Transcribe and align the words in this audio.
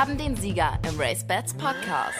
haben 0.00 0.16
den 0.16 0.34
Sieger 0.34 0.78
im 0.88 0.98
Race 0.98 1.26
Bats 1.26 1.52
Podcast. 1.52 2.18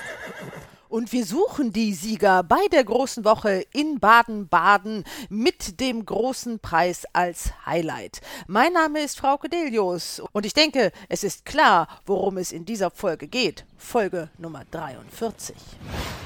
Und 0.90 1.10
wir 1.12 1.24
suchen 1.24 1.72
die 1.72 1.94
Sieger 1.94 2.42
bei 2.42 2.60
der 2.70 2.84
großen 2.84 3.24
Woche 3.24 3.64
in 3.72 3.98
Baden-Baden 3.98 5.04
mit 5.30 5.80
dem 5.80 6.04
großen 6.04 6.58
Preis 6.58 7.06
als 7.14 7.52
Highlight. 7.64 8.20
Mein 8.46 8.74
Name 8.74 9.00
ist 9.00 9.18
Frau 9.18 9.38
Delius 9.38 10.20
und 10.32 10.44
ich 10.44 10.52
denke, 10.52 10.92
es 11.08 11.24
ist 11.24 11.46
klar, 11.46 11.88
worum 12.04 12.36
es 12.36 12.52
in 12.52 12.66
dieser 12.66 12.90
Folge 12.90 13.28
geht. 13.28 13.64
Folge 13.80 14.28
Nummer 14.38 14.62
43. 14.70 15.56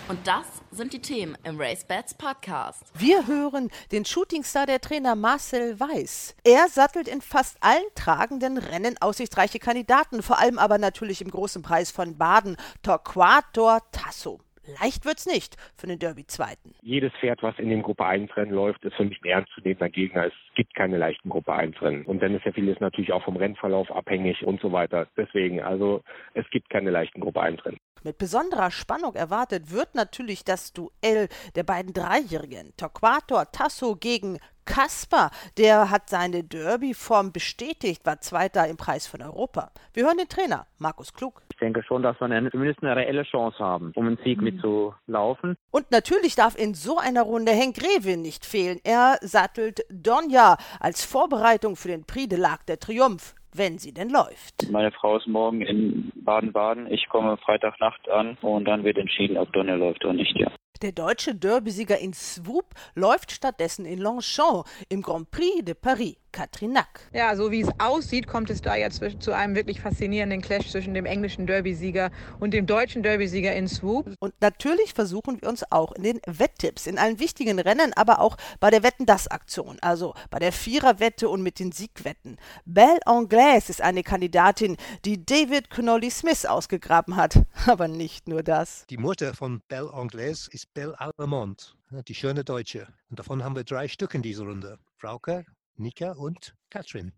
Und 0.08 0.26
das 0.26 0.44
sind 0.70 0.92
die 0.92 1.00
Themen 1.00 1.38
im 1.44 1.58
Race 1.58 1.84
Bats 1.84 2.12
Podcast. 2.12 2.82
Wir 2.94 3.26
hören 3.26 3.70
den 3.92 4.04
Shootingstar 4.04 4.66
der 4.66 4.80
Trainer 4.80 5.14
Marcel 5.14 5.78
Weiß. 5.78 6.34
Er 6.44 6.68
sattelt 6.68 7.08
in 7.08 7.22
fast 7.22 7.56
allen 7.60 7.84
tragenden 7.94 8.58
Rennen 8.58 8.96
aussichtsreiche 9.00 9.60
Kandidaten, 9.60 10.22
vor 10.22 10.38
allem 10.38 10.58
aber 10.58 10.76
natürlich 10.78 11.22
im 11.22 11.30
großen 11.30 11.62
Preis 11.62 11.90
von 11.90 12.18
Baden, 12.18 12.56
Torquator 12.82 13.80
Tasso. 13.92 14.40
Leicht 14.80 15.04
wird's 15.04 15.26
nicht 15.26 15.56
für 15.76 15.86
den 15.86 15.98
Derby-Zweiten. 15.98 16.74
Jedes 16.82 17.12
Pferd, 17.20 17.42
was 17.42 17.58
in 17.58 17.68
dem 17.68 17.82
Gruppe 17.82 18.04
1 18.06 18.34
Rennen 18.36 18.52
läuft, 18.52 18.84
ist 18.84 18.94
für 18.94 19.04
mich 19.04 19.20
ein 19.22 19.28
ernstzunehmender 19.28 19.90
Gegner. 19.90 20.26
Es 20.26 20.32
gibt 20.54 20.74
keine 20.74 20.96
leichten 20.96 21.28
Gruppe 21.28 21.52
1 21.52 21.80
Rennen. 21.82 22.04
Und 22.04 22.22
dann 22.22 22.34
ist 22.34 22.44
ja 22.44 22.52
vieles 22.52 22.80
natürlich 22.80 23.12
auch 23.12 23.24
vom 23.24 23.36
Rennverlauf 23.36 23.90
abhängig 23.90 24.42
und 24.44 24.60
so 24.60 24.72
weiter. 24.72 25.06
Deswegen, 25.16 25.62
also 25.62 26.02
es 26.34 26.48
gibt 26.50 26.70
keine 26.70 26.90
leichten 26.90 27.20
Gruppe 27.20 27.42
1 27.42 27.64
Rennen. 27.64 27.78
Mit 28.02 28.18
besonderer 28.18 28.70
Spannung 28.70 29.14
erwartet 29.14 29.70
wird 29.70 29.94
natürlich 29.94 30.44
das 30.44 30.72
Duell 30.72 31.28
der 31.54 31.62
beiden 31.62 31.92
Dreijährigen. 31.92 32.72
Torquator 32.76 33.50
Tasso 33.50 33.96
gegen 33.96 34.38
Kasper, 34.64 35.30
der 35.58 35.90
hat 35.90 36.08
seine 36.08 36.42
Derby-Form 36.42 37.32
bestätigt, 37.32 38.04
war 38.06 38.20
Zweiter 38.20 38.66
im 38.66 38.76
Preis 38.76 39.06
von 39.06 39.22
Europa. 39.22 39.70
Wir 39.92 40.04
hören 40.06 40.18
den 40.18 40.28
Trainer, 40.28 40.66
Markus 40.78 41.12
Klug. 41.12 41.42
Ich 41.50 41.58
denke 41.58 41.82
schon, 41.82 42.02
dass 42.02 42.20
wir 42.20 42.26
eine, 42.26 42.50
zumindest 42.50 42.82
eine 42.82 42.96
reelle 42.96 43.22
Chance 43.24 43.58
haben, 43.58 43.92
um 43.94 44.06
einen 44.06 44.18
Sieg 44.24 44.38
mhm. 44.38 44.44
mitzulaufen. 44.44 45.56
Und 45.70 45.90
natürlich 45.90 46.34
darf 46.34 46.58
in 46.58 46.74
so 46.74 46.98
einer 46.98 47.22
Runde 47.22 47.52
Henk 47.52 47.76
Grevin 47.76 48.22
nicht 48.22 48.44
fehlen. 48.44 48.80
Er 48.84 49.18
sattelt 49.20 49.84
Donja 49.90 50.56
als 50.80 51.04
Vorbereitung 51.04 51.76
für 51.76 51.88
den 51.88 52.04
Prix 52.04 52.28
de 52.28 52.38
l'Arc 52.38 52.66
der 52.66 52.78
Triumph 52.78 53.34
wenn 53.56 53.78
sie 53.78 53.94
denn 53.94 54.10
läuft. 54.10 54.68
Meine 54.70 54.90
Frau 54.90 55.16
ist 55.16 55.28
morgen 55.28 55.62
in 55.62 56.12
Baden-Baden. 56.16 56.90
Ich 56.90 57.08
komme 57.08 57.36
Freitagnacht 57.36 58.08
an 58.10 58.36
und 58.42 58.64
dann 58.64 58.84
wird 58.84 58.98
entschieden, 58.98 59.38
ob 59.38 59.52
Donner 59.52 59.76
läuft 59.76 60.04
oder 60.04 60.14
nicht, 60.14 60.36
ja. 60.36 60.50
Der 60.82 60.92
deutsche 60.92 61.34
Derbysieger 61.34 61.98
in 61.98 62.12
Swoop 62.12 62.74
läuft 62.94 63.30
stattdessen 63.30 63.86
in 63.86 63.98
Longchamp 63.98 64.66
im 64.88 65.02
Grand 65.02 65.30
Prix 65.30 65.64
de 65.64 65.74
Paris. 65.74 66.16
Katrin 66.34 66.72
Nack. 66.72 67.00
Ja, 67.12 67.36
so 67.36 67.52
wie 67.52 67.60
es 67.60 67.68
aussieht, 67.78 68.26
kommt 68.26 68.50
es 68.50 68.60
da 68.60 68.74
jetzt 68.74 69.00
zu 69.20 69.32
einem 69.32 69.54
wirklich 69.54 69.80
faszinierenden 69.80 70.42
Clash 70.42 70.68
zwischen 70.68 70.92
dem 70.92 71.06
englischen 71.06 71.46
Derbysieger 71.46 72.10
und 72.40 72.52
dem 72.52 72.66
deutschen 72.66 73.04
Derbysieger 73.04 73.54
in 73.54 73.68
Swoop. 73.68 74.12
Und 74.18 74.34
natürlich 74.40 74.94
versuchen 74.94 75.40
wir 75.40 75.48
uns 75.48 75.62
auch 75.70 75.92
in 75.92 76.02
den 76.02 76.20
Wetttipps, 76.26 76.88
in 76.88 76.98
allen 76.98 77.20
wichtigen 77.20 77.60
Rennen, 77.60 77.92
aber 77.94 78.18
auch 78.18 78.36
bei 78.58 78.70
der 78.70 78.82
Wetten-Das-Aktion, 78.82 79.78
also 79.80 80.14
bei 80.30 80.40
der 80.40 80.50
Viererwette 80.50 81.28
und 81.28 81.40
mit 81.40 81.60
den 81.60 81.70
Siegwetten. 81.70 82.36
Belle 82.64 82.98
Anglaise 83.06 83.70
ist 83.70 83.80
eine 83.80 84.02
Kandidatin, 84.02 84.76
die 85.04 85.24
David 85.24 85.70
Connolly 85.70 86.10
Smith 86.10 86.46
ausgegraben 86.46 87.14
hat. 87.14 87.38
Aber 87.66 87.86
nicht 87.86 88.26
nur 88.26 88.42
das. 88.42 88.84
Die 88.90 88.96
Mutter 88.96 89.34
von 89.34 89.62
Belle 89.68 89.94
Anglaise 89.94 90.50
ist 90.50 90.74
Belle 90.74 90.98
Allemont, 90.98 91.76
die 92.08 92.14
schöne 92.16 92.42
Deutsche. 92.42 92.88
Und 93.08 93.20
davon 93.20 93.44
haben 93.44 93.54
wir 93.54 93.62
drei 93.62 93.86
Stück 93.86 94.14
in 94.14 94.22
dieser 94.22 94.44
Runde. 94.44 94.80
Frauke, 94.96 95.44
Nika 95.76 96.12
und 96.12 96.54
Katrin. 96.70 97.12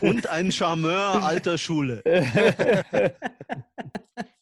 Und 0.00 0.26
ein 0.28 0.50
Charmeur 0.50 1.22
alter 1.22 1.58
Schule. 1.58 2.02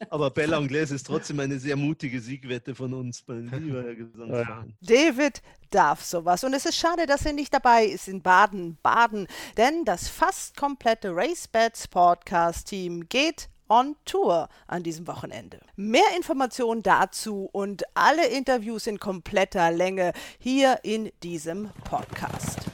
Aber 0.08 0.30
Bella 0.30 0.56
Anglaise 0.56 0.94
ist 0.94 1.06
trotzdem 1.06 1.40
eine 1.40 1.58
sehr 1.58 1.76
mutige 1.76 2.20
Siegwette 2.20 2.74
von 2.74 2.94
uns, 2.94 3.22
mein 3.26 3.48
lieber 3.48 3.82
Herr 3.82 3.94
Gesangsverein. 3.94 4.76
David 4.80 5.42
darf 5.70 6.02
sowas. 6.02 6.42
Und 6.42 6.54
es 6.54 6.66
ist 6.66 6.76
schade, 6.76 7.06
dass 7.06 7.26
er 7.26 7.32
nicht 7.32 7.54
dabei 7.54 7.84
ist 7.84 8.08
in 8.08 8.22
Baden-Baden, 8.22 9.28
denn 9.56 9.84
das 9.84 10.08
fast 10.08 10.56
komplette 10.56 11.14
RaceBets 11.14 11.88
Podcast-Team 11.88 13.08
geht 13.08 13.48
on 13.68 13.94
Tour 14.04 14.48
an 14.66 14.82
diesem 14.82 15.06
Wochenende. 15.06 15.60
Mehr 15.76 16.16
Informationen 16.16 16.82
dazu 16.82 17.48
und 17.52 17.84
alle 17.94 18.26
Interviews 18.26 18.86
in 18.86 18.98
kompletter 18.98 19.70
Länge 19.70 20.12
hier 20.38 20.80
in 20.82 21.12
diesem 21.22 21.70
Podcast. 21.84 22.69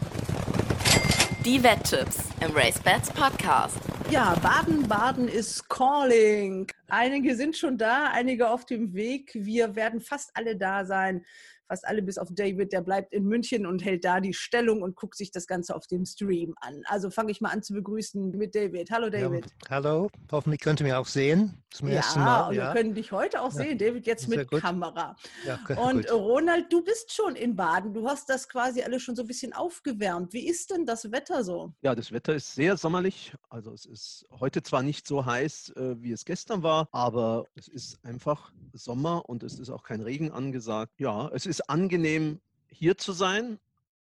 Die 1.46 1.62
Wetttipps 1.62 2.30
im 2.40 2.56
RaceBets 2.56 3.12
Podcast. 3.12 3.78
Ja, 4.10 4.34
Baden-Baden 4.42 5.28
ist 5.28 5.68
calling. 5.68 6.66
Einige 6.88 7.36
sind 7.36 7.56
schon 7.56 7.78
da, 7.78 8.10
einige 8.12 8.50
auf 8.50 8.66
dem 8.66 8.94
Weg. 8.94 9.30
Wir 9.32 9.76
werden 9.76 10.00
fast 10.00 10.32
alle 10.34 10.56
da 10.56 10.84
sein 10.84 11.24
fast 11.66 11.86
alle 11.86 12.02
bis 12.02 12.18
auf 12.18 12.28
David, 12.30 12.72
der 12.72 12.80
bleibt 12.80 13.12
in 13.12 13.24
München 13.24 13.66
und 13.66 13.84
hält 13.84 14.04
da 14.04 14.20
die 14.20 14.34
Stellung 14.34 14.82
und 14.82 14.96
guckt 14.96 15.16
sich 15.16 15.30
das 15.30 15.46
Ganze 15.46 15.74
auf 15.74 15.86
dem 15.86 16.04
Stream 16.04 16.54
an. 16.60 16.82
Also 16.86 17.10
fange 17.10 17.32
ich 17.32 17.40
mal 17.40 17.50
an 17.50 17.62
zu 17.62 17.74
begrüßen 17.74 18.30
mit 18.30 18.54
David. 18.54 18.90
Hallo 18.90 19.10
David. 19.10 19.46
Ja, 19.46 19.70
hallo, 19.70 20.10
hoffentlich 20.30 20.60
könnt 20.60 20.80
ihr 20.80 20.84
mich 20.84 20.94
auch 20.94 21.06
sehen. 21.06 21.62
Zum 21.70 21.88
ja, 21.88 21.96
ersten 21.96 22.20
Mal. 22.20 22.54
Ja, 22.54 22.68
wir 22.68 22.80
können 22.80 22.94
dich 22.94 23.12
heute 23.12 23.42
auch 23.42 23.50
sehen, 23.50 23.76
David, 23.78 24.06
jetzt 24.06 24.28
mit 24.28 24.48
gut. 24.48 24.60
Kamera. 24.60 25.16
Ja, 25.44 25.58
und 25.76 26.06
gut. 26.06 26.12
Ronald, 26.12 26.72
du 26.72 26.82
bist 26.82 27.12
schon 27.12 27.36
in 27.36 27.54
Baden. 27.54 27.92
Du 27.92 28.08
hast 28.08 28.28
das 28.30 28.48
quasi 28.48 28.82
alles 28.82 29.02
schon 29.02 29.14
so 29.14 29.22
ein 29.22 29.28
bisschen 29.28 29.52
aufgewärmt. 29.52 30.32
Wie 30.32 30.46
ist 30.46 30.70
denn 30.70 30.86
das 30.86 31.10
Wetter 31.12 31.44
so? 31.44 31.74
Ja, 31.82 31.94
das 31.94 32.12
Wetter 32.12 32.34
ist 32.34 32.54
sehr 32.54 32.76
sommerlich. 32.76 33.34
Also 33.50 33.72
es 33.72 33.84
ist 33.84 34.26
heute 34.40 34.62
zwar 34.62 34.82
nicht 34.82 35.06
so 35.06 35.26
heiß, 35.26 35.74
äh, 35.76 36.00
wie 36.00 36.12
es 36.12 36.24
gestern 36.24 36.62
war, 36.62 36.88
aber 36.92 37.44
es 37.54 37.68
ist 37.68 38.02
einfach 38.04 38.52
Sommer 38.72 39.28
und 39.28 39.42
es 39.42 39.58
ist 39.58 39.70
auch 39.70 39.82
kein 39.82 40.00
Regen 40.00 40.30
angesagt. 40.30 40.92
Ja, 40.98 41.28
es 41.32 41.46
ist 41.46 41.55
ist 41.58 41.70
angenehm, 41.70 42.40
hier 42.68 42.98
zu 42.98 43.12
sein, 43.12 43.58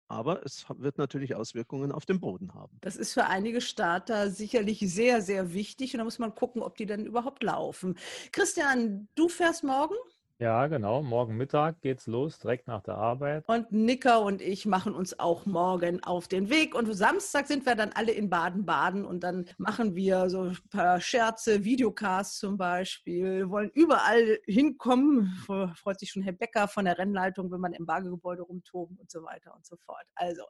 aber 0.08 0.46
es 0.46 0.66
wird 0.70 0.98
natürlich 0.98 1.36
Auswirkungen 1.36 1.92
auf 1.92 2.06
den 2.06 2.20
Boden 2.20 2.54
haben. 2.54 2.78
Das 2.82 2.96
ist 2.96 3.14
für 3.14 3.26
einige 3.26 3.62
Starter 3.62 4.30
sicherlich 4.30 4.80
sehr, 4.80 5.22
sehr 5.22 5.54
wichtig 5.54 5.94
und 5.94 6.00
da 6.00 6.04
muss 6.04 6.20
man 6.20 6.36
gucken, 6.36 6.62
ob 6.62 6.76
die 6.76 6.86
denn 6.86 7.06
überhaupt 7.06 7.44
laufen. 7.44 7.98
Christian, 8.32 9.08
du 9.16 9.30
fährst 9.30 9.64
morgen? 9.64 9.96
Ja, 10.38 10.68
genau. 10.68 11.02
Morgen 11.02 11.38
Mittag 11.38 11.80
geht's 11.80 12.08
los, 12.08 12.40
direkt 12.40 12.68
nach 12.68 12.84
der 12.84 12.96
Arbeit. 12.96 13.48
Und 13.48 13.72
Nicker 13.72 14.20
und 14.22 14.42
ich 14.42 14.66
machen 14.66 14.94
uns 14.94 15.18
auch 15.18 15.46
morgen 15.46 16.04
auf 16.04 16.28
den 16.28 16.50
Weg. 16.50 16.76
Und 16.76 16.94
Samstag 16.94 17.48
sind 17.48 17.66
wir 17.66 17.76
dann 17.76 17.94
alle 17.94 18.12
in 18.12 18.30
Baden-Baden 18.30 19.06
und 19.06 19.22
dann 19.22 19.46
machen 19.58 19.96
wir 19.96 20.30
so 20.30 20.42
ein 20.42 20.58
paar 20.70 21.00
Scherze, 21.00 21.64
Videocasts 21.64 22.38
zum 22.40 22.58
Beispiel. 22.58 23.38
Wir 23.38 23.50
wollen 23.50 23.70
überall 23.70 24.40
hinkommen. 24.44 25.38
Freut 25.76 26.02
sich 26.02 26.12
schon 26.12 26.24
Herr 26.24 26.34
Becker 26.34 26.68
von 26.68 26.84
der 26.84 26.98
Rennleitung, 26.98 27.50
wenn 27.50 27.62
man 27.62 27.72
im 27.72 27.86
Bargegebäude 27.86 28.42
rumtoben 28.42 28.98
und 28.98 29.10
so 29.10 29.24
weiter 29.24 29.56
und 29.56 29.66
so 29.66 29.78
fort. 29.78 30.06
Also, 30.16 30.44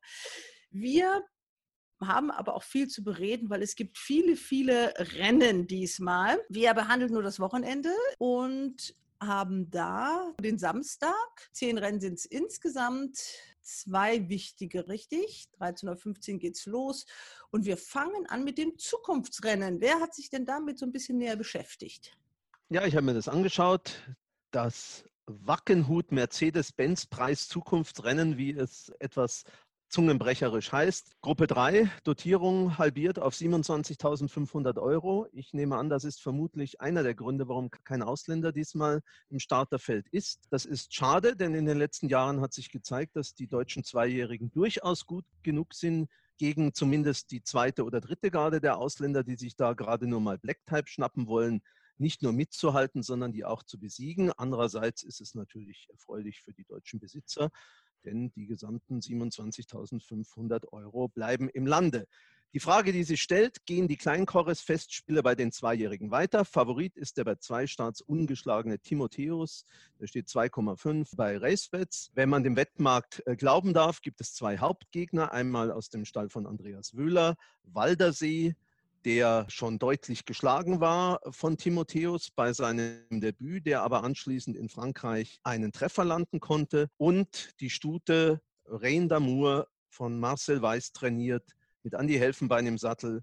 wir 0.72 1.22
haben 2.02 2.32
aber 2.32 2.56
auch 2.56 2.64
viel 2.64 2.88
zu 2.88 3.04
bereden, 3.04 3.52
weil 3.52 3.62
es 3.62 3.76
gibt 3.76 4.00
viele, 4.00 4.36
viele 4.36 4.96
Rennen 4.98 5.68
diesmal. 5.68 6.40
Wir 6.50 6.74
behandeln 6.74 7.14
nur 7.14 7.22
das 7.22 7.40
Wochenende 7.40 7.92
und 8.18 8.96
haben 9.22 9.70
da 9.70 10.34
den 10.42 10.58
Samstag. 10.58 11.50
Zehn 11.52 11.78
Rennen 11.78 12.00
sind 12.00 12.20
es 12.20 12.26
insgesamt. 12.26 13.18
Zwei 13.62 14.30
wichtige, 14.30 14.88
richtig. 14.88 15.48
13.15 15.60 16.34
Uhr 16.34 16.40
geht's 16.40 16.66
los. 16.66 17.06
Und 17.50 17.66
wir 17.66 17.78
fangen 17.78 18.28
an 18.28 18.44
mit 18.44 18.58
dem 18.58 18.78
Zukunftsrennen. 18.78 19.82
Wer 19.82 20.00
hat 20.00 20.14
sich 20.14 20.30
denn 20.30 20.46
damit 20.46 20.78
so 20.78 20.86
ein 20.86 20.92
bisschen 20.92 21.18
näher 21.18 21.36
beschäftigt? 21.36 22.18
Ja, 22.70 22.86
ich 22.86 22.96
habe 22.96 23.06
mir 23.06 23.14
das 23.14 23.28
angeschaut. 23.28 24.04
Das 24.52 25.04
Wackenhut 25.28 26.12
Mercedes-Benz 26.12 27.08
Preis 27.08 27.48
Zukunftsrennen, 27.48 28.38
wie 28.38 28.52
es 28.52 28.92
etwas 29.00 29.44
zungenbrecherisch 29.96 30.74
heißt. 30.74 31.22
Gruppe 31.22 31.48
3, 31.48 31.90
Dotierung 32.04 32.78
halbiert 32.78 33.18
auf 33.18 33.34
27.500 33.34 34.78
Euro. 34.78 35.26
Ich 35.32 35.54
nehme 35.54 35.78
an, 35.78 35.88
das 35.88 36.04
ist 36.04 36.22
vermutlich 36.22 36.82
einer 36.82 37.02
der 37.02 37.16
Gründe, 37.16 37.48
warum 37.48 37.72
kein 37.72 38.04
Ausländer 38.04 38.52
diesmal 38.52 39.02
im 39.30 39.40
Starterfeld 39.40 40.10
ist. 40.10 40.48
Das 40.50 40.66
ist 40.66 40.94
schade, 40.94 41.38
denn 41.38 41.56
in 41.56 41.66
den 41.66 41.78
letzten 41.78 42.10
Jahren 42.10 42.42
hat 42.42 42.52
sich 42.52 42.72
gezeigt, 42.72 43.16
dass 43.16 43.36
die 43.36 43.48
deutschen 43.48 43.86
Zweijährigen 43.86 44.52
durchaus 44.52 45.06
gut 45.06 45.24
genug 45.44 45.74
sind, 45.74 46.10
gegen 46.38 46.74
zumindest 46.74 47.32
die 47.32 47.42
zweite 47.42 47.86
oder 47.86 48.02
dritte 48.02 48.32
Garde 48.32 48.60
der 48.60 48.78
Ausländer, 48.78 49.24
die 49.24 49.38
sich 49.38 49.56
da 49.56 49.72
gerade 49.72 50.08
nur 50.08 50.20
mal 50.20 50.38
Black-Type 50.38 50.90
schnappen 50.90 51.26
wollen, 51.28 51.62
nicht 51.98 52.22
nur 52.22 52.34
mitzuhalten, 52.34 53.02
sondern 53.02 53.32
die 53.32 53.46
auch 53.46 53.64
zu 53.64 53.80
besiegen. 53.80 54.34
Andererseits 54.34 55.04
ist 55.04 55.22
es 55.22 55.36
natürlich 55.36 55.88
erfreulich 55.90 56.42
für 56.42 56.52
die 56.52 56.66
deutschen 56.66 57.00
Besitzer, 57.00 57.50
denn 58.06 58.32
die 58.32 58.46
gesamten 58.46 59.00
27.500 59.00 60.68
Euro 60.72 61.08
bleiben 61.08 61.50
im 61.50 61.66
Lande. 61.66 62.08
Die 62.56 62.62
Frage, 62.62 62.94
die 62.94 63.04
sich 63.04 63.22
stellt, 63.22 63.66
gehen 63.66 63.90
die 63.90 63.98
Kleinkorres-Festspiele 63.98 65.22
bei 65.22 65.36
den 65.36 65.52
Zweijährigen 65.52 66.10
weiter? 66.10 66.46
Favorit 66.46 66.96
ist 66.96 67.18
der 67.18 67.26
bei 67.26 67.36
zwei 67.36 67.68
Starts 67.68 68.00
ungeschlagene 68.00 68.80
Timotheus. 68.80 69.66
Der 70.00 70.08
steht 70.08 70.28
2,5 70.28 71.18
bei 71.18 71.38
Racebets. 71.38 72.12
Wenn 72.14 72.30
man 72.30 72.44
dem 72.44 72.56
Wettmarkt 72.56 73.22
äh, 73.26 73.36
glauben 73.36 73.74
darf, 73.74 74.02
gibt 74.02 74.22
es 74.22 74.34
zwei 74.34 74.58
Hauptgegner. 74.58 75.34
Einmal 75.34 75.70
aus 75.70 75.90
dem 75.90 76.06
Stall 76.06 76.30
von 76.30 76.48
Andreas 76.48 76.96
Wöhler, 76.96 77.36
Waldersee, 77.64 78.56
der 79.06 79.46
schon 79.50 79.78
deutlich 79.78 80.26
geschlagen 80.26 80.80
war 80.80 81.22
von 81.30 81.58
Timotheus 81.58 82.32
bei 82.32 82.54
seinem 82.54 83.22
Debüt, 83.22 83.68
der 83.68 83.84
aber 83.84 84.04
anschließend 84.04 84.58
in 84.58 84.68
Frankreich 84.68 85.40
einen 85.44 85.72
Treffer 85.72 86.04
landen 86.04 86.40
konnte. 86.40 86.90
Und 86.98 87.52
die 87.60 87.70
Stute 87.70 88.42
Rein 88.66 89.08
d'Amour 89.08 89.68
von 89.90 90.20
Marcel 90.20 90.62
Weiß 90.62 90.92
trainiert 90.92 91.56
mit 91.84 91.94
Andy 91.94 92.16
Helfenbein 92.16 92.66
im 92.66 92.80
Sattel. 92.80 93.22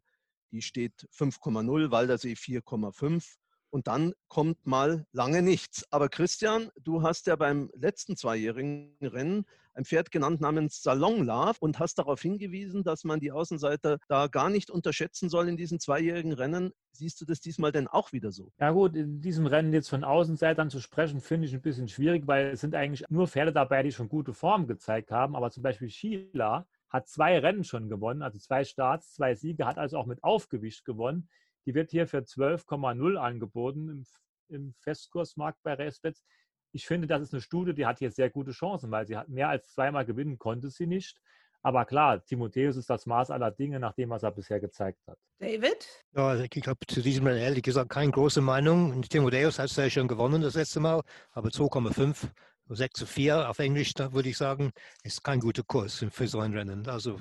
Die 0.52 0.62
steht 0.62 1.08
5,0, 1.12 1.90
Waldersee 1.90 2.34
4,5. 2.34 3.36
Und 3.72 3.86
dann 3.86 4.12
kommt 4.28 4.66
mal 4.66 5.06
lange 5.12 5.40
nichts. 5.40 5.90
Aber 5.90 6.10
Christian, 6.10 6.68
du 6.78 7.02
hast 7.02 7.26
ja 7.26 7.36
beim 7.36 7.70
letzten 7.74 8.16
zweijährigen 8.16 8.94
Rennen 9.00 9.46
ein 9.72 9.86
Pferd 9.86 10.10
genannt 10.10 10.42
namens 10.42 10.82
Salon 10.82 11.24
Love 11.24 11.56
und 11.60 11.78
hast 11.78 11.98
darauf 11.98 12.20
hingewiesen, 12.20 12.84
dass 12.84 13.04
man 13.04 13.18
die 13.18 13.32
Außenseiter 13.32 13.98
da 14.08 14.26
gar 14.26 14.50
nicht 14.50 14.70
unterschätzen 14.70 15.30
soll 15.30 15.48
in 15.48 15.56
diesen 15.56 15.80
zweijährigen 15.80 16.34
Rennen. 16.34 16.72
Siehst 16.92 17.18
du 17.22 17.24
das 17.24 17.40
diesmal 17.40 17.72
denn 17.72 17.88
auch 17.88 18.12
wieder 18.12 18.30
so? 18.30 18.52
Ja 18.60 18.72
gut, 18.72 18.94
in 18.94 19.22
diesem 19.22 19.46
Rennen 19.46 19.72
jetzt 19.72 19.88
von 19.88 20.04
Außenseitern 20.04 20.68
zu 20.68 20.78
sprechen, 20.78 21.22
finde 21.22 21.46
ich 21.46 21.54
ein 21.54 21.62
bisschen 21.62 21.88
schwierig, 21.88 22.26
weil 22.26 22.48
es 22.48 22.60
sind 22.60 22.74
eigentlich 22.74 23.08
nur 23.08 23.26
Pferde 23.26 23.54
dabei, 23.54 23.82
die 23.82 23.92
schon 23.92 24.10
gute 24.10 24.34
Form 24.34 24.66
gezeigt 24.66 25.10
haben. 25.10 25.34
Aber 25.34 25.50
zum 25.50 25.62
Beispiel 25.62 25.88
Sheila 25.88 26.66
hat 26.90 27.08
zwei 27.08 27.38
Rennen 27.38 27.64
schon 27.64 27.88
gewonnen, 27.88 28.20
also 28.20 28.38
zwei 28.38 28.64
Starts, 28.64 29.14
zwei 29.14 29.34
Siege, 29.34 29.64
hat 29.64 29.78
also 29.78 29.96
auch 29.96 30.04
mit 30.04 30.22
Aufgewicht 30.22 30.84
gewonnen. 30.84 31.30
Die 31.66 31.74
wird 31.74 31.90
hier 31.90 32.06
für 32.06 32.18
12,0 32.18 33.16
angeboten 33.16 33.88
im, 33.88 34.06
im 34.48 34.74
Festkursmarkt 34.80 35.62
bei 35.62 35.74
Racebets. 35.74 36.24
Ich 36.72 36.86
finde, 36.86 37.06
das 37.06 37.22
ist 37.22 37.32
eine 37.32 37.42
Studie, 37.42 37.74
die 37.74 37.86
hat 37.86 37.98
hier 37.98 38.10
sehr 38.10 38.30
gute 38.30 38.52
Chancen, 38.52 38.90
weil 38.90 39.06
sie 39.06 39.16
hat 39.16 39.28
mehr 39.28 39.48
als 39.48 39.72
zweimal 39.72 40.04
gewinnen 40.04 40.38
konnte 40.38 40.70
sie 40.70 40.86
nicht. 40.86 41.20
Aber 41.64 41.84
klar, 41.84 42.24
Timotheus 42.24 42.76
ist 42.76 42.90
das 42.90 43.06
Maß 43.06 43.30
aller 43.30 43.52
Dinge, 43.52 43.78
nach 43.78 43.92
dem, 43.92 44.10
was 44.10 44.24
er 44.24 44.32
bisher 44.32 44.58
gezeigt 44.58 44.98
hat. 45.06 45.16
David? 45.38 45.86
Ja, 46.12 46.28
also 46.28 46.44
ich 46.44 46.66
habe 46.66 46.86
zu 46.88 47.02
diesem 47.02 47.26
Rennen 47.26 47.40
ehrlich 47.40 47.62
gesagt 47.62 47.90
keine 47.90 48.10
große 48.10 48.40
Meinung. 48.40 49.02
Timotheus 49.02 49.60
hat 49.60 49.66
es 49.66 49.76
ja 49.76 49.88
schon 49.88 50.08
gewonnen 50.08 50.42
das 50.42 50.54
letzte 50.54 50.80
Mal, 50.80 51.02
aber 51.30 51.50
2,5, 51.50 52.28
6 52.68 52.98
zu 52.98 53.06
4 53.06 53.48
auf 53.48 53.60
Englisch, 53.60 53.94
da 53.94 54.12
würde 54.12 54.28
ich 54.28 54.36
sagen, 54.36 54.72
ist 55.04 55.22
kein 55.22 55.38
guter 55.38 55.62
Kurs 55.62 56.04
für 56.10 56.26
so 56.26 56.40
ein 56.40 56.52
Rennen. 56.52 56.88
Also 56.88 57.16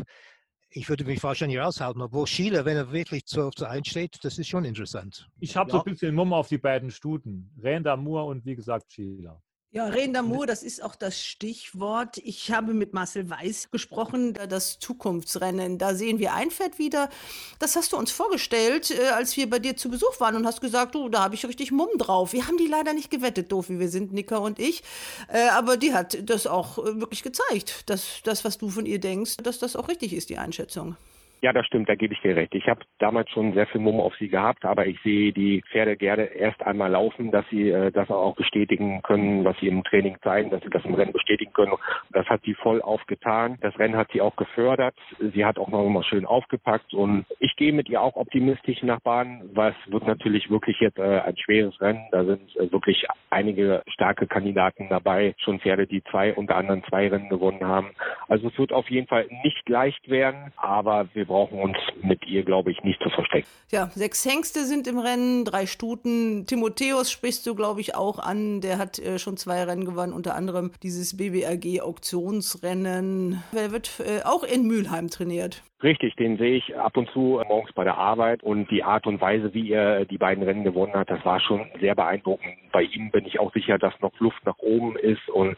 ich 0.74 0.88
würde 0.88 1.04
mich 1.04 1.22
wahrscheinlich 1.22 1.60
raushalten, 1.60 2.02
obwohl 2.02 2.26
Schiele, 2.26 2.64
wenn 2.66 2.78
er 2.78 2.92
wirklich 2.92 3.26
12 3.26 3.56
zu 3.56 3.66
1 3.66 3.88
steht, 3.88 4.20
das 4.24 4.38
ist 4.38 4.48
schon 4.48 4.64
interessant. 4.64 5.30
Ich 5.40 5.56
habe 5.58 5.70
ja. 5.70 5.78
so 5.78 5.84
ein 5.84 5.92
bisschen 5.92 6.16
Mumm 6.16 6.34
auf 6.34 6.48
die 6.48 6.58
beiden 6.58 6.90
Stuten, 6.92 7.52
Renda 7.62 7.96
Moore 7.98 8.26
und 8.26 8.46
wie 8.46 8.56
gesagt 8.56 8.92
Schieler. 8.92 9.42
Ja, 9.74 9.86
Rendamour, 9.86 10.48
das 10.48 10.64
ist 10.64 10.84
auch 10.84 10.96
das 10.96 11.24
Stichwort. 11.24 12.18
Ich 12.18 12.52
habe 12.52 12.74
mit 12.74 12.92
Marcel 12.92 13.30
Weiß 13.30 13.72
gesprochen, 13.72 14.34
das 14.50 14.80
Zukunftsrennen. 14.80 15.78
Da 15.78 15.96
sehen 15.96 16.20
wir 16.20 16.34
ein 16.34 16.52
Pferd 16.52 16.78
wieder. 16.78 17.10
Das 17.58 17.78
hast 17.78 17.94
du 17.94 17.98
uns 17.98 18.12
vorgestellt, 18.12 18.92
äh, 18.92 19.08
als 19.12 19.38
wir 19.38 19.50
bei 19.50 19.60
dir 19.60 19.78
zu 19.78 19.90
Besuch 19.90 20.20
waren 20.20 20.36
und 20.36 20.46
hast 20.46 20.60
gesagt, 20.60 20.94
du, 20.94 21.08
da 21.08 21.24
habe 21.24 21.36
ich 21.36 21.46
richtig 21.46 21.72
Mumm 21.72 21.88
drauf. 21.98 22.34
Wir 22.34 22.48
haben 22.48 22.58
die 22.58 22.68
leider 22.68 22.94
nicht 22.94 23.10
gewettet, 23.10 23.50
doof 23.54 23.70
wie 23.70 23.80
wir 23.80 23.88
sind, 23.88 24.12
Nicker 24.12 24.42
und 24.42 24.60
ich. 24.60 24.84
Äh, 25.30 25.48
aber 25.48 25.78
die 25.78 25.94
hat 25.94 26.30
das 26.30 26.48
auch 26.48 26.78
äh, 26.78 27.00
wirklich 27.00 27.24
gezeigt, 27.24 27.90
dass 27.90 28.20
das, 28.26 28.44
was 28.44 28.58
du 28.58 28.68
von 28.68 28.86
ihr 28.86 29.00
denkst, 29.00 29.38
dass 29.38 29.58
das 29.58 29.78
auch 29.78 29.88
richtig 29.88 30.12
ist, 30.12 30.30
die 30.30 30.38
Einschätzung. 30.38 30.98
Ja, 31.44 31.54
das 31.54 31.66
stimmt, 31.66 31.90
da 31.90 31.96
gebe 31.96 32.14
ich 32.14 32.22
dir 32.22 32.36
recht. 32.36 32.54
Ich 32.54 32.68
habe 32.68 32.82
damals 33.00 33.32
schon 33.32 33.54
sehr 33.54 33.66
viel 33.66 33.82
Mumm 33.82 34.00
auf 34.00 34.14
sie 34.18 34.30
gehabt, 34.30 34.64
aber 34.64 34.86
ich 34.86 35.02
sehe 35.02 35.34
die 35.34 35.64
Pferde 35.72 35.98
gerne 35.98 36.26
erst 36.26 36.62
einmal 36.62 36.92
laufen, 36.92 37.32
dass 37.32 37.44
sie 37.50 37.72
äh, 37.72 37.92
das 37.92 38.12
auch 38.12 38.36
bestätigen 38.36 39.02
können, 39.02 39.44
was 39.44 39.58
sie 39.58 39.68
im 39.68 39.84
Training 39.84 40.18
zeigen, 40.22 40.52
dass 40.52 40.62
sie 40.62 40.70
das 40.70 40.86
im 40.86 40.94
Rennen 40.94 41.14
bestätigen 41.14 41.52
können. 41.52 41.74
Das 42.12 42.28
hat 42.28 42.44
sie 42.44 42.54
voll 42.54 42.80
aufgetan. 42.80 43.58
Das 43.62 43.78
Rennen 43.80 43.96
hat 43.96 44.12
sie 44.12 44.22
auch 44.22 44.36
gefördert. 44.36 44.94
Sie 45.34 45.44
hat 45.44 45.58
auch 45.58 45.70
noch 45.70 45.84
mal 45.90 46.04
schön 46.04 46.28
aufgepackt 46.28 46.94
und 46.94 47.26
ich 47.40 47.56
gehe 47.56 47.74
mit 47.74 47.90
ihr 47.90 48.04
auch 48.04 48.18
optimistisch 48.18 48.84
nach 48.84 49.00
Bahn, 49.00 49.42
weil 49.56 49.74
es 49.84 49.92
wird 49.92 50.06
natürlich 50.06 50.52
wirklich 50.52 50.80
jetzt 50.80 51.00
äh, 51.00 51.22
ein 51.22 51.38
schweres 51.38 51.82
Rennen. 51.82 52.06
Da 52.12 52.24
sind 52.24 52.56
äh, 52.58 52.72
wirklich 52.72 53.08
einige 53.32 53.82
starke 53.88 54.28
Kandidaten 54.28 54.90
dabei, 54.90 55.34
schon 55.40 55.60
Pferde, 55.60 55.88
die 55.88 56.04
zwei, 56.04 56.36
unter 56.36 56.56
anderem 56.56 56.84
zwei 56.84 57.08
Rennen 57.08 57.30
gewonnen 57.30 57.66
haben. 57.66 57.90
Also 58.28 58.50
es 58.50 58.60
wird 58.60 58.72
auf 58.74 58.92
jeden 58.92 59.08
Fall 59.08 59.28
nicht 59.44 59.68
leicht 59.68 60.08
werden, 60.08 60.54
aber 60.56 61.08
wir 61.14 61.31
brauchen 61.32 61.60
uns 61.62 61.78
mit 62.04 62.28
ihr, 62.28 62.44
glaube 62.44 62.72
ich, 62.72 62.84
nicht 62.84 63.02
zu 63.02 63.10
verstecken. 63.10 63.48
Ja, 63.72 63.90
sechs 63.96 64.26
Hengste 64.26 64.66
sind 64.66 64.86
im 64.86 65.00
Rennen, 65.00 65.46
drei 65.46 65.66
Stuten. 65.66 66.46
Timotheus 66.46 67.10
sprichst 67.10 67.48
du, 67.48 67.56
glaube 67.56 67.80
ich, 67.80 67.96
auch 67.96 68.20
an. 68.20 68.60
Der 68.60 68.78
hat 68.78 69.00
äh, 69.00 69.18
schon 69.18 69.38
zwei 69.38 69.64
Rennen 69.64 69.86
gewonnen, 69.86 70.12
unter 70.12 70.36
anderem 70.36 70.72
dieses 70.84 71.16
BBRG 71.16 71.82
Auktionsrennen. 71.82 73.42
Er 73.54 73.72
wird 73.72 74.02
äh, 74.02 74.24
auch 74.24 74.44
in 74.44 74.68
Mülheim 74.68 75.10
trainiert. 75.10 75.64
Richtig, 75.84 76.16
den 76.16 76.38
sehe 76.38 76.58
ich 76.58 76.78
ab 76.78 76.96
und 76.96 77.10
zu 77.10 77.42
morgens 77.48 77.74
bei 77.74 77.84
der 77.84 77.98
Arbeit 77.98 78.44
und 78.44 78.70
die 78.70 78.84
Art 78.84 79.08
und 79.08 79.20
Weise, 79.20 79.54
wie 79.56 79.72
er 79.72 80.06
die 80.06 80.20
beiden 80.20 80.44
Rennen 80.44 80.64
gewonnen 80.64 80.94
hat, 80.94 81.10
das 81.10 81.26
war 81.26 81.40
schon 81.40 81.66
sehr 81.80 81.96
beeindruckend. 81.96 82.54
Bei 82.72 82.84
ihm 82.84 83.10
bin 83.10 83.26
ich 83.26 83.40
auch 83.40 83.52
sicher, 83.52 83.80
dass 83.80 84.00
noch 84.00 84.18
Luft 84.20 84.46
nach 84.46 84.60
oben 84.60 84.96
ist 84.96 85.28
und 85.30 85.58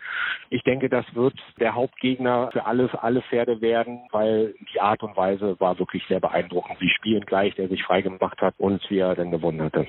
ich 0.50 0.64
denke, 0.64 0.88
das 0.88 1.06
wird 1.14 1.34
der 1.60 1.76
Hauptgegner 1.76 2.50
für 2.54 2.66
alle, 2.66 2.90
alle 3.04 3.22
Pferde 3.24 3.60
werden, 3.60 4.00
weil 4.12 4.56
die 4.74 4.80
Art 4.80 5.04
und 5.04 5.18
Weise 5.18 5.60
war 5.60 5.78
wirklich 5.78 6.04
sehr 6.08 6.22
beeindruckend. 6.22 6.78
Sie 6.80 6.90
spielen 6.90 7.26
gleich, 7.26 7.56
der 7.56 7.68
sich 7.68 7.84
freigemacht 7.84 8.40
hat 8.42 8.56
und 8.58 8.82
wie 8.90 9.00
er 9.00 9.16
dann 9.16 9.32
gewonnen 9.32 9.62
hatte. 9.62 9.88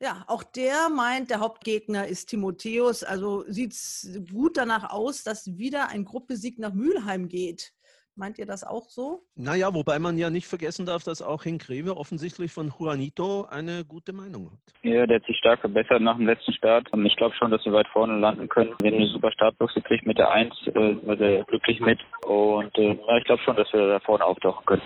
Ja, 0.00 0.24
auch 0.26 0.42
der 0.42 0.88
meint, 0.94 1.30
der 1.30 1.40
Hauptgegner 1.40 2.06
ist 2.06 2.26
Timotheus. 2.26 3.04
Also 3.04 3.44
sieht 3.46 3.72
es 3.72 4.20
gut 4.32 4.56
danach 4.56 4.90
aus, 4.90 5.22
dass 5.22 5.56
wieder 5.58 5.88
ein 5.88 6.04
Gruppesieg 6.04 6.58
nach 6.58 6.72
Mülheim 6.72 7.28
geht. 7.28 7.72
Meint 8.16 8.38
ihr 8.38 8.46
das 8.46 8.62
auch 8.62 8.88
so? 8.88 9.22
Naja, 9.34 9.74
wobei 9.74 9.98
man 9.98 10.16
ja 10.16 10.30
nicht 10.30 10.46
vergessen 10.46 10.86
darf, 10.86 11.02
dass 11.02 11.20
auch 11.20 11.42
Hinkreve 11.42 11.96
offensichtlich 11.96 12.52
von 12.52 12.72
Juanito 12.78 13.46
eine 13.50 13.84
gute 13.84 14.12
Meinung 14.12 14.52
hat. 14.52 14.58
Ja, 14.82 15.04
der 15.06 15.16
hat 15.16 15.26
sich 15.26 15.36
stark 15.36 15.60
verbessert 15.60 16.00
nach 16.00 16.16
dem 16.16 16.26
letzten 16.26 16.52
Start. 16.52 16.92
Und 16.92 17.04
ich 17.04 17.16
glaube 17.16 17.34
schon, 17.34 17.50
dass 17.50 17.64
wir 17.64 17.72
weit 17.72 17.88
vorne 17.88 18.16
landen 18.18 18.48
können. 18.48 18.72
Wir 18.80 18.92
haben 18.92 18.98
eine 18.98 19.08
super 19.08 19.32
Startbox 19.32 19.74
gekriegt 19.74 20.06
mit 20.06 20.18
der 20.18 20.30
1, 20.30 20.54
äh, 20.68 21.06
war 21.06 21.16
sehr 21.16 21.42
glücklich 21.44 21.80
mit. 21.80 21.98
Und 22.24 22.76
äh, 22.78 22.92
ich 23.18 23.24
glaube 23.24 23.42
schon, 23.42 23.56
dass 23.56 23.72
wir 23.72 23.88
da 23.88 23.98
vorne 24.00 24.24
auftauchen 24.24 24.64
können. 24.64 24.82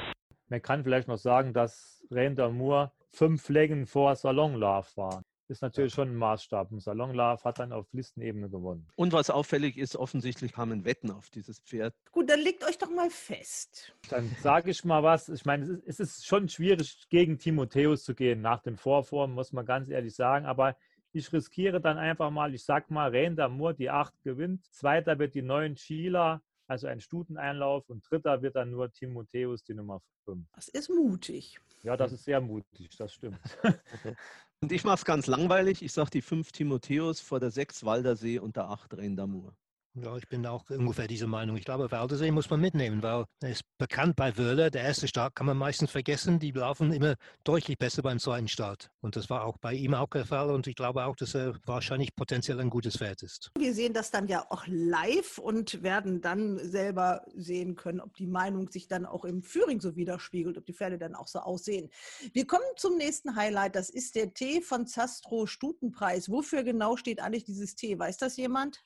Man 0.49 0.63
kann 0.63 0.83
vielleicht 0.83 1.09
noch 1.09 1.19
sagen, 1.19 1.53
dass 1.53 2.07
Renda 2.11 2.49
Moore 2.49 2.93
fünf 3.13 3.49
Längen 3.51 3.87
vor 3.87 4.15
Salon 4.17 4.55
Love 4.55 4.89
war 4.97 5.23
ist 5.51 5.63
natürlich 5.63 5.93
schon 5.93 6.09
ein 6.09 6.17
Maßstab. 6.17 6.71
Und 6.73 6.81
Salon 6.81 7.15
Love 7.15 7.43
hat 7.45 7.59
dann 7.59 7.73
auf 7.73 7.87
Listenebene 7.93 8.49
gewonnen. 8.49 8.87
Und 8.97 9.13
was 9.13 9.31
auffällig 9.31 9.77
ist, 9.79 9.97
offensichtlich 9.97 10.53
kamen 10.53 10.85
Wetten 10.85 11.11
auf 11.11 11.31
dieses 11.31 11.61
Pferd. 11.61 11.95
Gut, 12.13 12.29
dann 12.31 12.41
legt 12.41 12.65
euch 12.65 12.79
doch 12.79 12.91
mal 12.91 13.11
fest. 13.11 13.95
Dann 14.11 14.29
sage 14.43 14.71
ich 14.71 14.85
mal 14.85 15.03
was. 15.03 15.29
Ich 15.29 15.45
meine, 15.45 15.83
es 15.87 16.01
ist 16.01 16.27
schon 16.27 16.49
schwierig, 16.49 17.07
gegen 17.09 17.39
Timotheus 17.39 18.05
zu 18.05 18.15
gehen. 18.15 18.41
Nach 18.41 18.63
den 18.63 18.77
Vorformen, 18.77 19.35
muss 19.35 19.53
man 19.53 19.65
ganz 19.65 19.89
ehrlich 19.89 20.15
sagen. 20.15 20.47
Aber 20.47 20.77
ich 21.13 21.33
riskiere 21.33 21.81
dann 21.81 21.99
einfach 21.99 22.31
mal, 22.31 22.55
ich 22.55 22.65
sag 22.65 22.91
mal, 22.91 23.11
Renda 23.11 23.49
Moore, 23.49 23.75
die 23.75 23.91
8 23.91 24.23
gewinnt. 24.23 24.65
Zweiter 24.73 25.19
wird 25.19 25.35
die 25.35 25.43
9 25.43 25.77
Schieler, 25.77 26.43
also 26.67 26.87
ein 26.87 27.01
Stuteneinlauf. 27.01 27.89
Und 27.89 28.09
dritter 28.09 28.43
wird 28.43 28.57
dann 28.57 28.71
nur 28.71 28.93
Timotheus, 28.93 29.63
die 29.63 29.75
Nummer 29.75 30.03
5. 30.25 30.47
Das 30.55 30.69
ist 30.69 30.91
mutig. 30.91 31.59
Ja, 31.83 31.97
das 31.97 32.13
ist 32.13 32.25
sehr 32.25 32.41
mutig, 32.41 32.97
das 32.97 33.15
stimmt. 33.15 33.39
Und 34.61 34.73
ich 34.73 34.83
mache 34.83 34.97
es 34.97 35.05
ganz 35.05 35.27
langweilig. 35.29 35.83
Ich 35.83 35.93
sage 35.93 36.11
die 36.11 36.23
5 36.23 36.51
Timotheus 36.51 37.21
vor 37.21 37.39
der 37.39 37.51
6 37.51 37.85
Waldersee 37.85 38.41
und 38.41 38.57
der 38.57 38.69
8 38.69 38.95
Rendamur. 38.95 39.55
Ja, 40.05 40.17
ich 40.17 40.29
bin 40.29 40.47
auch 40.47 40.69
ungefähr 40.71 41.09
dieser 41.09 41.27
Meinung. 41.27 41.57
Ich 41.57 41.65
glaube, 41.65 41.91
Waldersee 41.91 42.31
muss 42.31 42.49
man 42.51 42.61
mitnehmen, 42.61 43.03
weil 43.03 43.25
er 43.41 43.51
ist 43.51 43.63
bekannt 43.79 44.15
bei 44.15 44.37
Wöhler. 44.37 44.71
Der 44.71 44.83
erste 44.83 45.09
Start 45.09 45.35
kann 45.35 45.47
man 45.47 45.57
meistens 45.57 45.91
vergessen. 45.91 46.39
Die 46.39 46.53
laufen 46.53 46.93
immer 46.93 47.17
deutlich 47.43 47.79
besser 47.79 48.03
beim 48.03 48.21
zweiten 48.21 48.49
Start. 48.49 48.91
Und 49.01 49.17
das 49.17 49.29
war 49.29 49.45
auch 49.45 49.57
bei 49.59 49.75
ihm 49.75 49.95
auch 49.95 50.11
der 50.11 50.25
Fall. 50.25 50.51
Und 50.51 50.67
ich 50.67 50.77
glaube 50.77 51.05
auch, 51.05 51.17
dass 51.17 51.35
er 51.35 51.57
wahrscheinlich 51.65 52.15
potenziell 52.15 52.61
ein 52.61 52.71
gutes 52.71 52.99
Pferd 52.99 53.23
ist. 53.23 53.51
Wir 53.59 53.75
sehen 53.75 53.93
das 53.93 54.11
dann 54.11 54.29
ja 54.29 54.47
auch 54.51 54.65
live 54.67 55.39
und 55.39 55.83
werden 55.83 56.21
dann 56.21 56.59
selber 56.59 57.25
sehen 57.35 57.75
können, 57.75 58.01
ob 58.01 58.15
die 58.15 58.27
Meinung 58.27 58.71
sich 58.71 58.87
dann 58.87 59.05
auch 59.05 59.25
im 59.25 59.43
Führing 59.43 59.81
so 59.81 59.97
widerspiegelt, 59.97 60.59
ob 60.59 60.67
die 60.67 60.75
Pferde 60.75 60.99
dann 60.99 61.17
auch 61.17 61.27
so 61.27 61.41
aussehen. 61.41 61.91
Wir 62.33 62.47
kommen 62.47 62.65
zum 62.77 62.97
nächsten 62.97 63.35
Highlight. 63.35 63.75
Das 63.75 63.91
ist 63.91 64.15
der 64.15 64.33
Tee 64.33 64.61
von 64.61 64.87
Zastro 64.87 65.47
Stutenpreis. 65.47 66.31
Wofür 66.31 66.63
genau 66.63 66.97
steht 66.97 67.21
eigentlich 67.21 67.45
dieses 67.45 67.75
Tee? 67.75 67.99
Weiß 67.99 68.17
das 68.19 68.37
jemand? 68.37 68.81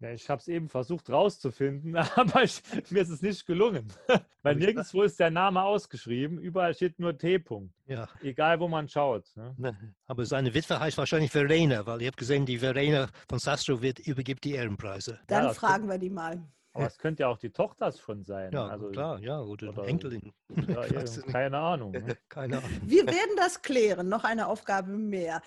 Ja, 0.00 0.10
ich 0.10 0.28
habe 0.28 0.40
es 0.40 0.48
eben 0.48 0.68
versucht 0.68 1.08
rauszufinden, 1.08 1.96
aber 2.16 2.42
ich, 2.42 2.62
mir 2.90 3.02
ist 3.02 3.10
es 3.10 3.22
nicht 3.22 3.46
gelungen. 3.46 3.92
Weil 4.42 4.56
nirgendwo 4.56 5.02
ist 5.02 5.18
der 5.20 5.30
Name 5.30 5.62
ausgeschrieben, 5.62 6.38
überall 6.38 6.74
steht 6.74 6.98
nur 6.98 7.16
T. 7.16 7.36
-Punkt. 7.36 7.70
Ja. 7.86 8.08
Egal, 8.22 8.60
wo 8.60 8.68
man 8.68 8.88
schaut. 8.88 9.24
Ne? 9.36 9.94
Aber 10.06 10.26
seine 10.26 10.52
Witwe 10.52 10.78
heißt 10.80 10.98
wahrscheinlich 10.98 11.30
Verena, 11.30 11.86
weil 11.86 12.02
ich 12.02 12.06
habe 12.08 12.16
gesehen, 12.16 12.44
die 12.44 12.58
Verena 12.58 13.08
von 13.28 13.38
Sastro 13.38 13.80
wird, 13.80 14.00
übergibt 14.00 14.44
die 14.44 14.52
Ehrenpreise. 14.52 15.20
Dann 15.28 15.44
Ja, 15.44 15.54
fragen 15.54 15.88
wir 15.88 15.98
die 15.98 16.10
mal. 16.10 16.42
Aber 16.74 16.86
es 16.88 16.98
könnte 16.98 17.22
ja 17.22 17.28
auch 17.28 17.38
die 17.38 17.50
Tochter 17.50 17.92
schon 17.92 18.24
sein. 18.24 18.50
Ja, 18.52 18.66
also, 18.66 18.88
klar, 18.90 19.20
ja, 19.20 19.40
oder, 19.40 19.68
oder- 19.68 19.86
Enkelin. 19.86 20.32
Ja, 20.48 20.84
nicht. 21.02 21.26
keine 21.28 21.56
Ahnung. 21.56 21.92
Ne? 21.92 22.16
Keine 22.28 22.58
Ahnung. 22.58 22.80
Wir 22.84 23.06
werden 23.06 23.36
das 23.36 23.62
klären. 23.62 24.08
Noch 24.08 24.24
eine 24.24 24.48
Aufgabe 24.48 24.90
mehr. 24.90 25.40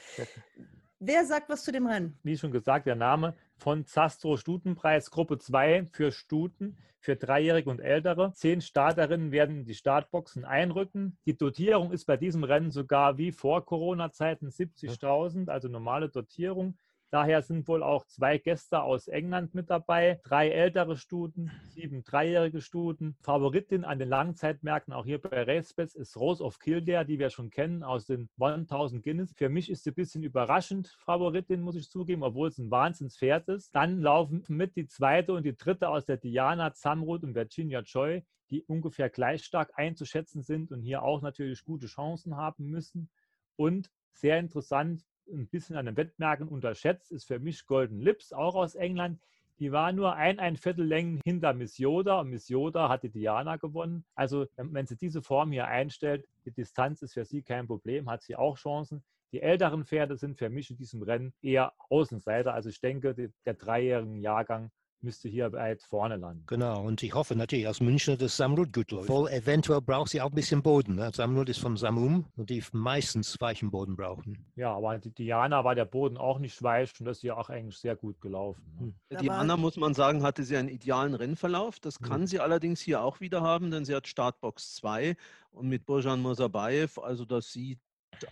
Wer 0.99 1.25
sagt 1.25 1.47
was 1.49 1.63
zu 1.63 1.71
dem 1.71 1.85
Rennen? 1.85 2.17
Wie 2.23 2.35
schon 2.35 2.51
gesagt, 2.51 2.87
der 2.87 2.95
Name 2.95 3.35
von 3.55 3.85
Zastro 3.85 4.35
Stutenpreis 4.35 5.11
Gruppe 5.11 5.37
2 5.37 5.85
für 5.85 6.11
Stuten 6.11 6.75
für 6.99 7.15
Dreijährige 7.15 7.69
und 7.69 7.79
Ältere. 7.79 8.33
Zehn 8.33 8.61
Starterinnen 8.61 9.31
werden 9.31 9.63
die 9.63 9.75
Startboxen 9.75 10.43
einrücken. 10.43 11.15
Die 11.27 11.37
Dotierung 11.37 11.91
ist 11.91 12.05
bei 12.05 12.17
diesem 12.17 12.43
Rennen 12.43 12.71
sogar 12.71 13.19
wie 13.19 13.31
vor 13.31 13.63
Corona-Zeiten 13.63 14.47
70.000, 14.47 15.49
also 15.49 15.67
normale 15.67 16.09
Dotierung. 16.09 16.79
Daher 17.09 17.41
sind 17.41 17.69
wohl 17.69 17.83
auch 17.83 18.05
zwei 18.05 18.37
Gäste 18.37 18.81
aus 18.81 19.07
England 19.07 19.55
mit 19.55 19.69
dabei, 19.69 20.19
drei 20.23 20.49
ältere 20.49 20.97
Stuten, 20.97 21.49
sieben 21.69 22.03
dreijährige 22.03 22.59
Stuten. 22.59 23.15
Favoritin 23.21 23.85
an 23.85 23.97
den 23.97 24.09
Langzeitmärkten, 24.09 24.93
auch 24.93 25.05
hier 25.05 25.21
bei 25.21 25.43
Racebets, 25.43 25.95
ist 25.95 26.17
Rose 26.17 26.43
of 26.43 26.59
Kildare, 26.59 27.05
die 27.05 27.17
wir 27.17 27.29
schon 27.29 27.49
kennen 27.49 27.83
aus 27.83 28.07
den 28.07 28.29
1000 28.37 29.03
Guinness. 29.03 29.31
Für 29.37 29.47
mich 29.47 29.69
ist 29.69 29.85
sie 29.85 29.91
ein 29.91 29.95
bisschen 29.95 30.23
überraschend 30.23 30.97
Favoritin, 30.99 31.61
muss 31.61 31.77
ich 31.77 31.89
zugeben, 31.89 32.23
obwohl 32.23 32.49
es 32.49 32.57
ein 32.57 32.71
Wahnsinnspferd 32.71 33.47
ist. 33.47 33.73
Dann 33.73 34.01
laufen 34.01 34.43
mit 34.49 34.75
die 34.75 34.87
zweite 34.87 35.31
und 35.31 35.45
die 35.45 35.55
dritte 35.55 35.87
aus 35.87 36.03
der 36.03 36.17
Diana, 36.17 36.73
Zamrud 36.73 37.23
und 37.23 37.35
Virginia 37.35 37.79
Joy, 37.81 38.25
die 38.49 38.63
ungefähr 38.63 39.09
gleich 39.09 39.45
stark 39.45 39.71
einzuschätzen 39.75 40.41
sind 40.41 40.73
und 40.73 40.81
hier 40.81 41.03
auch 41.03 41.21
natürlich 41.21 41.63
gute 41.63 41.87
Chancen 41.87 42.35
haben 42.35 42.65
müssen. 42.69 43.09
Und 43.55 43.89
sehr 44.11 44.39
interessant, 44.39 45.05
ein 45.31 45.47
bisschen 45.47 45.75
an 45.75 45.85
den 45.85 45.97
Wettmärkten 45.97 46.47
unterschätzt, 46.47 47.11
ist 47.11 47.25
für 47.25 47.39
mich 47.39 47.65
Golden 47.65 47.99
Lips, 47.99 48.33
auch 48.33 48.55
aus 48.55 48.75
England. 48.75 49.19
Die 49.59 49.71
war 49.71 49.91
nur 49.91 50.13
ein, 50.13 50.39
ein 50.39 50.55
Viertel 50.55 50.85
Längen 50.85 51.19
hinter 51.25 51.53
Miss 51.53 51.77
Yoda 51.79 52.19
und 52.19 52.29
Miss 52.29 52.47
Yoda 52.47 52.89
hatte 52.89 53.09
Diana 53.09 53.55
gewonnen. 53.55 54.05
Also 54.13 54.45
wenn 54.55 54.85
sie 54.85 54.97
diese 54.97 55.23
Form 55.23 55.51
hier 55.51 55.67
einstellt, 55.67 56.27
die 56.45 56.51
Distanz 56.51 57.01
ist 57.01 57.13
für 57.13 57.25
sie 57.25 57.41
kein 57.41 57.65
Problem, 57.65 58.09
hat 58.09 58.21
sie 58.21 58.35
auch 58.35 58.57
Chancen. 58.57 59.03
Die 59.31 59.41
älteren 59.41 59.83
Pferde 59.83 60.15
sind 60.15 60.37
für 60.37 60.49
mich 60.49 60.69
in 60.69 60.77
diesem 60.77 61.01
Rennen 61.01 61.33
eher 61.41 61.73
Außenseiter. 61.89 62.53
Also 62.53 62.69
ich 62.69 62.79
denke, 62.79 63.15
der 63.45 63.53
dreijährigen 63.55 64.21
Jahrgang 64.21 64.71
müsste 65.01 65.29
hier 65.29 65.51
weit 65.53 65.81
vorne 65.81 66.17
landen. 66.17 66.43
Genau, 66.47 66.83
und 66.83 67.03
ich 67.03 67.13
hoffe 67.13 67.35
natürlich 67.35 67.67
als 67.67 67.81
Münchner, 67.81 68.17
dass 68.17 68.37
Samrud 68.37 68.73
gut 68.73 68.91
läuft. 68.91 69.09
Obwohl 69.09 69.29
eventuell 69.29 69.81
braucht 69.81 70.09
sie 70.09 70.21
auch 70.21 70.29
ein 70.29 70.35
bisschen 70.35 70.61
Boden. 70.61 70.95
Ne? 70.95 71.11
Samrud 71.13 71.49
ist 71.49 71.59
vom 71.59 71.77
Samum 71.77 72.25
und 72.35 72.49
die 72.49 72.63
meistens 72.71 73.39
weichen 73.39 73.71
Boden 73.71 73.95
brauchen. 73.95 74.45
Ja, 74.55 74.75
aber 74.75 74.97
die 74.97 75.11
Diana 75.11 75.63
war 75.63 75.75
der 75.75 75.85
Boden 75.85 76.17
auch 76.17 76.39
nicht 76.39 76.61
weich 76.63 76.91
und 76.99 77.05
das 77.05 77.17
ist 77.17 77.23
ja 77.23 77.37
auch 77.37 77.49
eigentlich 77.49 77.77
sehr 77.77 77.95
gut 77.95 78.19
gelaufen. 78.21 78.63
Ne? 78.79 78.93
Hm. 79.11 79.19
Diana, 79.21 79.57
muss 79.57 79.77
man 79.77 79.93
sagen, 79.93 80.23
hatte 80.23 80.43
sie 80.43 80.57
einen 80.57 80.69
idealen 80.69 81.13
Rennverlauf. 81.13 81.79
Das 81.79 81.99
kann 81.99 82.21
ja. 82.21 82.27
sie 82.27 82.39
allerdings 82.39 82.81
hier 82.81 83.01
auch 83.01 83.19
wieder 83.19 83.41
haben, 83.41 83.71
denn 83.71 83.85
sie 83.85 83.95
hat 83.95 84.07
Startbox 84.07 84.75
2 84.75 85.15
und 85.51 85.67
mit 85.67 85.85
Bojan 85.85 86.21
Mosabayev, 86.21 86.99
also 86.99 87.25
das 87.25 87.51
sieht 87.51 87.79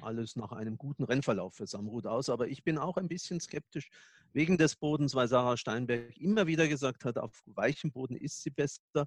alles 0.01 0.35
nach 0.35 0.51
einem 0.51 0.77
guten 0.77 1.03
Rennverlauf 1.03 1.55
für 1.55 1.67
Samrud 1.67 2.05
aus. 2.05 2.29
Aber 2.29 2.47
ich 2.47 2.63
bin 2.63 2.77
auch 2.77 2.97
ein 2.97 3.07
bisschen 3.07 3.39
skeptisch 3.39 3.89
wegen 4.33 4.57
des 4.57 4.75
Bodens, 4.75 5.15
weil 5.15 5.27
Sarah 5.27 5.57
Steinberg 5.57 6.17
immer 6.17 6.47
wieder 6.47 6.67
gesagt 6.67 7.05
hat, 7.05 7.17
auf 7.17 7.41
weichem 7.45 7.91
Boden 7.91 8.15
ist 8.15 8.43
sie 8.43 8.49
besser. 8.49 8.81
Mhm. 8.93 9.05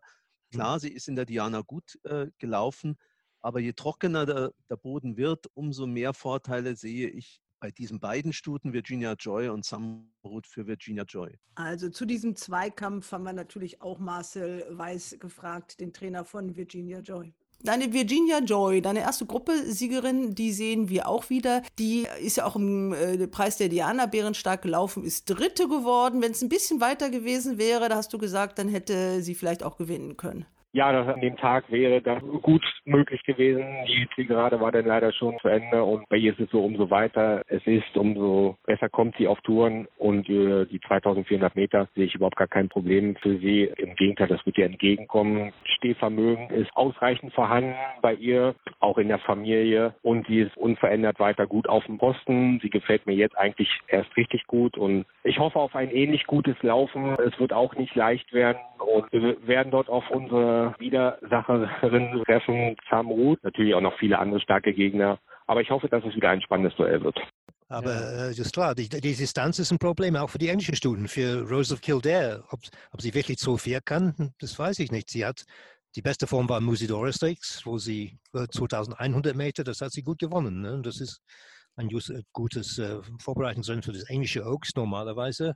Klar, 0.52 0.80
sie 0.80 0.90
ist 0.90 1.08
in 1.08 1.16
der 1.16 1.26
Diana 1.26 1.60
gut 1.60 1.98
äh, 2.04 2.28
gelaufen, 2.38 2.96
aber 3.40 3.60
je 3.60 3.72
trockener 3.72 4.26
der, 4.26 4.52
der 4.68 4.76
Boden 4.76 5.16
wird, 5.16 5.46
umso 5.54 5.86
mehr 5.86 6.14
Vorteile 6.14 6.76
sehe 6.76 7.08
ich 7.08 7.42
bei 7.60 7.70
diesen 7.70 8.00
beiden 8.00 8.32
Stuten, 8.32 8.72
Virginia 8.72 9.14
Joy 9.14 9.48
und 9.48 9.64
Samrud 9.64 10.46
für 10.46 10.66
Virginia 10.66 11.04
Joy. 11.04 11.36
Also 11.56 11.90
zu 11.90 12.06
diesem 12.06 12.36
Zweikampf 12.36 13.10
haben 13.12 13.24
wir 13.24 13.32
natürlich 13.32 13.82
auch 13.82 13.98
Marcel 13.98 14.64
Weiß 14.70 15.16
gefragt, 15.18 15.80
den 15.80 15.92
Trainer 15.92 16.24
von 16.24 16.56
Virginia 16.56 17.00
Joy. 17.00 17.34
Deine 17.64 17.92
Virginia 17.92 18.38
Joy, 18.38 18.80
deine 18.80 19.00
erste 19.00 19.26
Gruppesiegerin, 19.26 20.34
die 20.34 20.52
sehen 20.52 20.88
wir 20.88 21.08
auch 21.08 21.28
wieder. 21.28 21.62
Die 21.80 22.06
ist 22.22 22.36
ja 22.36 22.46
auch 22.46 22.54
im 22.54 22.92
äh, 22.92 23.26
Preis 23.26 23.56
der 23.56 23.68
Diana 23.68 24.06
bärenstark 24.06 24.62
gelaufen, 24.62 25.02
ist 25.02 25.28
Dritte 25.28 25.66
geworden. 25.66 26.22
Wenn 26.22 26.30
es 26.30 26.42
ein 26.42 26.48
bisschen 26.48 26.80
weiter 26.80 27.10
gewesen 27.10 27.58
wäre, 27.58 27.88
da 27.88 27.96
hast 27.96 28.12
du 28.12 28.18
gesagt, 28.18 28.60
dann 28.60 28.68
hätte 28.68 29.22
sie 29.22 29.34
vielleicht 29.34 29.64
auch 29.64 29.76
gewinnen 29.76 30.16
können 30.16 30.46
ja, 30.72 30.92
das 30.92 31.14
an 31.14 31.20
dem 31.20 31.36
Tag 31.36 31.70
wäre 31.70 32.02
das 32.02 32.22
gut 32.42 32.62
möglich 32.84 33.22
gewesen. 33.24 33.64
Die 33.86 34.06
Zielgerade 34.14 34.60
war 34.60 34.70
dann 34.70 34.84
leider 34.84 35.12
schon 35.12 35.38
zu 35.40 35.48
Ende 35.48 35.82
und 35.82 36.06
bei 36.08 36.16
ihr 36.16 36.32
ist 36.32 36.40
es 36.40 36.50
so, 36.50 36.62
umso 36.62 36.90
weiter 36.90 37.42
es 37.48 37.66
ist, 37.66 37.96
umso 37.96 38.56
besser 38.66 38.90
kommt 38.90 39.16
sie 39.16 39.28
auf 39.28 39.40
Touren 39.40 39.88
und 39.96 40.28
äh, 40.28 40.66
die 40.66 40.80
2400 40.86 41.56
Meter 41.56 41.88
sehe 41.94 42.04
ich 42.04 42.14
überhaupt 42.14 42.36
gar 42.36 42.48
kein 42.48 42.68
Problem 42.68 43.16
für 43.16 43.38
sie. 43.38 43.70
Im 43.78 43.94
Gegenteil, 43.94 44.28
das 44.28 44.44
wird 44.44 44.58
ihr 44.58 44.66
entgegenkommen. 44.66 45.52
Stehvermögen 45.64 46.50
ist 46.50 46.70
ausreichend 46.76 47.32
vorhanden 47.32 47.74
bei 48.02 48.14
ihr, 48.14 48.54
auch 48.80 48.98
in 48.98 49.08
der 49.08 49.18
Familie 49.20 49.94
und 50.02 50.26
sie 50.26 50.40
ist 50.40 50.56
unverändert 50.58 51.18
weiter 51.18 51.46
gut 51.46 51.68
auf 51.68 51.84
dem 51.86 51.96
Posten. 51.96 52.60
Sie 52.62 52.70
gefällt 52.70 53.06
mir 53.06 53.14
jetzt 53.14 53.38
eigentlich 53.38 53.70
erst 53.88 54.14
richtig 54.16 54.46
gut 54.46 54.76
und 54.76 55.06
ich 55.24 55.38
hoffe 55.38 55.58
auf 55.58 55.74
ein 55.74 55.90
ähnlich 55.90 56.26
gutes 56.26 56.56
Laufen. 56.62 57.16
Es 57.26 57.38
wird 57.40 57.54
auch 57.54 57.74
nicht 57.76 57.94
leicht 57.94 58.34
werden 58.34 58.58
und 58.78 59.10
wir 59.12 59.46
werden 59.46 59.70
dort 59.70 59.88
auf 59.88 60.08
unsere 60.10 60.57
Widersacherin 60.78 62.22
treffen, 62.24 62.76
Samrut. 62.90 63.42
Natürlich 63.42 63.74
auch 63.74 63.80
noch 63.80 63.98
viele 63.98 64.18
andere 64.18 64.40
starke 64.40 64.72
Gegner. 64.72 65.18
Aber 65.46 65.60
ich 65.60 65.70
hoffe, 65.70 65.88
dass 65.88 66.04
es 66.04 66.14
wieder 66.14 66.30
ein 66.30 66.42
spannendes 66.42 66.76
Duell 66.76 67.02
wird. 67.02 67.18
Aber 67.70 67.92
äh, 67.92 68.30
ist 68.30 68.52
klar, 68.52 68.74
die, 68.74 68.88
die, 68.88 69.00
Distanz 69.00 69.58
ist 69.58 69.70
ein 69.70 69.78
Problem, 69.78 70.16
auch 70.16 70.30
für 70.30 70.38
die 70.38 70.48
englischen 70.48 70.74
Studenten, 70.74 71.08
für 71.08 71.46
Rose 71.48 71.74
of 71.74 71.82
Kildare. 71.82 72.44
Ob, 72.50 72.60
ob 72.92 73.00
sie 73.02 73.12
wirklich 73.12 73.38
so 73.38 73.58
viel 73.58 73.80
kann, 73.84 74.32
das 74.40 74.58
weiß 74.58 74.78
ich 74.78 74.90
nicht. 74.90 75.10
Sie 75.10 75.24
hat 75.24 75.44
die 75.96 76.02
beste 76.02 76.26
Form 76.26 76.48
war 76.48 76.60
Musidora 76.60 77.12
Stakes, 77.12 77.62
wo 77.64 77.78
sie 77.78 78.18
2100 78.32 79.34
äh, 79.34 79.36
Meter, 79.36 79.64
das 79.64 79.80
hat 79.80 79.92
sie 79.92 80.02
gut 80.02 80.18
gewonnen. 80.18 80.60
Ne? 80.60 80.80
Das 80.82 81.00
ist 81.00 81.20
ein 81.76 81.88
gutes 82.32 82.78
äh, 82.78 83.00
Vorbereitungsrennen 83.20 83.82
für 83.82 83.92
das 83.92 84.08
englische 84.08 84.44
Oaks 84.44 84.74
normalerweise. 84.74 85.54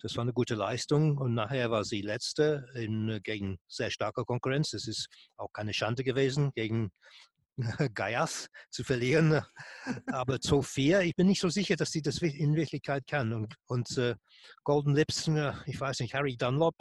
Das 0.00 0.16
war 0.16 0.22
eine 0.22 0.32
gute 0.32 0.54
Leistung 0.54 1.18
und 1.18 1.34
nachher 1.34 1.70
war 1.70 1.84
sie 1.84 2.02
letzte 2.02 2.66
in, 2.74 3.08
äh, 3.08 3.20
gegen 3.20 3.58
sehr 3.66 3.90
starke 3.90 4.24
Konkurrenz. 4.24 4.72
Es 4.72 4.86
ist 4.86 5.08
auch 5.36 5.52
keine 5.52 5.74
Schande 5.74 6.04
gewesen, 6.04 6.52
gegen 6.54 6.90
Gaias 7.94 8.48
zu 8.70 8.84
verlieren. 8.84 9.42
Aber 10.06 10.38
Sophia, 10.40 11.00
ich 11.00 11.16
bin 11.16 11.26
nicht 11.26 11.40
so 11.40 11.48
sicher, 11.48 11.74
dass 11.74 11.90
sie 11.90 12.02
das 12.02 12.18
in 12.18 12.54
Wirklichkeit 12.54 13.06
kann. 13.08 13.32
Und, 13.32 13.54
und 13.66 13.88
uh, 13.98 14.14
Golden 14.62 14.94
Lips, 14.94 15.28
ich 15.66 15.80
weiß 15.80 16.00
nicht, 16.00 16.14
Harry 16.14 16.36
Dunlop, 16.36 16.76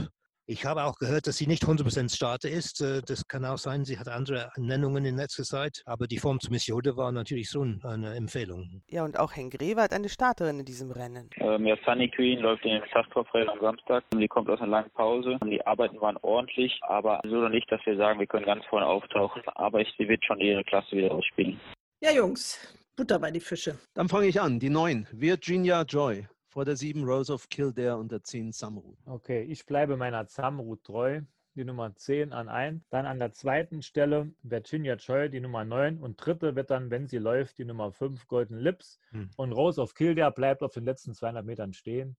ich 0.50 0.66
habe 0.66 0.86
auch 0.86 0.96
gehört, 0.96 1.28
dass 1.28 1.38
sie 1.38 1.46
nicht 1.46 1.64
100% 1.64 2.16
Starter 2.16 2.50
ist. 2.50 2.82
Äh, 2.82 3.02
das 3.06 3.28
kann 3.28 3.44
auch 3.44 3.58
sein, 3.58 3.84
sie 3.84 4.00
hat 4.00 4.08
andere 4.08 4.50
Nennungen 4.56 5.04
in 5.04 5.18
letzter 5.18 5.44
Zeit. 5.44 5.84
Aber 5.86 6.08
die 6.08 6.20
Form 6.20 6.40
zu 6.40 6.50
Miss 6.52 6.68
Yoda 6.68 6.96
war 6.96 7.12
natürlich 7.12 7.50
schon 7.50 7.82
eine 7.84 8.16
Empfehlung. 8.16 8.82
Ja, 8.90 9.04
und 9.04 9.20
auch 9.20 9.36
Henk 9.36 9.58
Greve 9.58 9.82
hat 9.82 9.92
eine 9.92 10.08
Starterin 10.08 10.60
in 10.60 10.66
diesem 10.66 10.92
Rennen. 10.92 11.30
Ähm, 11.36 11.66
ja, 11.66 11.76
Sunny 11.86 12.10
Queen 12.10 12.40
läuft 12.40 12.64
in 12.64 12.72
den 12.72 12.84
Fasttorfrennen 12.94 13.50
am 13.50 13.60
Samstag. 13.60 14.06
Die 14.14 14.28
kommt 14.30 14.50
aus 14.50 14.62
einer 14.62 14.72
langen 14.72 14.92
Pause. 14.92 15.38
Die 15.44 15.66
Arbeiten 15.68 16.00
waren 16.00 16.18
ordentlich, 16.22 16.80
aber 16.84 17.20
so 17.26 17.36
oder 17.36 17.50
nicht, 17.50 17.70
dass 17.70 17.86
wir 17.86 17.98
sagen, 17.98 18.20
wir 18.20 18.28
können 18.28 18.46
ganz 18.46 18.66
vorne 18.66 18.86
auftauchen. 18.86 19.42
Aber 19.56 19.82
ich, 19.82 19.94
sie 19.98 20.08
wird 20.08 20.24
schon 20.24 20.40
ihre 20.40 20.64
Klasse 20.64 20.96
wieder 20.96 21.12
ausspielen. 21.12 21.60
Ja, 22.02 22.12
Jungs, 22.12 22.58
Butter 22.96 23.20
bei 23.20 23.32
die 23.32 23.42
Fische. 23.42 23.78
Dann 23.96 24.08
fange 24.08 24.28
ich 24.28 24.40
an. 24.40 24.60
Die 24.60 24.70
neun, 24.70 25.08
Virginia 25.12 25.82
Joy 25.82 26.26
vor 26.58 26.66
der 26.66 26.76
7 26.76 27.04
Rose 27.04 27.32
of 27.32 27.50
Kildare 27.50 27.98
und 27.98 28.12
der 28.12 28.24
10 28.24 28.52
Samrud. 28.52 28.98
Okay, 29.06 29.44
ich 29.44 29.68
bleibe 29.68 29.96
meiner 29.96 30.26
Samrud 30.26 30.84
treu. 30.84 31.22
Die 31.54 31.64
Nummer 31.64 31.96
10 31.96 32.34
an 32.34 32.50
1. 32.50 32.82
Dann 32.90 33.06
an 33.06 33.20
der 33.20 33.32
zweiten 33.32 33.84
Stelle 33.84 34.32
Virginia 34.42 34.96
Joy, 34.96 35.30
die 35.30 35.40
Nummer 35.40 35.66
9. 35.66 36.00
Und 36.00 36.16
dritte 36.18 36.56
wird 36.56 36.72
dann, 36.72 36.90
wenn 36.90 37.06
sie 37.06 37.20
läuft, 37.20 37.60
die 37.60 37.66
Nummer 37.66 37.92
5 37.92 38.26
Golden 38.26 38.58
Lips. 38.58 39.00
Hm. 39.12 39.30
Und 39.36 39.52
Rose 39.52 39.80
of 39.80 39.94
Kildare 39.94 40.32
bleibt 40.32 40.64
auf 40.64 40.74
den 40.74 40.86
letzten 40.86 41.14
200 41.14 41.46
Metern 41.46 41.74
stehen. 41.74 42.18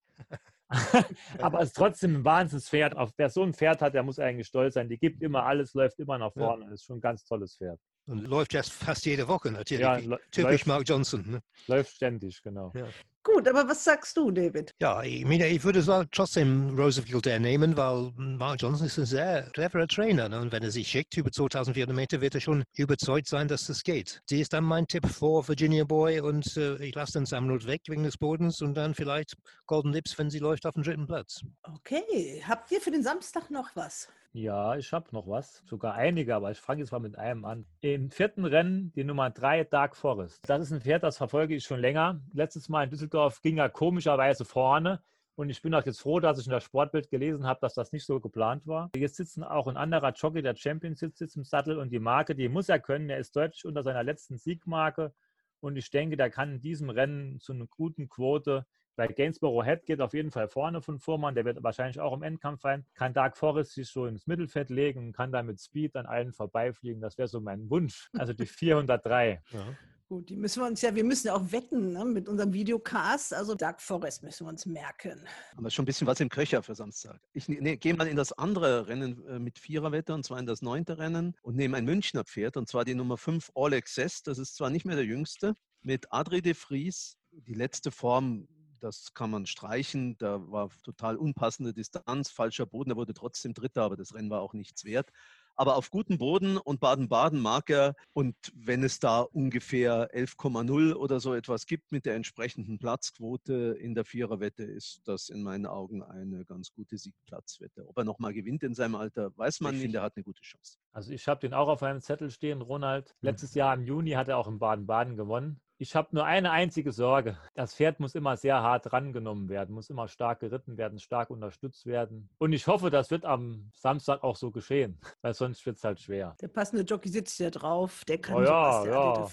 Aber 1.40 1.60
ist 1.60 1.74
trotzdem 1.74 2.18
ein 2.18 2.24
Wahnsinnspferd. 2.24 2.94
wer 3.16 3.30
so 3.30 3.42
ein 3.42 3.54
Pferd 3.54 3.82
hat, 3.82 3.94
der 3.94 4.04
muss 4.04 4.20
eigentlich 4.20 4.46
stolz 4.46 4.74
sein. 4.74 4.88
Die 4.88 4.98
gibt 4.98 5.20
immer 5.20 5.46
alles, 5.46 5.74
läuft 5.74 5.98
immer 5.98 6.16
nach 6.16 6.32
vorne. 6.32 6.66
Ja. 6.66 6.70
Ist 6.70 6.84
schon 6.84 6.98
ein 6.98 7.00
ganz 7.00 7.24
tolles 7.24 7.56
Pferd. 7.56 7.80
Und 8.06 8.24
läuft 8.24 8.54
jetzt 8.54 8.72
fast 8.72 9.04
jede 9.04 9.26
Woche 9.26 9.50
natürlich. 9.50 9.80
Ja, 9.80 9.98
Typisch 10.30 10.42
läuft, 10.42 10.66
Mark 10.66 10.88
Johnson. 10.88 11.24
Ne? 11.28 11.42
Läuft 11.66 11.96
ständig, 11.96 12.40
genau. 12.42 12.72
Ja. 12.74 12.86
Gut, 13.34 13.46
aber 13.46 13.68
was 13.68 13.84
sagst 13.84 14.16
du, 14.16 14.30
David? 14.30 14.74
Ja, 14.80 15.02
ich, 15.02 15.22
meine, 15.24 15.46
ich 15.48 15.62
würde 15.62 15.84
trotzdem 16.10 16.74
Kildare 17.04 17.38
nehmen, 17.38 17.76
weil 17.76 18.10
Mark 18.16 18.62
Johnson 18.62 18.86
ist 18.86 18.98
ein 18.98 19.04
sehr 19.04 19.42
cleverer 19.50 19.86
Trainer. 19.86 20.30
Ne? 20.30 20.40
Und 20.40 20.50
wenn 20.50 20.62
er 20.62 20.70
sich 20.70 20.88
schickt 20.88 21.14
über 21.16 21.30
2400 21.30 21.94
Meter, 21.94 22.20
wird 22.22 22.34
er 22.34 22.40
schon 22.40 22.64
überzeugt 22.76 23.28
sein, 23.28 23.46
dass 23.46 23.66
das 23.66 23.82
geht. 23.82 24.22
Sie 24.30 24.40
ist 24.40 24.54
dann 24.54 24.64
mein 24.64 24.86
Tipp 24.86 25.06
vor 25.06 25.46
Virginia 25.46 25.84
Boy 25.84 26.20
und 26.20 26.56
äh, 26.56 26.76
ich 26.82 26.94
lasse 26.94 27.18
den 27.18 27.26
Samrud 27.26 27.66
weg 27.66 27.82
wegen 27.88 28.04
des 28.04 28.16
Bodens 28.16 28.62
und 28.62 28.74
dann 28.74 28.94
vielleicht 28.94 29.34
Golden 29.66 29.92
Lips, 29.92 30.18
wenn 30.18 30.30
sie 30.30 30.38
läuft, 30.38 30.64
auf 30.64 30.72
dem 30.72 30.82
dritten 30.82 31.06
Platz. 31.06 31.42
Okay, 31.62 32.42
habt 32.48 32.72
ihr 32.72 32.80
für 32.80 32.90
den 32.90 33.02
Samstag 33.02 33.50
noch 33.50 33.68
was? 33.74 34.08
Ja, 34.32 34.76
ich 34.76 34.92
habe 34.92 35.06
noch 35.12 35.26
was. 35.26 35.62
Sogar 35.66 35.94
einige, 35.94 36.34
aber 36.36 36.50
ich 36.50 36.58
fange 36.58 36.80
jetzt 36.80 36.92
mal 36.92 37.00
mit 37.00 37.18
einem 37.18 37.44
an. 37.44 37.66
Im 37.80 38.10
vierten 38.10 38.44
Rennen 38.44 38.92
die 38.94 39.02
Nummer 39.02 39.30
drei 39.30 39.64
Dark 39.64 39.96
Forest. 39.96 40.48
Das 40.48 40.60
ist 40.60 40.70
ein 40.70 40.82
Pferd, 40.82 41.02
das 41.02 41.16
verfolge 41.16 41.56
ich 41.56 41.64
schon 41.64 41.80
länger. 41.80 42.20
Letztes 42.32 42.68
Mal 42.68 42.84
in 42.84 42.90
Düsseldorf 42.90 43.17
ging 43.42 43.58
er 43.58 43.68
komischerweise 43.68 44.44
vorne. 44.44 45.02
Und 45.34 45.50
ich 45.50 45.62
bin 45.62 45.72
auch 45.74 45.86
jetzt 45.86 46.00
froh, 46.00 46.18
dass 46.18 46.38
ich 46.40 46.46
in 46.46 46.52
der 46.52 46.60
Sportbild 46.60 47.10
gelesen 47.10 47.46
habe, 47.46 47.60
dass 47.60 47.74
das 47.74 47.92
nicht 47.92 48.04
so 48.04 48.18
geplant 48.18 48.66
war. 48.66 48.90
Jetzt 48.96 49.16
sitzen 49.16 49.44
auch 49.44 49.68
ein 49.68 49.76
anderer 49.76 50.12
Jockey, 50.12 50.42
der 50.42 50.56
Champion 50.56 50.96
sitzt, 50.96 51.18
sitzt 51.18 51.36
im 51.36 51.44
Sattel 51.44 51.78
und 51.78 51.90
die 51.90 52.00
Marke, 52.00 52.34
die 52.34 52.48
muss 52.48 52.68
er 52.68 52.80
können. 52.80 53.08
Er 53.08 53.18
ist 53.18 53.36
deutlich 53.36 53.64
unter 53.64 53.84
seiner 53.84 54.02
letzten 54.02 54.36
Siegmarke. 54.36 55.14
Und 55.60 55.76
ich 55.76 55.90
denke, 55.90 56.16
der 56.16 56.30
kann 56.30 56.54
in 56.54 56.60
diesem 56.60 56.90
Rennen 56.90 57.38
zu 57.40 57.52
einer 57.52 57.66
guten 57.66 58.08
Quote 58.08 58.66
weil 58.98 59.14
Gainsborough 59.14 59.64
Head 59.64 59.86
geht 59.86 60.00
auf 60.00 60.12
jeden 60.12 60.32
Fall 60.32 60.48
vorne 60.48 60.82
von 60.82 60.98
Fuhrmann, 60.98 61.36
der 61.36 61.44
wird 61.44 61.62
wahrscheinlich 61.62 62.00
auch 62.00 62.12
im 62.12 62.24
Endkampf 62.24 62.60
sein. 62.60 62.84
Kann 62.94 63.14
Dark 63.14 63.36
Forest 63.36 63.74
sich 63.74 63.88
so 63.88 64.06
ins 64.06 64.26
Mittelfeld 64.26 64.70
legen 64.70 64.98
und 64.98 65.12
kann 65.12 65.30
dann 65.30 65.46
mit 65.46 65.60
Speed 65.60 65.94
an 65.94 66.06
allen 66.06 66.32
vorbeifliegen. 66.32 67.00
Das 67.00 67.16
wäre 67.16 67.28
so 67.28 67.40
mein 67.40 67.70
Wunsch. 67.70 68.10
Also 68.18 68.32
die 68.32 68.46
403. 68.46 69.40
Ja. 69.50 69.60
Gut, 70.08 70.30
die 70.30 70.36
müssen 70.36 70.62
wir 70.62 70.66
uns 70.66 70.80
ja, 70.80 70.94
wir 70.94 71.04
müssen 71.04 71.26
ja 71.26 71.34
auch 71.34 71.52
wetten 71.52 71.92
ne, 71.92 72.02
mit 72.02 72.28
unserem 72.28 72.54
Videocast. 72.54 73.34
Also 73.34 73.54
Dark 73.54 73.82
Forest 73.82 74.22
müssen 74.22 74.46
wir 74.46 74.48
uns 74.48 74.64
merken. 74.64 75.20
Aber 75.54 75.68
schon 75.68 75.82
ein 75.82 75.86
bisschen 75.86 76.06
was 76.06 76.18
im 76.20 76.30
Köcher 76.30 76.62
für 76.62 76.74
Samstag. 76.74 77.20
Ich 77.34 77.46
ne, 77.46 77.76
gehe 77.76 77.92
mal 77.92 78.08
in 78.08 78.16
das 78.16 78.32
andere 78.32 78.88
Rennen 78.88 79.22
äh, 79.26 79.38
mit 79.38 79.58
Viererwette 79.58 80.14
und 80.14 80.24
zwar 80.24 80.38
in 80.38 80.46
das 80.46 80.62
neunte 80.62 80.96
Rennen 80.96 81.36
und 81.42 81.56
nehme 81.56 81.76
ein 81.76 81.84
Münchner 81.84 82.24
Pferd 82.24 82.56
und 82.56 82.68
zwar 82.68 82.86
die 82.86 82.94
Nummer 82.94 83.18
5 83.18 83.50
All 83.54 83.74
Access. 83.74 84.22
Das 84.22 84.38
ist 84.38 84.56
zwar 84.56 84.70
nicht 84.70 84.86
mehr 84.86 84.96
der 84.96 85.04
jüngste, 85.04 85.54
mit 85.82 86.10
Adri 86.10 86.40
de 86.40 86.54
Vries. 86.54 87.18
Die 87.30 87.52
letzte 87.52 87.90
Form 87.90 88.48
das 88.80 89.12
kann 89.14 89.30
man 89.30 89.46
streichen. 89.46 90.16
Da 90.18 90.40
war 90.50 90.70
total 90.84 91.16
unpassende 91.16 91.74
Distanz, 91.74 92.30
falscher 92.30 92.66
Boden. 92.66 92.90
Er 92.90 92.96
wurde 92.96 93.14
trotzdem 93.14 93.54
Dritter, 93.54 93.82
aber 93.82 93.96
das 93.96 94.14
Rennen 94.14 94.30
war 94.30 94.40
auch 94.40 94.54
nichts 94.54 94.84
wert. 94.84 95.10
Aber 95.58 95.74
auf 95.74 95.90
gutem 95.90 96.18
Boden 96.18 96.56
und 96.56 96.78
Baden-Baden 96.78 97.40
mag 97.40 97.68
er. 97.68 97.94
Und 98.12 98.36
wenn 98.54 98.84
es 98.84 99.00
da 99.00 99.22
ungefähr 99.22 100.08
11,0 100.14 100.94
oder 100.94 101.18
so 101.18 101.34
etwas 101.34 101.66
gibt 101.66 101.90
mit 101.90 102.06
der 102.06 102.14
entsprechenden 102.14 102.78
Platzquote 102.78 103.76
in 103.80 103.96
der 103.96 104.04
Viererwette, 104.04 104.62
ist 104.62 105.00
das 105.04 105.28
in 105.28 105.42
meinen 105.42 105.66
Augen 105.66 106.04
eine 106.04 106.44
ganz 106.44 106.72
gute 106.72 106.96
Siegplatzwette. 106.96 107.88
Ob 107.88 107.98
er 107.98 108.04
nochmal 108.04 108.32
gewinnt 108.32 108.62
in 108.62 108.74
seinem 108.74 108.94
Alter, 108.94 109.36
weiß 109.36 109.60
man 109.60 109.76
nicht. 109.76 109.92
Der 109.92 110.02
hat 110.02 110.16
eine 110.16 110.22
gute 110.22 110.42
Chance. 110.42 110.78
Also 110.92 111.12
ich 111.12 111.26
habe 111.26 111.40
den 111.40 111.54
auch 111.54 111.68
auf 111.68 111.82
einem 111.82 112.00
Zettel 112.00 112.30
stehen, 112.30 112.62
Ronald. 112.62 113.08
Hm. 113.08 113.16
Letztes 113.22 113.54
Jahr 113.54 113.74
im 113.74 113.82
Juni 113.82 114.12
hat 114.12 114.28
er 114.28 114.38
auch 114.38 114.46
in 114.46 114.60
Baden-Baden 114.60 115.16
gewonnen. 115.16 115.60
Ich 115.80 115.94
habe 115.94 116.08
nur 116.10 116.24
eine 116.24 116.50
einzige 116.50 116.90
Sorge. 116.90 117.38
Das 117.54 117.72
Pferd 117.72 118.00
muss 118.00 118.16
immer 118.16 118.36
sehr 118.36 118.60
hart 118.60 118.92
rangenommen 118.92 119.48
werden, 119.48 119.72
muss 119.76 119.90
immer 119.90 120.08
stark 120.08 120.40
geritten 120.40 120.76
werden, 120.76 120.98
stark 120.98 121.30
unterstützt 121.30 121.86
werden. 121.86 122.28
Und 122.38 122.52
ich 122.52 122.66
hoffe, 122.66 122.90
das 122.90 123.12
wird 123.12 123.24
am 123.24 123.70
Samstag 123.74 124.24
auch 124.24 124.34
so 124.34 124.50
geschehen, 124.50 124.98
weil 125.22 125.34
sonst 125.34 125.64
wird 125.66 125.76
es 125.76 125.84
halt 125.84 126.00
schwer. 126.00 126.34
Der 126.40 126.48
passende 126.48 126.82
Jockey 126.82 127.08
sitzt 127.08 127.38
ja 127.38 127.50
drauf, 127.50 128.02
der 128.08 128.18
kann 128.18 128.38
oh, 128.38 128.42
ja, 128.42 128.84
ja. 128.86 129.28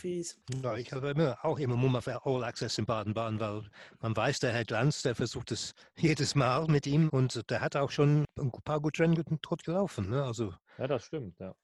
ja. 0.61 0.75
Ich 0.75 0.93
habe 0.93 1.09
immer, 1.09 1.35
auch 1.41 1.57
immer 1.57 1.75
Mumma 1.75 1.99
für 2.01 2.23
All 2.23 2.43
Access 2.43 2.77
in 2.77 2.85
Baden-Baden, 2.85 3.39
weil 3.39 3.63
man 4.01 4.15
weiß, 4.15 4.39
der 4.41 4.53
Herr 4.53 4.65
Glanz, 4.65 5.01
der 5.01 5.15
versucht 5.15 5.51
es 5.51 5.73
jedes 5.97 6.35
Mal 6.35 6.67
mit 6.67 6.85
ihm 6.85 7.09
und 7.09 7.49
der 7.49 7.61
hat 7.61 7.75
auch 7.75 7.89
schon 7.89 8.23
ein 8.37 8.51
paar 8.51 8.79
gute 8.81 9.01
Rennen 9.01 9.23
tot 9.41 9.63
gelaufen. 9.63 10.11
Ne? 10.11 10.23
Also, 10.23 10.53
ja, 10.77 10.85
das 10.85 11.05
stimmt, 11.05 11.39
ja. 11.39 11.55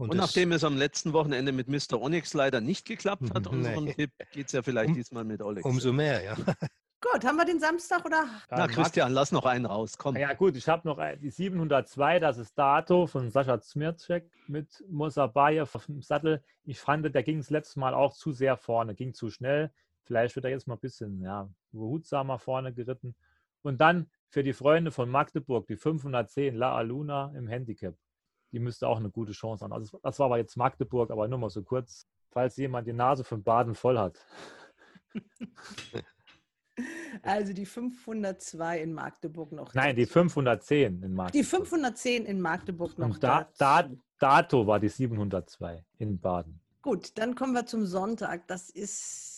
Und, 0.00 0.12
und 0.12 0.16
nachdem 0.16 0.50
es 0.52 0.64
am 0.64 0.78
letzten 0.78 1.12
Wochenende 1.12 1.52
mit 1.52 1.68
Mr. 1.68 2.00
Onyx 2.00 2.32
leider 2.32 2.62
nicht 2.62 2.86
geklappt 2.86 3.34
hat, 3.34 3.46
unseren 3.46 3.84
nee. 3.84 3.92
Tipp, 3.92 4.10
geht 4.32 4.46
es 4.46 4.52
ja 4.52 4.62
vielleicht 4.62 4.88
um, 4.88 4.94
diesmal 4.94 5.24
mit 5.24 5.42
Onyx. 5.42 5.62
Umso 5.62 5.92
mehr, 5.92 6.24
ja. 6.24 6.34
Gut, 7.02 7.22
haben 7.22 7.36
wir 7.36 7.44
den 7.44 7.60
Samstag 7.60 8.06
oder? 8.06 8.24
Na, 8.50 8.66
Christian, 8.66 9.12
lass 9.12 9.30
noch 9.30 9.44
einen 9.44 9.66
raus, 9.66 9.98
komm. 9.98 10.16
Ja, 10.16 10.32
gut, 10.32 10.56
ich 10.56 10.68
habe 10.68 10.88
noch 10.88 10.98
die 11.20 11.30
702, 11.30 12.18
das 12.18 12.38
ist 12.38 12.58
Dato 12.58 13.06
von 13.06 13.30
Sascha 13.30 13.60
Zmircek 13.60 14.30
mit 14.48 14.84
Mosabayev 14.88 15.74
auf 15.74 15.86
dem 15.86 16.00
Sattel. 16.00 16.42
Ich 16.64 16.78
fand, 16.78 17.14
der 17.14 17.22
ging 17.22 17.38
das 17.38 17.50
letzte 17.50 17.80
Mal 17.80 17.92
auch 17.92 18.14
zu 18.14 18.32
sehr 18.32 18.56
vorne, 18.56 18.94
ging 18.94 19.12
zu 19.12 19.30
schnell. 19.30 19.70
Vielleicht 20.04 20.34
wird 20.34 20.46
er 20.46 20.50
jetzt 20.50 20.66
mal 20.66 20.74
ein 20.74 20.80
bisschen 20.80 21.20
ja, 21.22 21.48
behutsamer 21.72 22.38
vorne 22.38 22.72
geritten. 22.72 23.14
Und 23.62 23.80
dann 23.80 24.10
für 24.28 24.42
die 24.42 24.54
Freunde 24.54 24.90
von 24.92 25.10
Magdeburg 25.10 25.66
die 25.66 25.76
510 25.76 26.54
La 26.54 26.74
Aluna 26.74 27.32
im 27.34 27.48
Handicap 27.48 27.94
die 28.52 28.58
müsste 28.58 28.88
auch 28.88 28.98
eine 28.98 29.10
gute 29.10 29.32
Chance 29.32 29.64
haben. 29.64 29.72
Also 29.72 29.98
das 30.02 30.18
war 30.18 30.26
aber 30.26 30.38
jetzt 30.38 30.56
Magdeburg, 30.56 31.10
aber 31.10 31.28
nur 31.28 31.38
mal 31.38 31.50
so 31.50 31.62
kurz, 31.62 32.06
falls 32.30 32.56
jemand 32.56 32.86
die 32.86 32.92
Nase 32.92 33.24
von 33.24 33.42
Baden 33.42 33.74
voll 33.74 33.98
hat. 33.98 34.18
Also 37.22 37.52
die 37.52 37.66
502 37.66 38.80
in 38.80 38.94
Magdeburg 38.94 39.52
noch. 39.52 39.74
Nein, 39.74 39.96
die 39.96 40.06
510 40.06 41.02
in 41.02 41.14
Magdeburg. 41.14 41.32
Die 41.32 41.44
510 41.44 42.24
in 42.24 42.40
Magdeburg 42.40 42.98
noch. 42.98 43.06
Und 43.06 43.22
da, 43.22 43.50
da, 43.58 43.90
Dato 44.18 44.66
war 44.66 44.80
die 44.80 44.88
702 44.88 45.84
in 45.98 46.18
Baden. 46.18 46.60
Gut, 46.82 47.18
dann 47.18 47.34
kommen 47.34 47.52
wir 47.52 47.66
zum 47.66 47.84
Sonntag. 47.84 48.46
Das 48.46 48.70
ist 48.70 49.29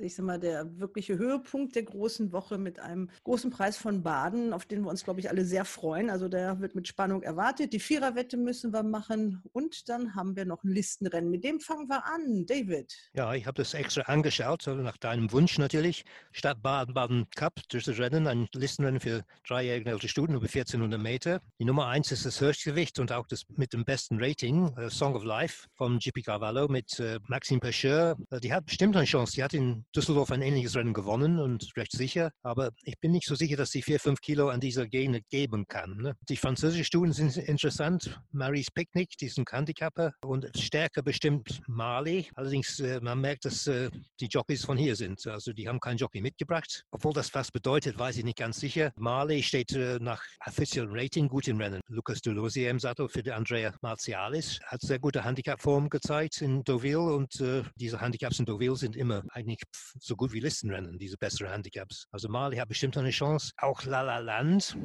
ich 0.00 0.14
sag 0.14 0.24
mal, 0.24 0.38
der 0.38 0.78
wirkliche 0.78 1.18
Höhepunkt 1.18 1.74
der 1.74 1.84
großen 1.84 2.32
Woche 2.32 2.58
mit 2.58 2.78
einem 2.78 3.10
großen 3.24 3.50
Preis 3.50 3.76
von 3.76 4.02
Baden, 4.02 4.52
auf 4.52 4.66
den 4.66 4.82
wir 4.82 4.90
uns, 4.90 5.04
glaube 5.04 5.20
ich, 5.20 5.30
alle 5.30 5.44
sehr 5.44 5.64
freuen. 5.64 6.10
Also 6.10 6.28
der 6.28 6.60
wird 6.60 6.74
mit 6.74 6.88
Spannung 6.88 7.22
erwartet. 7.22 7.72
Die 7.72 7.80
Viererwette 7.80 8.36
müssen 8.36 8.72
wir 8.72 8.82
machen 8.82 9.42
und 9.52 9.88
dann 9.88 10.14
haben 10.14 10.36
wir 10.36 10.44
noch 10.44 10.64
ein 10.64 10.70
Listenrennen. 10.70 11.30
Mit 11.30 11.44
dem 11.44 11.60
fangen 11.60 11.88
wir 11.88 12.04
an, 12.06 12.46
David. 12.46 12.94
Ja, 13.14 13.34
ich 13.34 13.46
habe 13.46 13.56
das 13.56 13.74
extra 13.74 14.02
angeschaut, 14.02 14.66
also 14.68 14.80
nach 14.82 14.96
deinem 14.96 15.32
Wunsch 15.32 15.58
natürlich. 15.58 16.04
Stadt 16.32 16.62
Baden-Baden 16.62 17.26
Cup 17.34 17.60
durch 17.68 17.84
das 17.84 17.98
Rennen, 17.98 18.26
ein 18.26 18.48
Listenrennen 18.54 19.00
für 19.00 19.24
dreijährige 19.46 19.90
ältere 19.90 20.08
Studien 20.08 20.36
über 20.36 20.46
1400 20.46 21.00
Meter. 21.00 21.40
Die 21.58 21.64
Nummer 21.64 21.86
eins 21.86 22.12
ist 22.12 22.26
das 22.26 22.40
Höchstgewicht 22.40 22.98
und 22.98 23.12
auch 23.12 23.26
das 23.26 23.44
mit 23.56 23.72
dem 23.72 23.84
besten 23.84 24.22
Rating, 24.22 24.74
uh, 24.78 24.88
Song 24.88 25.14
of 25.14 25.24
Life 25.24 25.68
vom 25.74 25.98
GP 25.98 26.22
Carvalho 26.22 26.68
mit 26.68 26.98
uh, 27.00 27.18
Maxime 27.28 27.60
Pecheur. 27.60 28.16
Uh, 28.32 28.38
die 28.38 28.52
hat 28.52 28.66
bestimmt 28.66 28.96
eine 28.96 29.06
Chance. 29.06 29.34
Die 29.34 29.44
hat 29.44 29.54
in 29.54 29.84
Düsseldorf 29.94 30.30
ein 30.30 30.42
ähnliches 30.42 30.76
Rennen 30.76 30.92
gewonnen 30.92 31.38
und 31.38 31.72
recht 31.76 31.92
sicher, 31.92 32.30
aber 32.42 32.70
ich 32.82 32.98
bin 33.00 33.12
nicht 33.12 33.26
so 33.26 33.34
sicher, 33.34 33.56
dass 33.56 33.70
sie 33.70 33.82
vier, 33.82 34.00
fünf 34.00 34.20
Kilo 34.20 34.48
an 34.48 34.60
dieser 34.60 34.86
Gene 34.86 35.22
geben 35.22 35.66
kann. 35.66 35.96
Ne? 35.96 36.14
Die 36.28 36.36
französischen 36.36 36.84
Studien 36.84 37.12
sind 37.12 37.36
interessant. 37.36 38.20
Marie's 38.30 38.70
Picnic, 38.70 39.16
die 39.18 39.26
ist 39.26 39.38
Handicapper 39.50 40.12
und 40.22 40.50
stärker 40.56 41.02
bestimmt 41.02 41.60
Mali. 41.66 42.28
Allerdings, 42.34 42.80
äh, 42.80 43.00
man 43.00 43.20
merkt, 43.20 43.44
dass 43.44 43.66
äh, 43.66 43.90
die 44.20 44.26
Jockeys 44.26 44.64
von 44.64 44.76
hier 44.76 44.96
sind. 44.96 45.26
Also 45.26 45.52
die 45.52 45.68
haben 45.68 45.80
keinen 45.80 45.96
Jockey 45.96 46.20
mitgebracht. 46.20 46.84
Obwohl 46.90 47.12
das 47.12 47.32
was 47.34 47.50
bedeutet, 47.50 47.98
weiß 47.98 48.18
ich 48.18 48.24
nicht 48.24 48.38
ganz 48.38 48.60
sicher. 48.60 48.92
Mali 48.96 49.42
steht 49.42 49.72
äh, 49.72 49.98
nach 50.00 50.22
offiziellem 50.46 50.90
Rating 50.92 51.28
gut 51.28 51.48
im 51.48 51.60
Rennen. 51.60 51.80
Lucas 51.88 52.20
Delosier 52.20 52.70
im 52.70 52.78
Sattel 52.78 53.08
für 53.08 53.22
Andrea 53.34 53.74
Martialis 53.82 54.60
hat 54.64 54.80
sehr 54.80 54.98
gute 54.98 55.24
Handicapform 55.24 55.88
gezeigt 55.88 56.40
in 56.42 56.62
Deauville 56.64 57.00
und 57.00 57.40
äh, 57.40 57.62
diese 57.76 58.00
Handicaps 58.00 58.38
in 58.38 58.46
Deauville 58.46 58.76
sind 58.76 58.96
immer 58.96 59.22
eigentlich 59.30 59.60
so 59.98 60.16
gut 60.16 60.32
wie 60.32 60.40
Listenrennen, 60.40 60.98
diese 60.98 61.16
besseren 61.16 61.50
Handicaps. 61.52 62.06
Also 62.10 62.28
Mali 62.28 62.56
hat 62.56 62.68
bestimmt 62.68 62.96
eine 62.96 63.10
Chance. 63.10 63.52
Auch 63.58 63.84
La 63.84 64.02
La 64.02 64.18
Land 64.18 64.76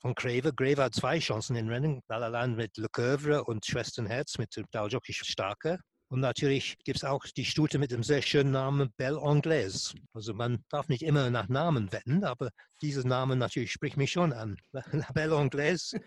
von 0.00 0.14
Graver. 0.14 0.52
Graver 0.52 0.84
hat 0.84 0.94
zwei 0.94 1.18
Chancen 1.18 1.56
in 1.56 1.68
Rennen. 1.68 2.00
La 2.08 2.18
La 2.18 2.28
Land 2.28 2.56
mit 2.56 2.76
Le 2.76 2.88
Coeuvre 2.90 3.44
und 3.44 3.64
Schwesternherz 3.64 4.38
mit 4.38 4.54
Daljockey 4.70 5.12
Starke. 5.12 5.78
Und 6.12 6.20
natürlich 6.20 6.76
gibt 6.84 6.98
es 6.98 7.04
auch 7.04 7.24
die 7.24 7.46
Stute 7.46 7.78
mit 7.78 7.90
dem 7.90 8.02
sehr 8.02 8.20
schönen 8.20 8.50
Namen 8.50 8.92
Belle 8.98 9.22
Anglaise. 9.22 9.94
Also 10.12 10.34
man 10.34 10.62
darf 10.68 10.88
nicht 10.88 11.02
immer 11.02 11.30
nach 11.30 11.48
Namen 11.48 11.90
wetten, 11.90 12.22
aber 12.22 12.50
dieser 12.82 13.06
Name 13.06 13.34
natürlich 13.34 13.72
spricht 13.72 13.96
mich 13.96 14.12
schon 14.12 14.34
an. 14.34 14.58
Belle 15.14 15.36
Anglaise 15.36 15.98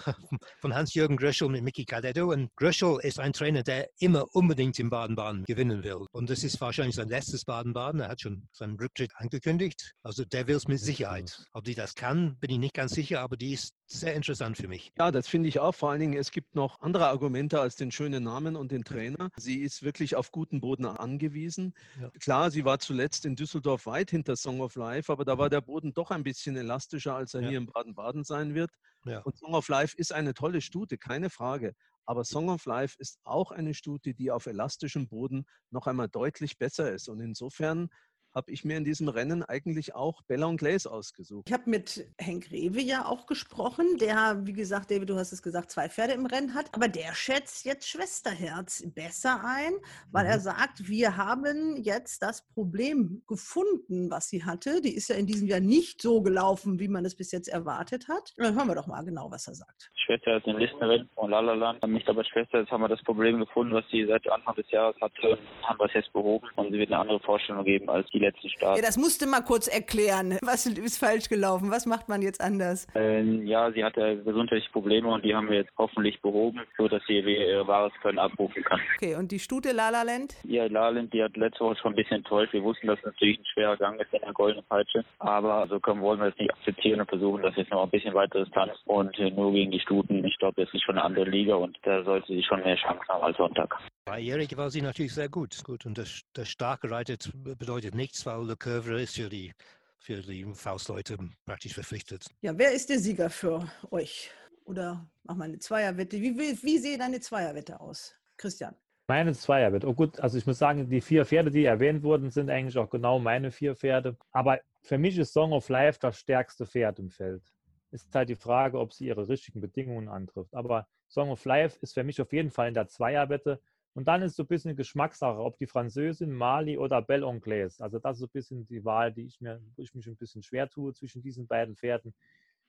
von 0.60 0.74
Hans-Jürgen 0.74 1.16
Gröschel 1.16 1.48
mit 1.48 1.62
Mickey 1.62 1.84
Cadetto. 1.84 2.32
Und 2.32 2.50
Gröschel 2.56 2.98
ist 3.02 3.20
ein 3.20 3.32
Trainer, 3.32 3.62
der 3.62 3.88
immer 3.98 4.26
unbedingt 4.34 4.78
im 4.78 4.90
Baden-Baden 4.90 5.44
gewinnen 5.44 5.82
will. 5.82 6.06
Und 6.12 6.30
das 6.30 6.44
ist 6.44 6.60
wahrscheinlich 6.60 6.96
sein 6.96 7.08
letztes 7.08 7.44
Baden-Baden. 7.44 8.00
Er 8.00 8.08
hat 8.08 8.20
schon 8.20 8.48
seinen 8.52 8.76
Rücktritt 8.76 9.12
angekündigt. 9.16 9.92
Also 10.02 10.24
der 10.24 10.46
will 10.46 10.56
es 10.56 10.68
mit 10.68 10.80
Sicherheit. 10.80 11.44
Ob 11.52 11.64
die 11.64 11.74
das 11.74 11.94
kann, 11.94 12.38
bin 12.38 12.50
ich 12.50 12.58
nicht 12.58 12.74
ganz 12.74 12.92
sicher, 12.92 13.20
aber 13.20 13.36
die 13.36 13.52
ist 13.52 13.74
sehr 13.86 14.14
interessant 14.14 14.56
für 14.56 14.68
mich. 14.68 14.92
Ja, 14.98 15.10
das 15.10 15.28
finde 15.28 15.48
ich 15.48 15.58
auch. 15.58 15.74
Vor 15.74 15.90
allen 15.90 16.00
Dingen, 16.00 16.16
es 16.16 16.30
gibt 16.30 16.54
noch 16.54 16.80
andere 16.80 17.08
Argumente 17.08 17.60
als 17.60 17.76
den 17.76 17.90
schönen 17.90 18.24
Namen 18.24 18.56
und 18.56 18.70
den 18.72 18.84
Trainer. 18.84 19.30
Sie 19.36 19.60
ist 19.60 19.82
wirklich 19.82 20.16
auf 20.16 20.30
guten 20.30 20.60
Boden 20.60 20.86
angewiesen. 20.86 21.74
Ja. 22.00 22.10
Klar, 22.20 22.50
sie 22.50 22.64
war 22.64 22.78
zuletzt 22.78 23.24
in 23.26 23.36
Düsseldorf 23.36 23.86
weit 23.86 24.10
hinter 24.10 24.36
Song 24.36 24.60
of 24.60 24.76
Life, 24.76 25.10
aber 25.12 25.24
da 25.24 25.38
war 25.38 25.50
der 25.50 25.60
Boden 25.60 25.92
doch 25.92 26.10
ein 26.10 26.22
bisschen 26.22 26.56
elastischer, 26.56 27.14
als 27.14 27.34
er 27.34 27.42
ja. 27.42 27.48
hier 27.48 27.58
in 27.58 27.66
Baden-Baden 27.66 28.24
sein 28.24 28.54
wird. 28.54 28.70
Ja. 29.04 29.20
Und 29.20 29.36
Song 29.38 29.54
of 29.54 29.68
Life 29.68 29.96
ist 29.96 30.12
eine 30.12 30.34
tolle 30.34 30.60
Stute, 30.60 30.98
keine 30.98 31.30
Frage. 31.30 31.74
Aber 32.06 32.24
Song 32.24 32.48
of 32.50 32.64
Life 32.64 32.96
ist 32.98 33.18
auch 33.24 33.52
eine 33.52 33.74
Stute, 33.74 34.14
die 34.14 34.30
auf 34.30 34.46
elastischem 34.46 35.08
Boden 35.08 35.44
noch 35.70 35.86
einmal 35.86 36.08
deutlich 36.08 36.58
besser 36.58 36.92
ist. 36.92 37.08
Und 37.08 37.20
insofern 37.20 37.88
habe 38.34 38.50
ich 38.50 38.64
mir 38.64 38.76
in 38.76 38.84
diesem 38.84 39.08
Rennen 39.08 39.42
eigentlich 39.42 39.94
auch 39.94 40.22
Bella 40.22 40.46
und 40.46 40.58
Glaze 40.58 40.90
ausgesucht. 40.90 41.48
Ich 41.48 41.52
habe 41.52 41.68
mit 41.68 42.06
Henk 42.18 42.50
Rewe 42.50 42.80
ja 42.80 43.06
auch 43.06 43.26
gesprochen, 43.26 43.98
der, 43.98 44.40
wie 44.44 44.52
gesagt, 44.52 44.90
David, 44.90 45.10
du 45.10 45.16
hast 45.16 45.32
es 45.32 45.42
gesagt, 45.42 45.70
zwei 45.70 45.88
Pferde 45.88 46.12
im 46.12 46.26
Rennen 46.26 46.54
hat, 46.54 46.66
aber 46.72 46.88
der 46.88 47.14
schätzt 47.14 47.64
jetzt 47.64 47.88
Schwesterherz 47.88 48.84
besser 48.94 49.42
ein, 49.44 49.72
weil 50.10 50.24
mhm. 50.24 50.30
er 50.30 50.40
sagt, 50.40 50.88
wir 50.88 51.16
haben 51.16 51.76
jetzt 51.82 52.22
das 52.22 52.46
Problem 52.54 53.22
gefunden, 53.26 54.10
was 54.10 54.28
sie 54.28 54.44
hatte. 54.44 54.80
Die 54.80 54.94
ist 54.94 55.08
ja 55.08 55.16
in 55.16 55.26
diesem 55.26 55.48
Jahr 55.48 55.60
nicht 55.60 56.00
so 56.00 56.22
gelaufen, 56.22 56.78
wie 56.78 56.88
man 56.88 57.04
es 57.04 57.14
bis 57.14 57.32
jetzt 57.32 57.48
erwartet 57.48 58.08
hat. 58.08 58.32
Dann 58.36 58.54
hören 58.54 58.68
wir 58.68 58.74
doch 58.74 58.86
mal 58.86 59.02
genau, 59.02 59.30
was 59.30 59.48
er 59.48 59.54
sagt. 59.54 59.90
Schwesterherz 59.94 60.44
in 60.46 60.56
Listenrennen 60.56 61.08
von 61.14 61.30
Lalaland. 61.30 61.82
Ich 61.96 62.04
glaube, 62.04 62.24
Schwesterherz 62.24 62.70
haben 62.70 62.82
wir 62.82 62.88
das 62.88 63.02
Problem 63.02 63.38
gefunden, 63.40 63.74
was 63.74 63.84
sie 63.90 64.06
seit 64.06 64.28
Anfang 64.30 64.54
des 64.54 64.70
Jahres 64.70 64.96
hatte, 65.00 65.38
haben 65.62 65.78
wir 65.78 65.86
es 65.86 65.94
jetzt 65.94 66.12
behoben 66.12 66.46
und 66.56 66.72
sie 66.72 66.78
wird 66.78 66.92
eine 66.92 67.00
andere 67.00 67.20
Vorstellung 67.20 67.64
geben 67.64 67.88
als 67.88 68.08
die 68.10 68.19
letzten 68.20 68.48
Start. 68.50 68.76
Ja, 68.76 68.82
das 68.82 68.96
musste 68.96 69.26
mal 69.26 69.42
kurz 69.42 69.68
erklären. 69.68 70.38
Was 70.42 70.66
ist 70.66 70.98
falsch 70.98 71.28
gelaufen? 71.28 71.70
Was 71.70 71.86
macht 71.86 72.08
man 72.08 72.22
jetzt 72.22 72.40
anders? 72.40 72.86
Ähm, 72.94 73.46
ja, 73.46 73.70
sie 73.72 73.84
hatte 73.84 74.22
gesundheitliche 74.24 74.70
Probleme 74.70 75.08
und 75.08 75.24
die 75.24 75.34
haben 75.34 75.48
wir 75.48 75.58
jetzt 75.58 75.72
hoffentlich 75.76 76.20
behoben, 76.20 76.60
so 76.76 76.88
dass 76.88 77.02
sie 77.06 77.18
ihr 77.18 77.66
wahres 77.66 77.92
Können 78.02 78.18
abrufen 78.18 78.62
kann. 78.62 78.80
Okay, 78.96 79.14
und 79.16 79.32
die 79.32 79.38
Stute 79.38 79.72
Lala 79.72 80.02
Land? 80.02 80.34
Ja, 80.44 80.66
Laland, 80.66 81.12
die 81.12 81.22
hat 81.22 81.36
letzte 81.36 81.64
Woche 81.64 81.76
schon 81.76 81.92
ein 81.92 81.96
bisschen 81.96 82.18
enttäuscht. 82.18 82.52
Wir 82.52 82.62
wussten, 82.62 82.86
dass 82.86 82.98
es 82.98 83.04
natürlich 83.04 83.38
ein 83.38 83.46
schwerer 83.46 83.76
Gang 83.76 84.00
ist 84.00 84.12
in 84.12 84.20
der 84.20 84.32
goldenen 84.32 84.64
Peitsche. 84.66 85.04
Aber 85.18 85.66
so 85.68 85.80
können, 85.80 86.00
wollen 86.00 86.20
wir 86.20 86.28
es 86.28 86.38
nicht 86.38 86.52
akzeptieren 86.52 87.00
und 87.00 87.08
versuchen, 87.08 87.42
das 87.42 87.56
jetzt 87.56 87.70
noch 87.70 87.82
ein 87.82 87.90
bisschen 87.90 88.14
weiter 88.14 88.44
Distanz 88.44 88.72
und 88.84 89.18
äh, 89.18 89.30
nur 89.30 89.52
gegen 89.52 89.70
die 89.70 89.80
Stuten. 89.80 90.24
Ich 90.24 90.38
glaube, 90.38 90.64
das 90.64 90.72
ist 90.74 90.82
schon 90.82 90.96
eine 90.96 91.04
andere 91.04 91.24
Liga 91.28 91.54
und 91.54 91.78
da 91.82 92.02
sollte 92.04 92.26
sie 92.28 92.42
schon 92.42 92.62
mehr 92.62 92.76
Chancen 92.76 93.08
haben 93.08 93.24
als 93.24 93.36
Sonntag. 93.36 93.76
Dreijährige 94.04 94.56
war 94.56 94.70
sie 94.70 94.82
natürlich 94.82 95.14
sehr 95.14 95.28
gut. 95.28 95.62
gut. 95.64 95.86
Und 95.86 95.98
das, 95.98 96.22
das 96.32 96.48
starke 96.48 96.90
reitet 96.90 97.30
bedeutet 97.34 97.94
nichts, 97.94 98.24
weil 98.26 98.44
Le 98.44 98.56
Coeuvre 98.56 99.02
ist 99.02 99.16
für 99.16 99.28
die, 99.28 99.52
für 99.98 100.22
die 100.22 100.44
Faustleute 100.54 101.18
praktisch 101.46 101.74
verpflichtet. 101.74 102.26
Ja, 102.40 102.56
wer 102.56 102.72
ist 102.72 102.88
der 102.88 102.98
Sieger 102.98 103.30
für 103.30 103.70
euch? 103.90 104.30
Oder 104.64 105.08
mach 105.24 105.36
mal 105.36 105.44
eine 105.44 105.58
Zweierwette. 105.58 106.20
Wie, 106.20 106.38
wie, 106.38 106.62
wie 106.62 106.78
sieht 106.78 107.00
deine 107.00 107.20
Zweierwette 107.20 107.80
aus? 107.80 108.14
Christian. 108.36 108.74
Meine 109.08 109.34
Zweierwette. 109.34 109.88
Oh 109.88 109.94
gut, 109.94 110.20
also 110.20 110.38
ich 110.38 110.46
muss 110.46 110.58
sagen, 110.58 110.88
die 110.88 111.00
vier 111.00 111.26
Pferde, 111.26 111.50
die 111.50 111.64
erwähnt 111.64 112.04
wurden, 112.04 112.30
sind 112.30 112.48
eigentlich 112.48 112.78
auch 112.78 112.88
genau 112.88 113.18
meine 113.18 113.50
vier 113.50 113.74
Pferde. 113.74 114.16
Aber 114.30 114.60
für 114.82 114.98
mich 114.98 115.18
ist 115.18 115.32
Song 115.32 115.52
of 115.52 115.68
Life 115.68 115.98
das 116.00 116.20
stärkste 116.20 116.64
Pferd 116.64 117.00
im 117.00 117.10
Feld. 117.10 117.42
Ist 117.90 118.14
halt 118.14 118.28
die 118.28 118.36
Frage, 118.36 118.78
ob 118.78 118.92
sie 118.92 119.06
ihre 119.06 119.28
richtigen 119.28 119.60
Bedingungen 119.60 120.08
antrifft. 120.08 120.54
Aber 120.54 120.86
Song 121.08 121.30
of 121.30 121.44
Life 121.44 121.76
ist 121.80 121.94
für 121.94 122.04
mich 122.04 122.20
auf 122.20 122.32
jeden 122.32 122.50
Fall 122.50 122.68
in 122.68 122.74
der 122.74 122.86
Zweierwette. 122.86 123.60
Und 123.94 124.06
dann 124.06 124.22
ist 124.22 124.36
so 124.36 124.44
ein 124.44 124.48
bisschen 124.48 124.76
Geschmackssache, 124.76 125.38
ob 125.38 125.58
die 125.58 125.66
Französin, 125.66 126.32
Mali 126.32 126.78
oder 126.78 127.02
Belle 127.02 127.26
Anglaise. 127.26 127.82
Also 127.82 127.98
das 127.98 128.16
ist 128.16 128.20
so 128.20 128.26
ein 128.26 128.32
bisschen 128.32 128.66
die 128.66 128.84
Wahl, 128.84 129.12
die 129.12 129.26
ich 129.26 129.40
mir, 129.40 129.60
wo 129.76 129.82
ich 129.82 129.94
mich 129.94 130.06
ein 130.06 130.16
bisschen 130.16 130.42
schwer 130.42 130.68
tue 130.68 130.92
zwischen 130.94 131.22
diesen 131.22 131.46
beiden 131.46 131.76
Pferden. 131.76 132.14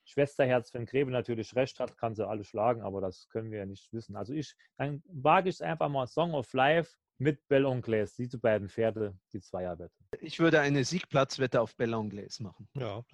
Schwesterherz, 0.04 0.74
wenn 0.74 0.84
Grebe 0.84 1.12
natürlich 1.12 1.54
recht 1.54 1.78
hat, 1.78 1.96
kann 1.96 2.14
sie 2.14 2.26
alle 2.26 2.42
schlagen, 2.42 2.82
aber 2.82 3.00
das 3.00 3.28
können 3.28 3.52
wir 3.52 3.60
ja 3.60 3.66
nicht 3.66 3.92
wissen. 3.92 4.16
Also 4.16 4.34
ich, 4.34 4.56
dann 4.76 5.02
wage 5.06 5.48
ich 5.48 5.56
es 5.56 5.62
einfach 5.62 5.88
mal 5.88 6.08
Song 6.08 6.34
of 6.34 6.52
Life 6.52 6.96
mit 7.18 7.46
Belle 7.46 7.68
Anglaise, 7.68 8.14
diese 8.18 8.38
beiden 8.38 8.68
Pferde, 8.68 9.16
die 9.32 9.40
Zweierwette. 9.40 9.94
Ich 10.20 10.40
würde 10.40 10.60
eine 10.60 10.84
Siegplatzwette 10.84 11.60
auf 11.60 11.76
Belle 11.76 11.96
Anglaise 11.96 12.42
machen. 12.42 12.68
Ja, 12.74 13.04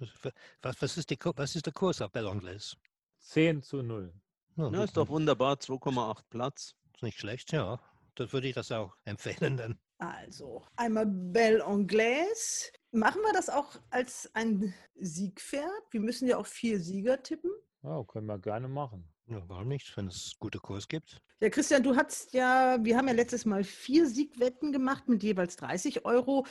was, 0.61 0.81
was, 0.81 0.97
ist 0.97 1.11
die, 1.11 1.19
was 1.35 1.55
ist 1.55 1.67
der 1.67 1.73
Kurs 1.73 2.01
auf 2.01 2.11
Belle 2.11 2.29
Anglaise? 2.29 2.75
10 3.19 3.61
zu 3.61 3.83
0. 3.83 4.11
Ja, 4.55 4.69
Na, 4.71 4.83
ist 4.83 4.97
doch 4.97 5.09
wunderbar, 5.09 5.55
2,8 5.55 6.23
Platz. 6.29 6.75
Ist 6.95 7.03
nicht 7.03 7.19
schlecht, 7.19 7.51
ja. 7.51 7.79
Dann 8.19 8.33
würde 8.33 8.49
ich 8.49 8.55
das 8.55 8.69
auch 8.73 8.97
empfehlen 9.05 9.55
dann. 9.55 9.79
Also, 9.97 10.61
einmal 10.75 11.05
Belle 11.05 11.63
Anglaise. 11.63 12.69
Machen 12.91 13.21
wir 13.21 13.31
das 13.31 13.49
auch 13.49 13.77
als 13.91 14.29
ein 14.33 14.73
Siegpferd? 14.95 15.83
Wir 15.91 16.01
müssen 16.01 16.27
ja 16.27 16.37
auch 16.37 16.45
vier 16.45 16.81
Sieger 16.81 17.23
tippen. 17.23 17.51
Ja, 17.81 18.03
können 18.03 18.27
wir 18.27 18.37
gerne 18.37 18.67
machen. 18.67 19.07
Ja, 19.27 19.41
warum 19.47 19.69
nicht, 19.69 19.95
wenn 19.95 20.07
es 20.07 20.33
gute 20.37 20.59
Kurs 20.59 20.87
gibt? 20.87 21.21
Ja, 21.39 21.49
Christian, 21.49 21.81
du 21.81 21.95
hast 21.95 22.33
ja, 22.33 22.77
wir 22.81 22.97
haben 22.97 23.07
ja 23.07 23.13
letztes 23.13 23.45
Mal 23.45 23.63
vier 23.63 24.05
Siegwetten 24.05 24.73
gemacht 24.73 25.07
mit 25.07 25.23
jeweils 25.23 25.55
30 25.55 26.03
Euro. 26.03 26.45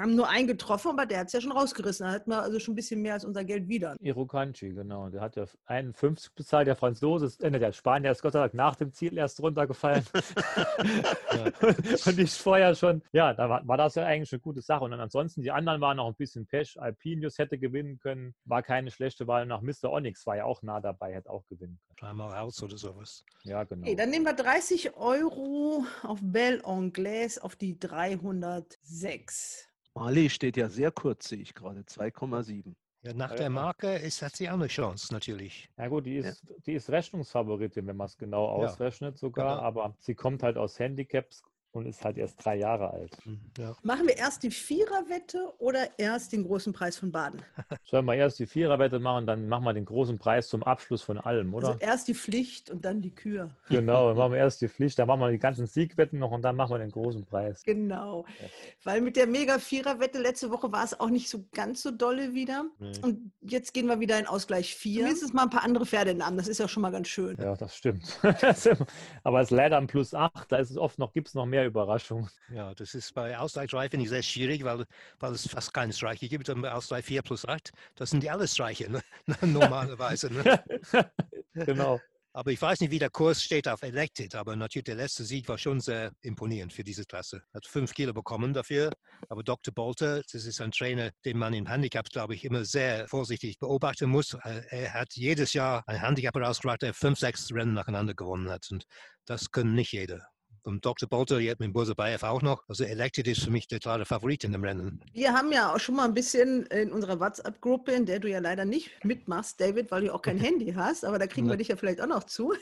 Haben 0.00 0.14
nur 0.14 0.28
einen 0.28 0.46
getroffen, 0.46 0.90
aber 0.90 1.06
der 1.06 1.20
hat 1.20 1.26
es 1.28 1.32
ja 1.32 1.40
schon 1.40 1.52
rausgerissen. 1.52 2.06
Da 2.06 2.12
hatten 2.12 2.30
wir 2.30 2.42
also 2.42 2.58
schon 2.58 2.72
ein 2.72 2.76
bisschen 2.76 3.02
mehr 3.02 3.14
als 3.14 3.24
unser 3.24 3.44
Geld 3.44 3.68
wieder. 3.68 3.96
Irokanchi, 4.00 4.70
genau. 4.70 5.08
Der 5.08 5.20
hat 5.20 5.36
ja 5.36 5.44
51 5.66 6.34
bezahlt. 6.34 6.66
Der 6.66 6.76
Franzose, 6.76 7.26
ist, 7.26 7.42
äh, 7.42 7.50
der 7.50 7.72
Spanier 7.72 8.12
ist 8.12 8.22
Gott 8.22 8.32
sei 8.32 8.40
Dank 8.40 8.54
nach 8.54 8.76
dem 8.76 8.92
Ziel 8.92 9.16
erst 9.16 9.40
runtergefallen. 9.40 10.04
und 12.06 12.18
ich 12.18 12.32
vorher 12.32 12.74
schon, 12.74 13.02
ja, 13.12 13.34
da 13.34 13.48
war, 13.48 13.66
war, 13.66 13.76
das 13.76 13.94
ja 13.94 14.04
eigentlich 14.04 14.32
eine 14.32 14.40
gute 14.40 14.60
Sache. 14.60 14.84
Und 14.84 14.92
dann 14.92 15.00
ansonsten, 15.00 15.42
die 15.42 15.50
anderen 15.50 15.80
waren 15.80 15.96
noch 15.96 16.08
ein 16.08 16.14
bisschen 16.14 16.46
Pech. 16.46 16.80
Alpinius 16.80 17.38
hätte 17.38 17.58
gewinnen 17.58 17.98
können, 17.98 18.34
war 18.44 18.62
keine 18.62 18.90
schlechte 18.90 19.26
Wahl. 19.26 19.46
Nach 19.46 19.62
Mr. 19.62 19.90
Onyx 19.90 20.26
war 20.26 20.36
ja 20.36 20.44
auch 20.44 20.62
nah 20.62 20.80
dabei, 20.80 21.14
hätte 21.14 21.30
auch 21.30 21.46
gewinnen 21.46 21.78
können. 21.86 21.96
Dreimal 21.98 22.38
aus 22.38 22.62
oder 22.62 22.76
sowas. 22.76 23.24
Ja, 23.44 23.64
genau. 23.64 23.82
Okay, 23.82 23.96
dann 23.96 24.10
nehmen 24.10 24.24
wir 24.24 24.34
30 24.34 24.96
Euro 24.96 25.84
auf 26.02 26.20
Belle 26.22 26.64
Anglaise 26.64 27.42
auf 27.42 27.56
die 27.56 27.78
306. 27.78 29.68
Mali 29.98 30.30
steht 30.30 30.56
ja 30.56 30.68
sehr 30.68 30.92
kurz, 30.92 31.28
sehe 31.28 31.40
ich 31.40 31.54
gerade, 31.54 31.80
2,7. 31.80 32.74
Ja, 33.02 33.12
nach 33.14 33.34
der 33.34 33.50
Marke 33.50 33.94
ist, 33.96 34.22
hat 34.22 34.36
sie 34.36 34.48
auch 34.48 34.54
eine 34.54 34.66
Chance, 34.66 35.12
natürlich. 35.12 35.68
Ja 35.76 35.88
gut, 35.88 36.06
die 36.06 36.16
ist, 36.16 36.44
ja. 36.48 36.54
die 36.66 36.72
ist 36.74 36.90
Rechnungsfavoritin, 36.90 37.86
wenn 37.86 37.96
man 37.96 38.06
es 38.06 38.18
genau 38.18 38.46
ausrechnet 38.46 39.14
ja, 39.14 39.18
sogar, 39.18 39.56
genau. 39.56 39.66
aber 39.66 39.94
sie 39.98 40.14
kommt 40.14 40.42
halt 40.42 40.56
aus 40.56 40.78
Handicaps 40.78 41.42
und 41.78 41.86
ist 41.86 42.04
halt 42.04 42.18
erst 42.18 42.44
drei 42.44 42.56
Jahre 42.56 42.90
alt. 42.90 43.16
Hm, 43.24 43.40
ja. 43.56 43.74
Machen 43.82 44.06
wir 44.06 44.16
erst 44.16 44.42
die 44.42 44.50
Viererwette 44.50 45.52
oder 45.58 45.98
erst 45.98 46.32
den 46.32 46.44
großen 46.44 46.72
Preis 46.72 46.96
von 46.96 47.10
Baden? 47.10 47.40
Sollen 47.84 48.04
wir 48.04 48.14
erst 48.14 48.38
die 48.38 48.46
Viererwette 48.46 48.98
machen, 48.98 49.26
dann 49.26 49.48
machen 49.48 49.64
wir 49.64 49.72
den 49.72 49.84
großen 49.84 50.18
Preis 50.18 50.48
zum 50.48 50.62
Abschluss 50.62 51.02
von 51.02 51.18
allem, 51.18 51.54
oder? 51.54 51.68
Also 51.68 51.80
erst 51.80 52.08
die 52.08 52.14
Pflicht 52.14 52.70
und 52.70 52.84
dann 52.84 53.00
die 53.00 53.14
Kür. 53.14 53.50
Genau, 53.78 54.08
dann 54.08 54.16
machen 54.16 54.32
wir 54.32 54.38
erst 54.38 54.60
die 54.60 54.68
Pflicht, 54.68 54.98
dann 54.98 55.06
machen 55.06 55.20
wir 55.20 55.30
die 55.30 55.38
ganzen 55.38 55.66
Siegwetten 55.66 56.18
noch 56.18 56.32
und 56.32 56.42
dann 56.42 56.56
machen 56.56 56.72
wir 56.72 56.78
den 56.78 56.90
großen 56.90 57.24
Preis. 57.24 57.62
Genau, 57.62 58.24
ja. 58.40 58.48
weil 58.82 59.00
mit 59.00 59.16
der 59.16 59.26
Mega-Viererwette 59.26 60.18
letzte 60.20 60.50
Woche 60.50 60.72
war 60.72 60.84
es 60.84 60.98
auch 60.98 61.10
nicht 61.10 61.28
so 61.28 61.44
ganz 61.52 61.82
so 61.82 61.90
dolle 61.90 62.34
wieder. 62.34 62.64
Nee. 62.78 62.92
Und 63.02 63.32
jetzt 63.40 63.72
gehen 63.72 63.86
wir 63.86 64.00
wieder 64.00 64.18
in 64.18 64.26
Ausgleich 64.26 64.74
4. 64.74 65.04
Mindestens 65.04 65.32
mal 65.32 65.44
ein 65.44 65.50
paar 65.50 65.62
andere 65.62 65.86
Pferdenamen, 65.86 66.36
das 66.36 66.48
ist 66.48 66.58
ja 66.58 66.66
schon 66.66 66.82
mal 66.82 66.90
ganz 66.90 67.08
schön. 67.08 67.36
Ja, 67.38 67.54
das 67.54 67.76
stimmt. 67.76 68.18
Aber 69.22 69.40
es 69.40 69.50
ist 69.50 69.56
leider 69.56 69.76
ein 69.78 69.86
Plus 69.86 70.14
8, 70.14 70.50
da 70.50 70.56
ist 70.56 70.70
es 70.70 70.76
oft 70.76 70.98
noch, 70.98 71.12
gibt 71.12 71.28
es 71.28 71.34
noch 71.34 71.46
mehr 71.46 71.64
Überraschung. 71.68 72.28
Ja, 72.52 72.74
das 72.74 72.94
ist 72.94 73.14
bei 73.14 73.38
Ausgleich 73.38 73.70
3 73.70 73.88
finde 73.90 74.04
ich 74.04 74.10
sehr 74.10 74.22
schwierig, 74.22 74.64
weil, 74.64 74.84
weil 75.18 75.32
es 75.32 75.48
fast 75.48 75.72
keine 75.72 75.92
Streiche 75.92 76.28
gibt. 76.28 76.48
Und 76.48 76.62
bei 76.62 76.72
Ausgleich 76.72 77.04
4 77.04 77.22
plus 77.22 77.46
8, 77.46 77.70
das 77.94 78.10
sind 78.10 78.22
die 78.22 78.30
alle 78.30 78.48
Streiche, 78.48 78.90
ne? 78.90 79.02
normalerweise. 79.42 80.32
Ne? 80.32 80.62
genau. 81.54 82.00
Aber 82.38 82.52
ich 82.52 82.62
weiß 82.62 82.80
nicht, 82.80 82.92
wie 82.92 83.00
der 83.00 83.10
Kurs 83.10 83.42
steht 83.42 83.66
auf 83.66 83.82
Elected, 83.82 84.36
aber 84.36 84.54
natürlich 84.54 84.84
der 84.84 84.94
letzte 84.94 85.24
Sieg 85.24 85.48
war 85.48 85.58
schon 85.58 85.80
sehr 85.80 86.12
imponierend 86.20 86.72
für 86.72 86.84
diese 86.84 87.04
Klasse. 87.04 87.42
Hat 87.52 87.66
fünf 87.66 87.94
Kilo 87.94 88.12
bekommen 88.12 88.52
dafür. 88.52 88.92
Aber 89.28 89.42
Dr. 89.42 89.74
Bolter, 89.74 90.22
das 90.22 90.44
ist 90.44 90.60
ein 90.60 90.70
Trainer, 90.70 91.10
den 91.24 91.36
man 91.36 91.52
im 91.52 91.66
Handicap, 91.66 92.08
glaube 92.10 92.34
ich, 92.34 92.44
immer 92.44 92.64
sehr 92.64 93.08
vorsichtig 93.08 93.58
beobachten 93.58 94.08
muss. 94.08 94.34
Äh, 94.44 94.62
er 94.70 94.94
hat 94.94 95.14
jedes 95.14 95.52
Jahr 95.52 95.82
ein 95.88 96.00
Handicap 96.00 96.34
herausgebracht, 96.36 96.82
der 96.82 96.94
fünf, 96.94 97.18
sechs 97.18 97.50
Rennen 97.52 97.74
nacheinander 97.74 98.14
gewonnen 98.14 98.50
hat. 98.50 98.68
Und 98.70 98.84
das 99.24 99.50
können 99.50 99.74
nicht 99.74 99.90
jeder 99.90 100.28
und 100.68 100.84
Dr. 100.84 101.08
Bolter 101.08 101.40
jetzt 101.40 101.58
mit 101.58 101.72
Bursa 101.72 101.94
Bayev 101.94 102.24
auch 102.24 102.42
noch. 102.42 102.62
Also 102.68 102.84
Elected 102.84 103.26
ist 103.26 103.42
für 103.42 103.50
mich 103.50 103.66
der 103.66 103.80
klare 103.80 104.04
Favorit 104.04 104.44
in 104.44 104.52
dem 104.52 104.62
Rennen. 104.62 105.00
Wir 105.14 105.32
haben 105.32 105.50
ja 105.50 105.74
auch 105.74 105.80
schon 105.80 105.96
mal 105.96 106.04
ein 106.04 106.14
bisschen 106.14 106.66
in 106.66 106.92
unserer 106.92 107.18
WhatsApp-Gruppe, 107.18 107.92
in 107.92 108.06
der 108.06 108.20
du 108.20 108.28
ja 108.28 108.38
leider 108.38 108.64
nicht 108.64 108.90
mitmachst, 109.02 109.60
David, 109.60 109.90
weil 109.90 110.02
du 110.02 110.14
auch 110.14 110.22
kein 110.22 110.38
Handy 110.38 110.72
hast, 110.74 111.04
aber 111.04 111.18
da 111.18 111.26
kriegen 111.26 111.48
wir 111.48 111.56
dich 111.56 111.68
ja 111.68 111.76
vielleicht 111.76 112.00
auch 112.00 112.06
noch 112.06 112.24
zu. 112.24 112.54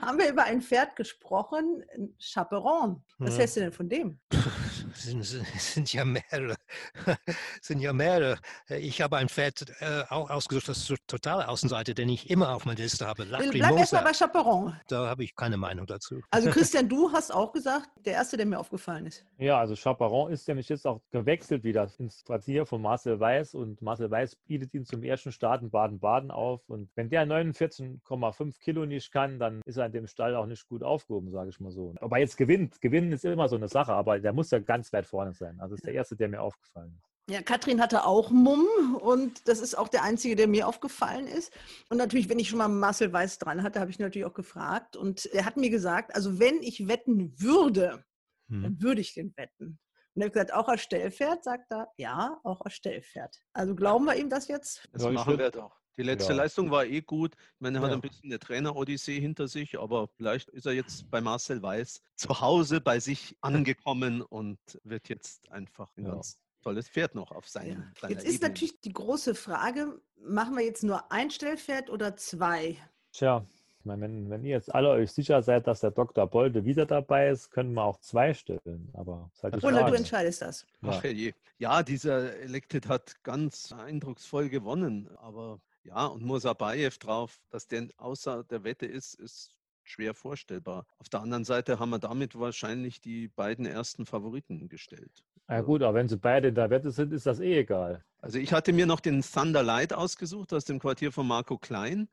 Haben 0.00 0.18
wir 0.18 0.28
über 0.28 0.44
ein 0.44 0.60
Pferd 0.60 0.96
gesprochen, 0.96 1.84
ein 1.94 2.14
Chaperon. 2.18 3.02
Was 3.18 3.34
ja. 3.34 3.40
hältst 3.40 3.56
du 3.56 3.60
denn 3.60 3.72
von 3.72 3.88
dem? 3.88 4.18
sind, 4.94 5.24
sind 5.24 5.92
ja 5.92 6.04
mehrere. 6.04 6.56
sind 7.62 7.80
ja 7.80 7.92
mehrere. 7.92 8.38
Ich 8.68 9.00
habe 9.00 9.16
ein 9.16 9.28
Pferd 9.28 9.66
äh, 9.80 10.02
auch 10.08 10.30
ausgesucht, 10.30 10.68
das 10.68 10.90
ist 10.90 10.98
totale 11.06 11.48
Außenseite, 11.48 11.94
den 11.94 12.08
ich 12.08 12.30
immer 12.30 12.54
auf 12.54 12.64
meiner 12.64 12.80
Liste 12.80 13.06
habe. 13.06 13.26
Bleib 13.26 13.76
erstmal 13.76 14.04
bei 14.04 14.12
Chaperon. 14.12 14.76
Da 14.88 15.06
habe 15.08 15.24
ich 15.24 15.34
keine 15.34 15.56
Meinung 15.56 15.86
dazu. 15.86 16.20
Also 16.30 16.50
Christian, 16.50 16.88
du 16.88 17.12
hast 17.12 17.32
auch 17.32 17.52
gesagt, 17.52 17.88
der 18.04 18.14
erste, 18.14 18.36
der 18.36 18.46
mir 18.46 18.58
aufgefallen 18.58 19.06
ist. 19.06 19.24
Ja, 19.38 19.58
also 19.58 19.74
Chaperon 19.74 20.32
ist 20.32 20.46
nämlich 20.48 20.68
jetzt 20.68 20.86
auch 20.86 21.00
gewechselt 21.10 21.64
wieder 21.64 21.88
ins 21.98 22.24
Quartier 22.24 22.66
von 22.66 22.82
Marcel 22.82 23.20
Weiß 23.20 23.54
und 23.54 23.80
Marcel 23.82 24.10
Weiß 24.10 24.36
bietet 24.36 24.74
ihn 24.74 24.84
zum 24.84 25.02
ersten 25.02 25.32
Start 25.32 25.62
in 25.62 25.70
Baden-Baden 25.70 26.30
auf. 26.30 26.68
Und 26.68 26.90
wenn 26.94 27.10
der 27.10 27.26
49,5 27.26 28.58
Kilo 28.60 28.86
nicht 28.94 29.12
kann, 29.12 29.38
dann 29.38 29.60
ist 29.64 29.76
er 29.76 29.86
in 29.86 29.92
dem 29.92 30.06
Stall 30.06 30.34
auch 30.34 30.46
nicht 30.46 30.66
gut 30.68 30.82
aufgehoben, 30.82 31.30
sage 31.30 31.50
ich 31.50 31.60
mal 31.60 31.70
so. 31.70 31.94
Aber 32.00 32.18
jetzt 32.18 32.36
gewinnt. 32.36 32.80
Gewinnen 32.80 33.12
ist 33.12 33.24
immer 33.24 33.48
so 33.48 33.56
eine 33.56 33.68
Sache, 33.68 33.92
aber 33.92 34.18
der 34.18 34.32
muss 34.32 34.50
ja 34.50 34.58
ganz 34.58 34.92
weit 34.92 35.06
vorne 35.06 35.32
sein. 35.32 35.60
Also 35.60 35.74
ist 35.74 35.86
der 35.86 35.94
erste, 35.94 36.16
der 36.16 36.28
mir 36.28 36.42
aufgefallen 36.42 36.94
ist. 36.96 37.14
Ja, 37.30 37.40
Katrin 37.40 37.80
hatte 37.80 38.04
auch 38.04 38.30
Mumm 38.30 38.66
und 39.00 39.48
das 39.48 39.60
ist 39.60 39.78
auch 39.78 39.88
der 39.88 40.02
einzige, 40.02 40.36
der 40.36 40.46
mir 40.46 40.68
aufgefallen 40.68 41.26
ist. 41.26 41.52
Und 41.88 41.96
natürlich, 41.96 42.28
wenn 42.28 42.38
ich 42.38 42.50
schon 42.50 42.58
mal 42.58 42.68
Marcel 42.68 43.12
Weiß 43.12 43.38
dran 43.38 43.62
hatte, 43.62 43.80
habe 43.80 43.90
ich 43.90 43.98
natürlich 43.98 44.26
auch 44.26 44.34
gefragt. 44.34 44.94
Und 44.94 45.24
er 45.26 45.46
hat 45.46 45.56
mir 45.56 45.70
gesagt, 45.70 46.14
also 46.14 46.38
wenn 46.38 46.62
ich 46.62 46.86
wetten 46.86 47.32
würde, 47.40 48.04
hm. 48.48 48.62
dann 48.62 48.82
würde 48.82 49.00
ich 49.00 49.14
den 49.14 49.34
wetten. 49.36 49.78
Und 50.14 50.22
er 50.22 50.26
hat 50.26 50.32
gesagt, 50.34 50.52
auch 50.52 50.68
als 50.68 50.82
Stellpferd, 50.82 51.44
sagt 51.44 51.72
er, 51.72 51.88
ja, 51.96 52.38
auch 52.44 52.60
als 52.60 52.74
Stellpferd. 52.74 53.40
Also 53.54 53.74
glauben 53.74 54.04
wir 54.04 54.16
ihm 54.16 54.28
das 54.28 54.46
jetzt? 54.48 54.86
Das 54.92 55.08
machen 55.10 55.38
wir 55.38 55.50
doch. 55.50 55.80
Die 55.96 56.02
letzte 56.02 56.32
ja. 56.32 56.38
Leistung 56.38 56.70
war 56.70 56.84
eh 56.84 57.00
gut. 57.00 57.34
Ich 57.36 57.60
meine, 57.60 57.78
er 57.78 57.82
hat 57.82 57.90
ja. 57.90 57.96
ein 57.96 58.00
bisschen 58.00 58.30
eine 58.30 58.38
Trainer-Odyssee 58.38 59.20
hinter 59.20 59.46
sich, 59.48 59.78
aber 59.78 60.08
vielleicht 60.08 60.50
ist 60.50 60.66
er 60.66 60.72
jetzt 60.72 61.10
bei 61.10 61.20
Marcel 61.20 61.62
Weiß 61.62 62.02
zu 62.16 62.40
Hause 62.40 62.80
bei 62.80 62.98
sich 62.98 63.36
angekommen 63.40 64.22
und 64.22 64.58
wird 64.82 65.08
jetzt 65.08 65.50
einfach 65.50 65.90
ein 65.96 66.04
ja. 66.04 66.12
ganz 66.12 66.38
tolles 66.62 66.88
Pferd 66.88 67.14
noch 67.14 67.30
auf 67.30 67.46
seinen. 67.48 67.92
Ja. 68.02 68.08
Jetzt 68.08 68.24
ist 68.24 68.36
Ebene. 68.36 68.48
natürlich 68.48 68.80
die 68.80 68.92
große 68.92 69.34
Frage: 69.34 70.00
Machen 70.16 70.56
wir 70.56 70.64
jetzt 70.64 70.82
nur 70.82 71.12
ein 71.12 71.30
Stellpferd 71.30 71.90
oder 71.90 72.16
zwei? 72.16 72.76
Tja, 73.12 73.46
Ich 73.78 73.84
meine, 73.84 74.02
wenn, 74.02 74.30
wenn 74.30 74.42
ihr 74.42 74.56
jetzt 74.56 74.74
alle 74.74 74.90
euch 74.90 75.12
sicher 75.12 75.42
seid, 75.42 75.68
dass 75.68 75.80
der 75.80 75.92
Dr. 75.92 76.26
Bolde 76.26 76.64
wieder 76.64 76.86
dabei 76.86 77.28
ist, 77.28 77.50
können 77.50 77.74
wir 77.74 77.84
auch 77.84 78.00
zwei 78.00 78.34
stellen. 78.34 78.90
Aber 78.94 79.30
halt 79.42 79.62
Oder 79.62 79.84
du 79.84 79.94
entscheidest 79.94 80.42
das. 80.42 80.66
Ja. 80.82 80.88
Ach 80.90 81.04
je. 81.04 81.32
Ja, 81.58 81.84
dieser 81.84 82.34
Elected 82.40 82.88
hat 82.88 83.22
ganz 83.22 83.72
eindrucksvoll 83.72 84.48
gewonnen. 84.48 85.08
Aber 85.18 85.60
ja, 85.84 86.06
und 86.06 86.22
Musabayev 86.24 86.98
drauf, 86.98 87.40
dass 87.50 87.66
der 87.66 87.88
außer 87.96 88.44
der 88.44 88.64
Wette 88.64 88.86
ist, 88.86 89.14
ist 89.14 89.54
schwer 89.82 90.14
vorstellbar. 90.14 90.86
Auf 90.98 91.08
der 91.08 91.20
anderen 91.20 91.44
Seite 91.44 91.78
haben 91.78 91.90
wir 91.90 91.98
damit 91.98 92.38
wahrscheinlich 92.38 93.00
die 93.00 93.28
beiden 93.28 93.66
ersten 93.66 94.06
Favoriten 94.06 94.68
gestellt. 94.68 95.24
Ja 95.48 95.60
gut, 95.60 95.82
aber 95.82 95.98
wenn 95.98 96.08
sie 96.08 96.16
beide 96.16 96.48
in 96.48 96.54
der 96.54 96.70
Wette 96.70 96.90
sind, 96.90 97.12
ist 97.12 97.26
das 97.26 97.38
eh 97.38 97.58
egal. 97.58 98.02
Also 98.22 98.38
ich 98.38 98.52
hatte 98.54 98.72
mir 98.72 98.86
noch 98.86 99.00
den 99.00 99.20
Thunder 99.20 99.62
Light 99.62 99.92
ausgesucht 99.92 100.54
aus 100.54 100.64
dem 100.64 100.78
Quartier 100.78 101.12
von 101.12 101.26
Marco 101.26 101.58
Klein, 101.58 102.08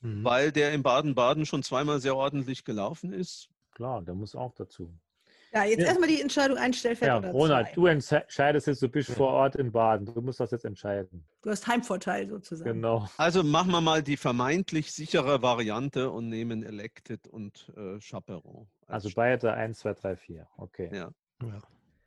Mhm. 0.00 0.24
weil 0.24 0.52
der 0.52 0.74
in 0.74 0.82
Baden-Baden 0.82 1.46
schon 1.46 1.62
zweimal 1.62 2.00
sehr 2.00 2.14
ordentlich 2.16 2.64
gelaufen 2.64 3.14
ist. 3.14 3.48
Klar, 3.72 4.02
der 4.02 4.14
muss 4.14 4.34
auch 4.34 4.52
dazu. 4.52 4.92
Ja, 5.56 5.64
jetzt 5.64 5.80
Ja. 5.80 5.86
erstmal 5.86 6.08
die 6.10 6.20
Entscheidung, 6.20 6.58
ein 6.58 6.72
Ja, 7.00 7.16
oder 7.16 7.30
Ronald, 7.30 7.68
du 7.74 7.86
entscheidest 7.86 8.66
jetzt, 8.66 8.82
du 8.82 8.88
bist 8.90 9.10
vor 9.10 9.28
Ort 9.28 9.56
in 9.56 9.72
Baden. 9.72 10.04
Du 10.04 10.20
musst 10.20 10.38
das 10.38 10.50
jetzt 10.50 10.66
entscheiden. 10.66 11.24
Du 11.40 11.48
hast 11.50 11.66
Heimvorteil 11.66 12.28
sozusagen. 12.28 12.74
Genau. 12.74 13.08
Also 13.16 13.42
machen 13.42 13.70
wir 13.70 13.80
mal 13.80 14.02
die 14.02 14.18
vermeintlich 14.18 14.92
sichere 14.92 15.40
Variante 15.40 16.10
und 16.10 16.28
nehmen 16.28 16.62
Elected 16.62 17.26
und 17.28 17.72
äh, 17.74 17.98
Chaperon. 18.00 18.66
als 18.86 19.04
Also 19.06 19.14
beide 19.16 19.54
1, 19.54 19.78
2, 19.78 19.94
3, 19.94 20.16
4. 20.16 20.46
Okay, 20.58 20.90
Ja. 20.92 21.10
Ja. 21.42 21.58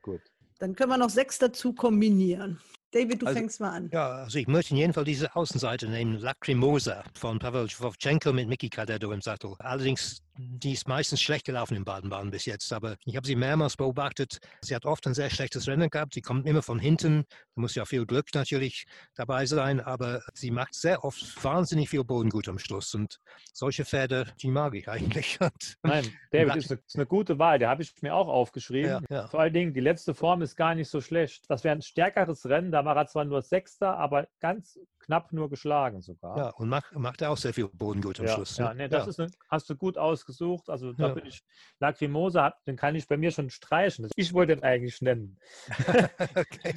gut. 0.03 0.21
Dann 0.59 0.75
können 0.75 0.91
wir 0.91 0.97
noch 0.97 1.09
sechs 1.09 1.39
dazu 1.39 1.73
kombinieren. 1.73 2.59
David, 2.91 3.21
du 3.21 3.27
Also- 3.27 3.39
fängst 3.39 3.59
mal 3.61 3.69
an. 3.71 3.89
Ja, 3.93 4.09
also 4.09 4.37
ich 4.37 4.47
möchte 4.47 4.71
in 4.75 4.77
jedem 4.77 4.93
Fall 4.93 5.05
diese 5.05 5.35
Außenseite 5.35 5.87
nehmen, 5.87 6.17
Lacrimosa 6.19 7.03
von 7.15 7.39
Pavel 7.39 7.67
Wovchenko 7.79 8.31
mit 8.33 8.47
Mickey 8.47 8.69
Cadetto 8.69 9.11
im 9.11 9.21
Sattel. 9.21 9.53
Allerdings, 9.59 10.21
die 10.39 10.71
ist 10.71 10.87
meistens 10.87 11.21
schlecht 11.21 11.45
gelaufen 11.45 11.75
in 11.75 11.83
Baden-Baden 11.83 12.31
bis 12.31 12.45
jetzt, 12.45 12.71
aber 12.71 12.95
ich 13.03 13.17
habe 13.17 13.27
sie 13.27 13.35
mehrmals 13.35 13.75
beobachtet. 13.75 14.39
Sie 14.61 14.73
hat 14.73 14.85
oft 14.85 15.05
ein 15.05 15.13
sehr 15.13 15.29
schlechtes 15.29 15.67
Rennen 15.67 15.89
gehabt, 15.89 16.13
sie 16.13 16.21
kommt 16.21 16.47
immer 16.47 16.61
von 16.61 16.79
hinten, 16.79 17.25
da 17.55 17.61
muss 17.61 17.75
ja 17.75 17.83
viel 17.83 18.05
Glück 18.05 18.27
natürlich 18.33 18.85
dabei 19.15 19.45
sein, 19.45 19.81
aber 19.81 20.21
sie 20.33 20.51
macht 20.51 20.75
sehr 20.75 21.03
oft 21.03 21.43
wahnsinnig 21.43 21.89
viel 21.89 22.05
Bodengut 22.05 22.47
am 22.47 22.57
Schluss 22.57 22.95
und 22.95 23.19
solche 23.53 23.83
Pferde, 23.83 24.27
die 24.41 24.49
mag 24.49 24.75
ich 24.75 24.87
eigentlich. 24.87 25.37
Nein, 25.83 26.05
David 26.31 26.55
ist 26.55 26.71
eine, 26.71 26.79
ist 26.85 26.95
eine 26.95 27.05
gute 27.05 27.37
Wahl. 27.37 27.59
Die 27.59 27.65
habe 27.65 27.81
ich 27.81 27.93
mir 28.01 28.15
auch 28.15 28.27
aufgeschrieben. 28.27 29.05
Ja, 29.09 29.17
ja. 29.17 29.27
Vor 29.27 29.41
allen 29.41 29.53
Dingen, 29.53 29.73
die 29.73 29.81
letzte 29.81 30.13
Form 30.13 30.41
ist 30.41 30.55
gar 30.55 30.75
nicht 30.75 30.89
so 30.89 31.01
schlecht. 31.01 31.49
Das 31.49 31.63
wäre 31.63 31.75
ein 31.75 31.81
stärkeres 31.81 32.45
Rennen. 32.45 32.71
Da 32.71 32.85
war 32.85 32.95
er 32.95 33.07
zwar 33.07 33.25
nur 33.25 33.41
Sechster, 33.41 33.97
aber 33.97 34.27
ganz 34.39 34.79
knapp 35.09 35.33
nur 35.33 35.49
geschlagen 35.49 36.01
sogar. 36.01 36.37
Ja, 36.37 36.49
und 36.51 36.69
macht, 36.69 36.93
macht 36.95 37.23
auch 37.23 37.35
sehr 37.35 37.51
viel 37.51 37.67
Bodengut 37.67 38.19
am 38.19 38.27
Ja, 38.27 38.35
Schluss. 38.35 38.57
ja, 38.57 38.69
ne? 38.75 38.83
nee, 38.83 38.87
das 38.89 39.05
Ja. 39.05 39.09
Ist 39.09 39.19
eine, 39.19 39.31
hast 39.49 39.67
du 39.67 39.75
gut 39.75 39.97
ausgesucht. 39.97 40.69
Also 40.69 40.93
da 40.93 41.07
Ja. 41.07 41.13
bin 41.15 41.25
ich, 41.25 41.41
Lacrimosa, 41.79 42.53
den 42.67 42.75
kann 42.75 42.93
ich 42.93 43.07
bei 43.07 43.17
mir 43.17 43.31
schon 43.31 43.49
streichen. 43.49 44.07
Ich 44.15 44.33
wollte 44.33 44.55
den 44.55 44.63
eigentlich 44.63 45.01
nennen. 45.01 45.39
okay. 46.35 46.75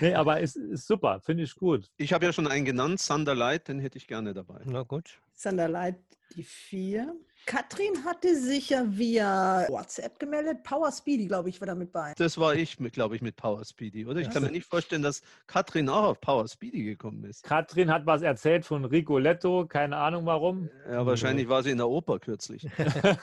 Nee, 0.00 0.14
aber 0.14 0.40
ist, 0.40 0.56
ist 0.56 0.86
super, 0.86 1.20
finde 1.20 1.42
ich 1.42 1.54
gut. 1.56 1.90
Ich 1.98 2.14
habe 2.14 2.24
ja 2.24 2.32
schon 2.32 2.46
einen 2.46 2.64
genannt, 2.64 3.06
Thunder 3.06 3.34
Light, 3.34 3.68
den 3.68 3.80
hätte 3.80 3.98
ich 3.98 4.06
gerne 4.06 4.32
dabei. 4.32 4.62
Na 4.64 4.82
gut. 4.82 5.20
Sander 5.34 5.68
Light, 5.68 5.98
die 6.34 6.42
vier. 6.42 7.14
Katrin 7.46 8.04
hatte 8.04 8.36
sich 8.36 8.70
ja 8.70 8.84
via 8.86 9.66
WhatsApp 9.68 10.18
gemeldet. 10.18 10.62
Power 10.62 10.90
Speedy, 10.90 11.26
glaube 11.26 11.48
ich, 11.48 11.60
war 11.60 11.66
damit 11.66 11.92
bei. 11.92 12.14
Das 12.16 12.38
war 12.38 12.54
ich, 12.54 12.76
glaube 12.92 13.16
ich, 13.16 13.22
mit 13.22 13.36
Power 13.36 13.64
Speedy, 13.64 14.06
oder? 14.06 14.20
Ich 14.20 14.30
kann 14.30 14.42
mir 14.42 14.50
nicht 14.50 14.66
vorstellen, 14.66 15.02
dass 15.02 15.22
Katrin 15.46 15.88
auch 15.88 16.04
auf 16.04 16.20
Power 16.20 16.48
Speedy 16.48 16.84
gekommen 16.84 17.24
ist. 17.24 17.42
Katrin 17.42 17.90
hat 17.92 18.06
was 18.06 18.22
erzählt 18.22 18.64
von 18.64 18.84
Rigoletto, 18.84 19.66
keine 19.66 19.96
Ahnung 19.96 20.26
warum. 20.26 20.70
Ja, 20.90 21.04
wahrscheinlich 21.04 21.48
war 21.48 21.62
sie 21.62 21.70
in 21.70 21.78
der 21.78 21.88
Oper 21.88 22.18
kürzlich. 22.18 22.66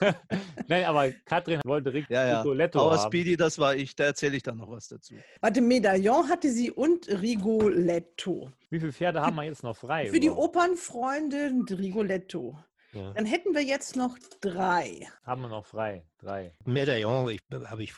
Nein, 0.67 0.85
aber 0.85 1.11
Katrin 1.25 1.61
wollte 1.65 1.93
Rig 1.93 2.05
Ja, 2.09 2.27
ja. 2.27 2.41
Rigoletto 2.41 2.79
Power 2.79 2.97
haben. 2.97 3.07
Speedy, 3.07 3.37
das 3.37 3.57
war 3.59 3.75
ich. 3.75 3.95
Da 3.95 4.05
erzähle 4.05 4.37
ich 4.37 4.43
dann 4.43 4.57
noch 4.57 4.69
was 4.69 4.87
dazu. 4.87 5.15
Warte, 5.39 5.61
Medaillon 5.61 6.29
hatte 6.29 6.49
sie 6.51 6.71
und 6.71 7.07
Rigoletto. 7.09 8.51
Wie 8.69 8.79
viele 8.79 8.93
Pferde 8.93 9.21
haben 9.21 9.35
wir 9.35 9.43
jetzt 9.43 9.63
noch 9.63 9.75
frei? 9.75 10.07
Für 10.07 10.19
die? 10.19 10.29
Opernfreunde 10.29 11.51
Rigoletto. 11.77 12.57
Ja. 12.93 13.13
Dann 13.13 13.25
hätten 13.25 13.53
wir 13.53 13.63
jetzt 13.63 13.95
noch 13.95 14.17
drei. 14.41 15.07
Haben 15.23 15.43
wir 15.43 15.47
noch 15.47 15.65
frei. 15.65 16.03
Drei. 16.19 16.53
Medaillon 16.65 17.29
ich, 17.29 17.39
habe 17.51 17.83
ich 17.83 17.93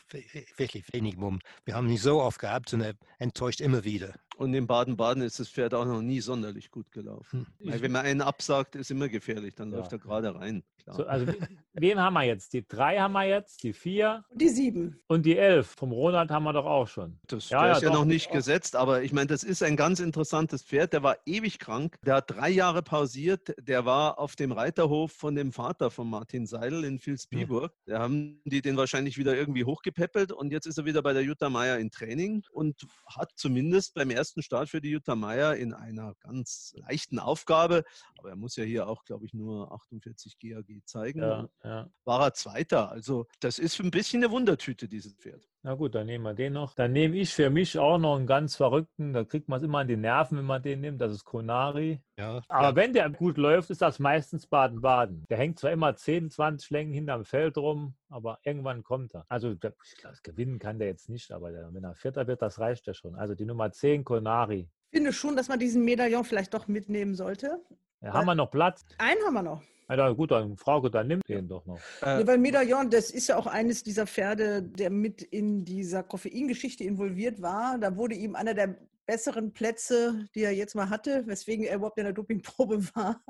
wirklich 0.56 0.84
wenig 0.92 1.16
Mumm. 1.16 1.40
Wir 1.64 1.74
haben 1.74 1.88
ihn 1.88 1.96
so 1.96 2.22
oft 2.22 2.38
gehabt 2.38 2.72
und 2.72 2.80
er 2.80 2.94
enttäuscht 3.18 3.60
immer 3.60 3.82
wieder. 3.82 4.14
Und 4.36 4.52
in 4.54 4.66
Baden-Baden 4.66 5.22
ist 5.22 5.38
das 5.40 5.48
Pferd 5.48 5.74
auch 5.74 5.84
noch 5.84 6.02
nie 6.02 6.20
sonderlich 6.20 6.70
gut 6.70 6.90
gelaufen. 6.90 7.46
Hm. 7.60 7.70
Weil 7.70 7.82
wenn 7.82 7.92
man 7.92 8.04
einen 8.04 8.20
absagt, 8.20 8.74
ist 8.74 8.90
immer 8.90 9.08
gefährlich. 9.08 9.54
Dann 9.54 9.70
Ja. 9.70 9.78
läuft 9.78 9.92
er 9.92 9.98
gerade 9.98 10.34
rein. 10.34 10.62
Klar. 10.82 10.96
So, 10.96 11.06
also, 11.06 11.26
we- 11.28 11.38
wen 11.74 11.98
haben 11.98 12.12
wir 12.14 12.24
jetzt? 12.24 12.52
Die 12.52 12.66
drei 12.66 12.98
haben 12.98 13.12
wir 13.12 13.24
jetzt, 13.24 13.62
die 13.62 13.72
vier 13.72 14.24
Und 14.30 14.40
die 14.40 14.48
sieben. 14.48 15.00
und 15.06 15.24
die 15.24 15.36
elf. 15.38 15.68
Vom 15.78 15.92
Ronald 15.92 16.30
haben 16.30 16.42
wir 16.44 16.52
doch 16.52 16.66
auch 16.66 16.86
schon. 16.88 17.18
Das 17.26 17.48
Ja, 17.48 17.60
der 17.60 17.68
ja, 17.70 17.76
ist 17.76 17.82
ja 17.84 17.88
doch, 17.90 18.00
noch 18.00 18.04
nicht 18.04 18.26
doch. 18.28 18.32
gesetzt, 18.34 18.76
aber 18.76 19.02
ich 19.02 19.12
meine, 19.12 19.28
das 19.28 19.44
ist 19.44 19.62
ein 19.62 19.76
ganz 19.76 20.00
interessantes 20.00 20.62
Pferd. 20.62 20.92
Der 20.92 21.02
war 21.02 21.16
ewig 21.24 21.58
krank. 21.58 21.96
Der 22.04 22.16
hat 22.16 22.30
drei 22.30 22.50
Jahre 22.50 22.82
pausiert. 22.82 23.54
Der 23.66 23.86
war 23.86 24.18
auf 24.18 24.36
dem 24.36 24.52
Reiterhof 24.52 25.12
von 25.12 25.34
dem 25.36 25.52
Vater 25.52 25.90
von 25.90 26.10
Martin 26.10 26.46
Seidel 26.46 26.84
in 26.84 26.98
Vilsbiburg. 26.98 27.72
Da 27.86 28.00
haben 28.00 28.40
die 28.44 28.60
den 28.60 28.76
wahrscheinlich 28.76 29.16
wieder 29.16 29.34
irgendwie 29.36 29.64
hochgepäppelt 29.64 30.32
und 30.32 30.50
jetzt 30.52 30.66
ist 30.66 30.76
er 30.76 30.84
wieder 30.84 31.00
bei 31.02 31.12
der 31.14 31.22
Jutta 31.22 31.48
Meier 31.48 31.78
in 31.78 31.90
Training 31.90 32.42
und 32.50 32.86
hat 33.06 33.30
zumindest 33.36 33.94
beim 33.94 34.10
ersten 34.10 34.23
Start 34.42 34.68
für 34.68 34.80
die 34.80 34.90
Jutta 34.90 35.14
Meier 35.14 35.56
in 35.56 35.72
einer 35.74 36.14
ganz 36.20 36.72
leichten 36.76 37.18
Aufgabe, 37.18 37.84
aber 38.18 38.30
er 38.30 38.36
muss 38.36 38.56
ja 38.56 38.64
hier 38.64 38.88
auch, 38.88 39.04
glaube 39.04 39.26
ich, 39.26 39.34
nur 39.34 39.72
48 39.72 40.38
GAG 40.38 40.82
zeigen, 40.84 41.20
Ja, 41.20 41.48
ja. 41.62 41.90
war 42.04 42.22
er 42.22 42.34
Zweiter. 42.34 42.90
Also 42.90 43.26
das 43.40 43.58
ist 43.58 43.78
ein 43.80 43.90
bisschen 43.90 44.22
eine 44.22 44.32
Wundertüte, 44.32 44.88
dieses 44.88 45.14
Pferd. 45.14 45.48
Na 45.66 45.72
gut, 45.76 45.94
dann 45.94 46.04
nehmen 46.04 46.24
wir 46.24 46.34
den 46.34 46.52
noch. 46.52 46.74
Dann 46.74 46.92
nehme 46.92 47.16
ich 47.16 47.32
für 47.32 47.48
mich 47.48 47.78
auch 47.78 47.96
noch 47.96 48.16
einen 48.16 48.26
ganz 48.26 48.54
verrückten. 48.54 49.14
Da 49.14 49.24
kriegt 49.24 49.48
man 49.48 49.60
es 49.60 49.64
immer 49.64 49.78
an 49.78 49.88
die 49.88 49.96
Nerven, 49.96 50.36
wenn 50.36 50.44
man 50.44 50.62
den 50.62 50.82
nimmt. 50.82 51.00
Das 51.00 51.10
ist 51.10 51.24
Konari. 51.24 52.02
Ja, 52.18 52.42
Aber 52.48 52.68
ja. 52.68 52.76
wenn 52.76 52.92
der 52.92 53.08
gut 53.08 53.38
läuft, 53.38 53.70
ist 53.70 53.80
das 53.80 53.98
meistens 53.98 54.46
Baden-Baden. 54.46 55.24
Der 55.30 55.38
hängt 55.38 55.58
zwar 55.58 55.70
immer 55.72 55.96
10, 55.96 56.30
20 56.30 56.68
Längen 56.68 56.92
hinterm 56.92 57.24
Feld 57.24 57.56
rum, 57.56 57.94
aber 58.10 58.40
irgendwann 58.42 58.82
kommt 58.82 59.14
er. 59.14 59.24
Also 59.30 59.52
ich 59.52 59.60
glaub, 59.60 59.74
gewinnen 60.22 60.58
kann 60.58 60.78
der 60.78 60.88
jetzt 60.88 61.08
nicht, 61.08 61.32
aber 61.32 61.50
der, 61.50 61.72
wenn 61.72 61.82
er 61.82 61.94
Vierter 61.94 62.26
wird, 62.26 62.42
das 62.42 62.58
reicht 62.58 62.86
ja 62.86 62.92
schon. 62.92 63.14
Also 63.14 63.34
die 63.34 63.46
Nummer 63.46 63.72
10, 63.72 64.04
Konari. 64.04 64.68
Ich 64.90 64.98
finde 64.98 65.14
schon, 65.14 65.34
dass 65.34 65.48
man 65.48 65.58
diesen 65.58 65.82
Medaillon 65.82 66.24
vielleicht 66.24 66.52
doch 66.52 66.68
mitnehmen 66.68 67.14
sollte. 67.14 67.58
Ja, 68.02 68.12
haben 68.12 68.26
wir 68.26 68.34
noch 68.34 68.50
Platz? 68.50 68.84
Einen 68.98 69.24
haben 69.24 69.32
wir 69.32 69.42
noch. 69.42 69.62
Ja, 69.88 70.10
gut, 70.10 70.30
dann 70.30 70.56
Frauke, 70.56 70.90
dann 70.90 71.08
nimmt 71.08 71.28
den 71.28 71.48
doch 71.48 71.66
noch. 71.66 71.78
Äh, 72.02 72.20
Ja, 72.20 72.26
weil 72.26 72.38
Medaillon, 72.38 72.90
das 72.90 73.10
ist 73.10 73.28
ja 73.28 73.36
auch 73.36 73.46
eines 73.46 73.82
dieser 73.82 74.06
Pferde, 74.06 74.62
der 74.62 74.90
mit 74.90 75.22
in 75.22 75.64
dieser 75.64 76.02
Koffeingeschichte 76.02 76.84
involviert 76.84 77.42
war. 77.42 77.78
Da 77.78 77.96
wurde 77.96 78.14
ihm 78.14 78.34
einer 78.34 78.54
der 78.54 78.76
besseren 79.06 79.52
Plätze, 79.52 80.26
die 80.34 80.40
er 80.42 80.52
jetzt 80.52 80.74
mal 80.74 80.88
hatte, 80.88 81.26
weswegen 81.26 81.64
er 81.66 81.76
überhaupt 81.76 81.98
in 81.98 82.04
der 82.04 82.12
Dopingprobe 82.12 82.82
war, 82.94 83.22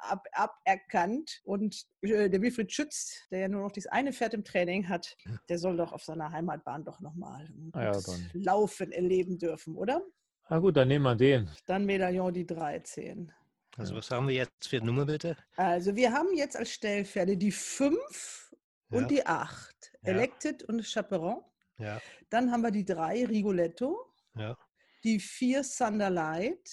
ab, 0.00 0.26
aberkannt. 0.32 1.40
Und 1.44 1.84
äh, 2.02 2.28
der 2.28 2.42
Wilfried 2.42 2.72
Schütz, 2.72 3.20
der 3.30 3.40
ja 3.40 3.48
nur 3.48 3.62
noch 3.62 3.72
dieses 3.72 3.90
eine 3.90 4.12
Pferd 4.12 4.34
im 4.34 4.44
Training 4.44 4.88
hat, 4.88 5.16
der 5.48 5.58
soll 5.58 5.76
doch 5.76 5.92
auf 5.92 6.02
seiner 6.02 6.30
Heimatbahn 6.32 6.84
doch 6.84 7.00
nochmal 7.00 7.48
Ah 7.72 7.84
ja. 7.84 8.00
Laufen 8.32 8.92
erleben 8.92 9.38
dürfen, 9.38 9.76
oder? 9.76 10.02
Na 10.48 10.58
gut, 10.58 10.76
dann 10.76 10.88
nehmen 10.88 11.04
wir 11.04 11.14
den. 11.16 11.50
Dann 11.66 11.84
Medaillon 11.86 12.32
die 12.32 12.46
13. 12.46 13.32
Also 13.76 13.94
was 13.94 14.10
haben 14.10 14.28
wir 14.28 14.34
jetzt 14.34 14.68
für 14.68 14.76
eine 14.78 14.86
Nummer 14.86 15.04
bitte? 15.06 15.36
Also 15.56 15.94
wir 15.96 16.12
haben 16.12 16.34
jetzt 16.34 16.56
als 16.56 16.70
Stellpferde 16.72 17.36
die 17.36 17.52
5 17.52 18.54
Ja. 18.90 18.98
und 18.98 19.10
die 19.10 19.24
8. 19.26 19.92
Ja. 20.02 20.12
Elected 20.12 20.62
und 20.64 20.82
Chaperon. 20.84 21.42
Ja, 21.78 22.00
Dann 22.30 22.50
haben 22.50 22.62
wir 22.62 22.70
die 22.70 22.84
3 22.86 23.26
Rigoletto, 23.26 24.12
ja, 24.34 24.56
die 25.04 25.20
4 25.20 25.62
Sunderlight, 25.62 26.70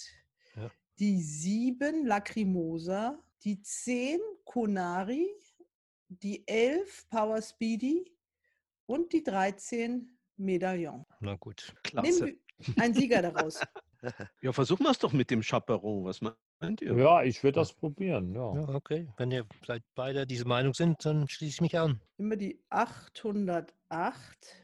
Ja. 0.56 0.70
die 0.98 1.20
7 1.22 2.06
Lacrimosa, 2.06 3.22
die 3.42 3.60
10 3.60 4.18
Konari, 4.44 5.28
die 6.08 6.46
11 6.48 7.06
Power 7.10 7.42
Speedy 7.42 8.10
und 8.86 9.12
die 9.12 9.22
13 9.22 10.16
Medaillon. 10.38 11.04
na 11.20 11.34
gut. 11.36 11.74
Nehmen 11.92 12.04
klasse. 12.04 12.26
wir 12.26 12.82
einen 12.82 12.94
Sieger 12.94 13.20
daraus. 13.22 13.60
Ja, 14.42 14.52
versuchen 14.52 14.82
wir 14.84 14.90
es 14.90 14.98
doch 14.98 15.14
mit 15.14 15.30
dem 15.30 15.40
Chaperon. 15.40 16.04
Was 16.04 16.20
meint 16.60 16.80
ihr? 16.82 16.94
Ja, 16.96 17.22
ich 17.22 17.42
würde 17.42 17.60
das 17.60 17.72
probieren. 17.72 18.34
Ja. 18.34 18.54
Ja, 18.54 18.68
okay. 18.70 19.08
Wenn 19.16 19.30
ihr 19.30 19.46
vielleicht 19.62 19.84
beide 19.94 20.26
diese 20.26 20.46
Meinung 20.46 20.74
sind, 20.74 21.02
dann 21.04 21.28
schließe 21.28 21.54
ich 21.56 21.60
mich 21.60 21.78
an. 21.78 22.00
Immer 22.18 22.36
die 22.36 22.58
808 22.70 23.72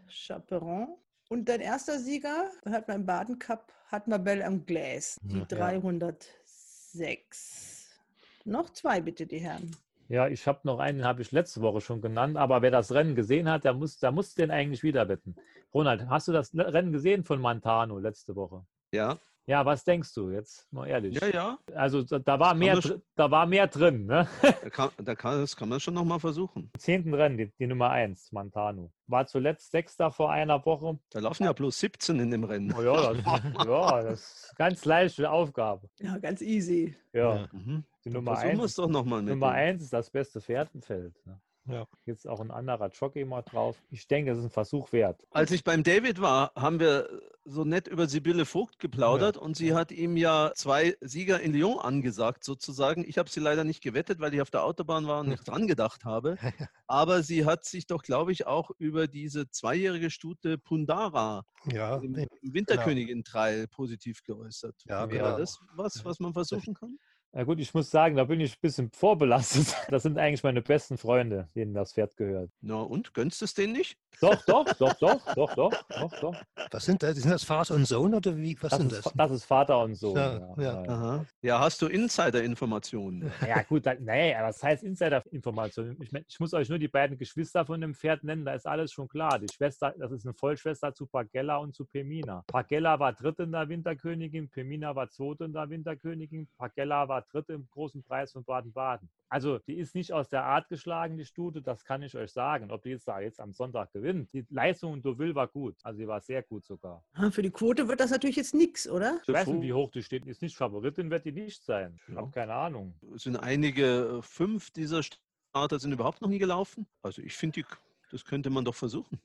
Chaperon. 0.08 0.88
Und 1.28 1.48
dein 1.48 1.60
erster 1.60 1.98
Sieger, 2.00 2.50
hat 2.68 2.88
man 2.88 3.02
im 3.02 3.06
Baden 3.06 3.38
Cup, 3.38 3.72
hat 3.86 4.08
man 4.08 4.24
Bell 4.24 4.42
am 4.42 4.66
Glas, 4.66 5.16
die 5.22 5.38
Ja. 5.38 5.44
306. 5.44 8.00
Noch 8.44 8.70
zwei 8.70 9.00
bitte, 9.00 9.26
die 9.26 9.38
Herren. 9.38 9.76
Ja, 10.08 10.26
ich 10.26 10.48
habe 10.48 10.58
noch 10.64 10.80
einen, 10.80 10.98
den 10.98 11.06
habe 11.06 11.22
ich 11.22 11.30
letzte 11.30 11.60
Woche 11.60 11.80
schon 11.80 12.00
genannt, 12.00 12.36
aber 12.36 12.62
wer 12.62 12.72
das 12.72 12.90
Rennen 12.90 13.14
gesehen 13.14 13.48
hat, 13.48 13.62
der 13.62 13.74
muss, 13.74 14.00
der 14.00 14.10
muss 14.10 14.34
den 14.34 14.50
eigentlich 14.50 14.82
wieder 14.82 15.08
wetten. 15.08 15.36
Ronald, 15.72 16.08
hast 16.08 16.26
du 16.26 16.32
das 16.32 16.52
Rennen 16.52 16.90
gesehen 16.90 17.22
von 17.22 17.40
Montano 17.40 18.00
letzte 18.00 18.34
Woche? 18.34 18.64
Ja. 18.92 19.16
Ja, 19.50 19.66
was 19.66 19.82
denkst 19.82 20.14
du 20.14 20.30
jetzt? 20.30 20.72
Mal 20.72 20.86
ehrlich. 20.86 21.20
Ja, 21.20 21.26
ja. 21.26 21.58
Also 21.74 22.04
da, 22.04 22.20
da 22.20 22.38
war, 22.38 22.54
mehr, 22.54 22.78
da 23.16 23.30
war 23.32 23.46
mehr 23.46 23.66
drin. 23.66 24.06
Ne? 24.06 24.28
Da 24.42 24.70
kann, 24.70 24.90
da 25.02 25.14
kann, 25.16 25.40
das 25.40 25.56
kann 25.56 25.68
man 25.68 25.80
schon 25.80 25.94
nochmal 25.94 26.20
versuchen. 26.20 26.70
Zehnten 26.78 27.12
Rennen, 27.14 27.36
die, 27.36 27.50
die 27.58 27.66
Nummer 27.66 27.90
1, 27.90 28.30
Montano. 28.30 28.92
War 29.08 29.26
zuletzt 29.26 29.72
Sechster 29.72 30.12
vor 30.12 30.30
einer 30.30 30.64
Woche. 30.64 31.00
Da 31.10 31.18
laufen 31.18 31.42
ja 31.42 31.52
bloß 31.52 31.80
17 31.80 32.20
in 32.20 32.30
dem 32.30 32.44
Rennen. 32.44 32.72
Oh 32.78 32.80
ja, 32.80 33.12
das, 33.12 33.24
ja, 33.66 34.02
das 34.04 34.20
ist 34.20 34.54
ganz 34.56 34.84
leichte 34.84 35.28
Aufgabe. 35.28 35.88
Ja, 35.98 36.16
ganz 36.18 36.42
easy. 36.42 36.94
Ja, 37.12 37.48
Mhm. 37.50 37.82
die 38.04 38.10
Nummer 38.10 38.36
Versuchen 38.36 38.56
wir 38.58 38.62
1 38.62 38.70
es 38.70 38.74
doch 38.76 38.88
nochmal 38.88 39.20
mit. 39.22 39.30
Nummer 39.30 39.48
dem. 39.50 39.56
eins 39.56 39.82
ist 39.82 39.92
das 39.92 40.08
beste 40.10 40.40
Pferd 40.40 40.70
im 40.74 40.82
Feld. 40.82 41.14
Ne? 41.26 41.40
Ja. 41.66 41.86
Jetzt 42.06 42.26
auch 42.26 42.40
ein 42.40 42.50
anderer 42.50 42.88
Jockey 42.88 43.24
mal 43.24 43.42
drauf. 43.42 43.82
Ich 43.90 44.08
denke, 44.08 44.32
es 44.32 44.38
ist 44.38 44.44
ein 44.44 44.50
Versuch 44.50 44.92
wert. 44.92 45.26
Als 45.30 45.50
ich 45.50 45.62
beim 45.62 45.82
David 45.82 46.20
war, 46.20 46.52
haben 46.54 46.80
wir 46.80 47.08
so 47.44 47.64
nett 47.64 47.88
über 47.88 48.06
Sibylle 48.06 48.44
Vogt 48.44 48.78
geplaudert 48.78 49.36
und 49.36 49.56
sie 49.56 49.74
hat 49.74 49.92
ihm 49.92 50.16
ja 50.16 50.52
zwei 50.54 50.96
Sieger 51.00 51.40
in 51.40 51.52
Lyon 51.52 51.78
angesagt, 51.78 52.44
sozusagen. 52.44 53.04
Ich 53.06 53.18
habe 53.18 53.28
sie 53.28 53.40
leider 53.40 53.64
nicht 53.64 53.82
gewettet, 53.82 54.20
weil 54.20 54.34
ich 54.34 54.40
auf 54.40 54.50
der 54.50 54.64
Autobahn 54.64 55.06
war 55.06 55.20
und 55.20 55.28
nicht 55.28 55.46
dran 55.46 55.66
gedacht 55.66 56.04
habe. 56.04 56.36
Aber 56.86 57.22
sie 57.22 57.44
hat 57.44 57.64
sich 57.64 57.86
doch, 57.86 58.02
glaube 58.02 58.32
ich, 58.32 58.46
auch 58.46 58.70
über 58.78 59.06
diese 59.06 59.50
zweijährige 59.50 60.10
Stute 60.10 60.58
Pundara 60.58 61.44
Ja, 61.66 61.96
im 61.96 62.12
nee, 62.12 62.28
Winterkönigin-Trail 62.42 63.68
positiv 63.68 64.22
geäußert. 64.22 64.76
Ja, 64.86 65.08
Wäre 65.10 65.24
genau. 65.24 65.38
das 65.38 65.58
was, 65.74 66.04
was 66.04 66.20
man 66.20 66.32
versuchen 66.32 66.74
kann? 66.74 66.98
Na 67.32 67.44
gut, 67.44 67.60
ich 67.60 67.72
muss 67.74 67.88
sagen, 67.90 68.16
da 68.16 68.24
bin 68.24 68.40
ich 68.40 68.54
ein 68.54 68.60
bisschen 68.60 68.90
vorbelastet. 68.90 69.76
Das 69.90 70.02
sind 70.02 70.18
eigentlich 70.18 70.42
meine 70.42 70.62
besten 70.62 70.98
Freunde, 70.98 71.48
denen 71.54 71.74
das 71.74 71.92
Pferd 71.92 72.16
gehört. 72.16 72.50
Na 72.60 72.80
und, 72.80 73.14
gönnst 73.14 73.40
du 73.40 73.44
es 73.44 73.54
denen 73.54 73.72
nicht? 73.72 73.96
Doch, 74.20 74.44
doch, 74.46 74.64
doch, 74.78 74.94
doch, 74.94 75.24
doch, 75.24 75.54
doch, 75.54 75.82
doch, 75.88 76.20
doch. 76.20 76.42
was 76.70 76.84
sind 76.84 77.02
das? 77.02 77.16
Sind 77.16 77.30
das 77.30 77.44
Vater 77.44 77.74
und 77.74 77.86
Sohn 77.86 78.14
oder 78.14 78.36
wie? 78.36 78.56
Was 78.60 78.70
Das 78.70 78.78
sind 78.80 78.92
ist, 78.92 79.06
das? 79.06 79.12
das 79.14 79.30
ist 79.30 79.44
Vater 79.44 79.80
und 79.82 79.94
Sohn. 79.94 80.16
Ja, 80.16 80.32
Ja, 80.38 80.54
ja. 80.56 80.82
ja. 80.84 80.88
Aha. 80.88 81.26
Ja, 81.42 81.60
hast 81.60 81.80
du 81.82 81.86
Insider-Informationen? 81.86 83.30
Ja, 83.46 83.62
gut, 83.62 83.86
da, 83.86 83.94
nee, 83.94 84.34
aber 84.34 84.48
was 84.48 84.62
heißt 84.62 84.82
Insider-Information? 84.82 85.96
Ich, 86.00 86.10
mein, 86.12 86.24
ich 86.28 86.38
muss 86.40 86.52
euch 86.54 86.68
nur 86.68 86.78
die 86.78 86.88
beiden 86.88 87.16
Geschwister 87.16 87.64
von 87.64 87.80
dem 87.80 87.94
Pferd 87.94 88.24
nennen, 88.24 88.44
da 88.44 88.54
ist 88.54 88.66
alles 88.66 88.92
schon 88.92 89.08
klar. 89.08 89.38
Die 89.38 89.48
Schwester, 89.52 89.94
das 89.98 90.10
ist 90.12 90.24
eine 90.26 90.34
Vollschwester 90.34 90.92
zu 90.94 91.06
Pagella 91.06 91.56
und 91.58 91.74
zu 91.74 91.84
Pemina. 91.84 92.42
Pagella 92.48 92.98
war 92.98 93.12
dritte 93.12 93.44
in 93.44 93.52
der 93.52 93.68
Winterkönigin, 93.68 94.48
Pemina 94.48 94.94
war 94.94 95.08
zweite 95.10 95.44
in 95.44 95.52
der 95.52 95.68
Winterkönigin, 95.70 96.48
Pagella 96.58 97.08
war 97.08 97.19
dritte 97.22 97.52
im 97.54 97.68
großen 97.70 98.02
Preis 98.02 98.32
von 98.32 98.44
Baden-Baden. 98.44 99.08
Also, 99.28 99.58
die 99.58 99.74
ist 99.78 99.94
nicht 99.94 100.12
aus 100.12 100.28
der 100.28 100.44
Art 100.44 100.68
geschlagen, 100.68 101.16
die 101.16 101.24
Stute, 101.24 101.62
das 101.62 101.84
kann 101.84 102.02
ich 102.02 102.16
euch 102.16 102.32
sagen. 102.32 102.70
Ob 102.70 102.82
die 102.82 102.90
jetzt 102.90 103.06
da 103.06 103.20
jetzt 103.20 103.40
am 103.40 103.52
Sonntag 103.52 103.92
gewinnt. 103.92 104.32
Die 104.32 104.44
Leistung 104.50 104.94
in 104.94 105.02
Deauville 105.02 105.34
war 105.34 105.46
gut. 105.48 105.76
Also, 105.82 105.98
sie 105.98 106.08
war 106.08 106.20
sehr 106.20 106.42
gut 106.42 106.64
sogar. 106.64 107.04
Ah, 107.14 107.30
Für 107.30 107.42
die 107.42 107.50
Quote 107.50 107.86
wird 107.88 108.00
das 108.00 108.10
natürlich 108.10 108.36
jetzt 108.36 108.54
nichts, 108.54 108.88
oder? 108.88 109.20
Ich 109.26 109.32
weiß 109.32 109.46
nicht, 109.48 109.62
wie 109.62 109.72
hoch 109.72 109.90
die 109.90 110.02
steht. 110.02 110.24
Die 110.24 110.30
ist 110.30 110.42
nicht 110.42 110.56
Favoritin, 110.56 111.10
wird 111.10 111.24
die 111.24 111.32
nicht 111.32 111.62
sein. 111.64 111.98
Ich 112.08 112.14
Ja. 112.14 112.20
habe 112.20 112.30
keine 112.30 112.54
Ahnung. 112.54 112.94
Es 113.14 113.22
sind 113.22 113.36
einige, 113.36 114.18
äh, 114.18 114.22
fünf 114.22 114.70
dieser 114.72 115.02
Starter 115.02 115.78
sind 115.78 115.92
überhaupt 115.92 116.20
noch 116.22 116.28
nie 116.28 116.38
gelaufen. 116.38 116.86
Also 117.02 117.22
ich 117.22 117.34
finde, 117.36 117.62
das 118.10 118.24
könnte 118.24 118.50
man 118.50 118.64
doch 118.64 118.74
versuchen. 118.74 119.20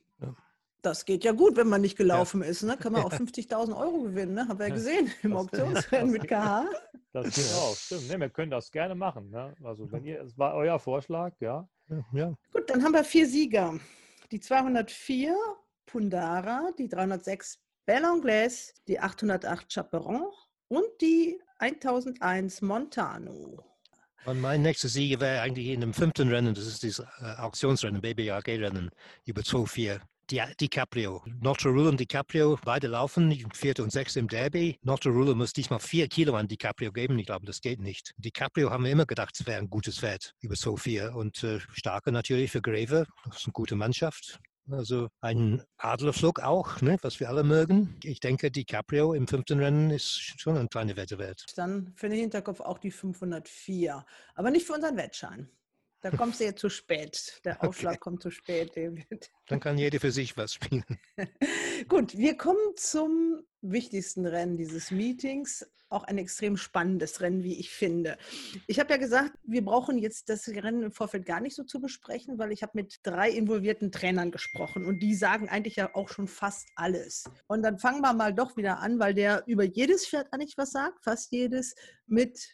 Das 0.85 1.03
geht 1.05 1.23
ja 1.23 1.31
gut, 1.31 1.55
wenn 1.57 1.67
man 1.67 1.81
nicht 1.81 1.97
gelaufen 1.97 2.41
ist. 2.43 2.61
Ne? 2.63 2.77
Kann 2.77 2.93
man 2.93 3.03
auch 3.05 3.11
50.000 3.11 3.75
Euro 3.75 4.03
gewinnen. 4.03 4.35
Ne? 4.35 4.47
Haben 4.47 4.59
wir 4.59 4.67
ja 4.67 4.73
gesehen 4.73 5.11
im 5.23 5.31
Das- 5.31 5.39
Auktionsrennen 5.41 6.11
mit 6.11 6.27
KH. 6.27 6.65
Das 7.11 7.33
geht 7.33 7.53
auch, 7.55 7.75
stimmt. 7.75 8.09
Ne, 8.09 8.19
wir 8.19 8.29
können 8.29 8.51
das 8.51 8.69
gerne 8.71 8.93
machen. 8.93 9.29
Ne? 9.29 9.55
Also, 9.63 9.89
wenn 9.91 10.03
ihr, 10.05 10.21
es 10.21 10.37
war 10.37 10.53
euer 10.53 10.77
Vorschlag, 10.79 11.33
ja. 11.39 11.67
Ja, 12.13 12.33
Gut, 12.51 12.69
dann 12.69 12.83
haben 12.83 12.93
wir 12.93 13.03
vier 13.03 13.27
Sieger. 13.27 13.79
Die 14.31 14.39
204 14.39 15.35
Pundara, 15.85 16.71
die 16.77 16.89
306 16.89 17.59
Belle 17.85 18.09
Anglaise, 18.09 18.73
die 18.87 18.99
808 18.99 19.71
Chaperon 19.73 20.23
und 20.67 20.85
die 21.01 21.39
1001 21.59 22.61
Montano. 22.63 23.63
Und 24.25 24.41
mein 24.41 24.63
nächster 24.63 24.89
Sieger 24.89 25.21
wäre 25.21 25.41
eigentlich 25.41 25.67
in 25.67 25.81
dem 25.81 25.93
fünften 25.93 26.27
Rennen, 26.29 26.53
das 26.55 26.65
ist 26.65 26.83
das 26.83 26.99
äh, 27.21 27.39
Auktionsrennen, 27.41 28.01
BBAG-Rennen 28.01 28.89
über 29.25 29.41
2-4. 29.41 29.99
Die 30.31 30.41
DiCaprio. 30.59 31.21
Notre 31.39 31.69
Rule 31.69 31.89
und 31.89 31.99
DiCaprio 31.99 32.57
beide 32.65 32.87
laufen, 32.87 33.31
vierte 33.53 33.83
und 33.83 33.91
sechste 33.91 34.19
im 34.19 34.27
Derby. 34.27 34.79
Notre 34.81 35.11
Rule 35.11 35.35
muss 35.35 35.53
diesmal 35.53 35.79
vier 35.79 36.07
Kilo 36.07 36.33
an 36.35 36.47
DiCaprio 36.47 36.91
geben. 36.91 37.19
Ich 37.19 37.27
glaube, 37.27 37.45
das 37.45 37.61
geht 37.61 37.79
nicht. 37.79 38.11
DiCaprio 38.17 38.71
haben 38.71 38.85
wir 38.85 38.91
immer 38.91 39.05
gedacht, 39.05 39.37
es 39.39 39.45
wäre 39.45 39.59
ein 39.59 39.69
gutes 39.69 39.99
Pferd 39.99 40.33
über 40.41 40.55
2-4. 40.55 41.09
Und 41.09 41.43
äh, 41.43 41.59
starke 41.73 42.11
natürlich 42.11 42.49
für 42.49 42.63
Greve. 42.63 43.05
Das 43.25 43.37
ist 43.37 43.45
eine 43.45 43.53
gute 43.53 43.75
Mannschaft. 43.75 44.39
Also 44.71 45.09
ein 45.21 45.61
Adlerflug 45.77 46.39
auch, 46.39 46.81
ne, 46.81 46.97
was 47.03 47.19
wir 47.19 47.29
alle 47.29 47.43
mögen. 47.43 47.99
Ich 48.03 48.19
denke, 48.19 48.49
DiCaprio 48.49 49.13
im 49.13 49.27
fünften 49.27 49.59
Rennen 49.59 49.91
ist 49.91 50.41
schon 50.41 50.57
eine 50.57 50.67
kleine 50.69 50.97
Wette 50.97 51.19
wert. 51.19 51.45
Dann 51.55 51.93
für 51.95 52.09
den 52.09 52.17
Hinterkopf 52.17 52.61
auch 52.61 52.79
die 52.79 52.89
504. 52.89 54.03
Aber 54.33 54.49
nicht 54.49 54.65
für 54.65 54.73
unseren 54.73 54.97
Wettschein. 54.97 55.51
Da 56.05 56.11
kommst 56.11 56.39
du 56.39 56.43
jetzt 56.43 56.59
zu 56.59 56.69
spät. 56.69 57.41
Der 57.45 57.55
Okay. 57.57 57.67
Aufschlag 57.67 57.99
kommt 57.99 58.21
zu 58.21 58.29
spät, 58.29 58.77
David. 58.77 59.31
Dann 59.47 59.59
kann 59.59 59.75
jeder 59.75 59.99
für 59.99 60.11
sich 60.11 60.37
was 60.37 60.53
spielen. 60.53 60.85
Gut, 61.87 62.15
wir 62.15 62.37
kommen 62.37 62.75
zum 62.75 63.41
wichtigsten 63.61 64.27
Rennen 64.27 64.55
dieses 64.55 64.91
Meetings. 64.91 65.65
Auch 65.89 66.03
ein 66.03 66.19
extrem 66.19 66.57
spannendes 66.57 67.21
Rennen, 67.21 67.43
wie 67.43 67.59
ich 67.59 67.71
finde. 67.71 68.19
Ich 68.67 68.79
habe 68.79 68.91
ja 68.91 68.97
gesagt, 68.97 69.31
wir 69.45 69.65
brauchen 69.65 69.97
jetzt 69.97 70.29
das 70.29 70.47
Rennen 70.47 70.83
im 70.83 70.91
Vorfeld 70.91 71.25
gar 71.25 71.39
nicht 71.39 71.55
so 71.55 71.63
zu 71.63 71.81
besprechen, 71.81 72.37
weil 72.37 72.51
ich 72.51 72.61
habe 72.61 72.73
mit 72.75 72.99
drei 73.01 73.31
involvierten 73.31 73.91
Trainern 73.91 74.29
gesprochen 74.29 74.85
und 74.85 74.99
die 74.99 75.15
sagen 75.15 75.49
eigentlich 75.49 75.77
ja 75.77 75.95
auch 75.95 76.09
schon 76.09 76.27
fast 76.27 76.67
alles. 76.75 77.23
Und 77.47 77.63
dann 77.63 77.79
fangen 77.79 78.01
wir 78.01 78.13
mal 78.13 78.31
doch 78.31 78.57
wieder 78.57 78.77
an, 78.77 78.99
weil 78.99 79.15
der 79.15 79.43
über 79.47 79.63
jedes 79.63 80.07
Pferd 80.07 80.31
eigentlich 80.31 80.55
was 80.55 80.69
sagt, 80.69 81.03
fast 81.03 81.31
jedes, 81.31 81.73
mit 82.05 82.47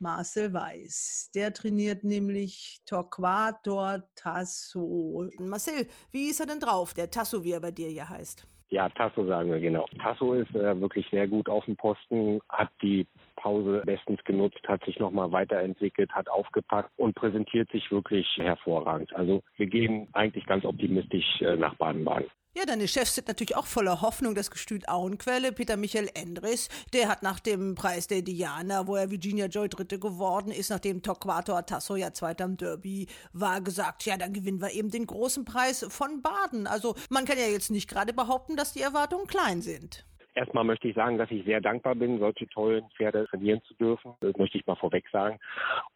Marcel 0.00 0.52
Weiß. 0.52 1.30
Der 1.34 1.52
trainiert 1.52 2.04
nämlich 2.04 2.80
Torquator 2.86 4.02
Tasso. 4.14 5.28
Marcel, 5.38 5.86
wie 6.12 6.30
ist 6.30 6.40
er 6.40 6.46
denn 6.46 6.60
drauf, 6.60 6.94
der 6.94 7.10
Tasso, 7.10 7.44
wie 7.44 7.52
er 7.52 7.60
bei 7.60 7.70
dir 7.70 7.90
ja 7.90 8.08
heißt? 8.08 8.46
Ja, 8.70 8.88
Tasso 8.90 9.26
sagen 9.26 9.50
wir 9.50 9.60
genau. 9.60 9.86
Tasso 9.98 10.34
ist 10.34 10.54
äh, 10.54 10.78
wirklich 10.78 11.08
sehr 11.10 11.26
gut 11.26 11.48
auf 11.48 11.64
dem 11.64 11.76
Posten, 11.76 12.40
hat 12.50 12.68
die 12.82 13.06
Pause 13.36 13.82
bestens 13.86 14.22
genutzt, 14.24 14.60
hat 14.66 14.84
sich 14.84 14.98
nochmal 14.98 15.32
weiterentwickelt, 15.32 16.10
hat 16.12 16.28
aufgepackt 16.28 16.90
und 16.98 17.14
präsentiert 17.14 17.70
sich 17.70 17.90
wirklich 17.90 18.26
hervorragend. 18.36 19.14
Also 19.16 19.42
wir 19.56 19.66
gehen 19.66 20.08
eigentlich 20.12 20.44
ganz 20.44 20.66
optimistisch 20.66 21.40
äh, 21.40 21.56
nach 21.56 21.76
Baden-Baden. 21.76 22.28
Ja, 22.54 22.64
deine 22.64 22.88
Chefs 22.88 23.14
sind 23.14 23.28
natürlich 23.28 23.56
auch 23.56 23.66
voller 23.66 24.00
Hoffnung. 24.00 24.34
Das 24.34 24.50
Gestüt 24.50 24.88
Auenquelle, 24.88 25.52
Peter 25.52 25.76
Michael 25.76 26.10
Endres, 26.14 26.68
der 26.94 27.08
hat 27.08 27.22
nach 27.22 27.40
dem 27.40 27.74
Preis 27.74 28.06
der 28.06 28.22
Diana, 28.22 28.86
wo 28.86 28.96
er 28.96 29.10
Virginia 29.10 29.46
Joy 29.46 29.68
Dritte 29.68 29.98
geworden 29.98 30.50
ist, 30.50 30.70
nachdem 30.70 31.02
Torquato 31.02 31.60
Tasso 31.62 31.94
ja 31.94 32.12
Zweiter 32.12 32.46
im 32.46 32.56
Derby 32.56 33.06
war, 33.32 33.60
gesagt, 33.60 34.06
ja, 34.06 34.16
dann 34.16 34.32
gewinnen 34.32 34.62
wir 34.62 34.72
eben 34.72 34.90
den 34.90 35.06
großen 35.06 35.44
Preis 35.44 35.84
von 35.88 36.22
Baden. 36.22 36.66
Also 36.66 36.96
man 37.10 37.26
kann 37.26 37.38
ja 37.38 37.46
jetzt 37.46 37.70
nicht 37.70 37.88
gerade 37.88 38.14
behaupten, 38.14 38.56
dass 38.56 38.72
die 38.72 38.80
Erwartungen 38.80 39.26
klein 39.26 39.60
sind. 39.60 40.04
Erstmal 40.38 40.62
möchte 40.62 40.86
ich 40.86 40.94
sagen, 40.94 41.18
dass 41.18 41.32
ich 41.32 41.44
sehr 41.44 41.60
dankbar 41.60 41.96
bin, 41.96 42.20
solche 42.20 42.46
tollen 42.46 42.88
Pferde 42.96 43.26
trainieren 43.26 43.60
zu 43.66 43.74
dürfen. 43.74 44.14
Das 44.20 44.36
möchte 44.36 44.56
ich 44.56 44.64
mal 44.68 44.76
vorweg 44.76 45.04
sagen. 45.10 45.40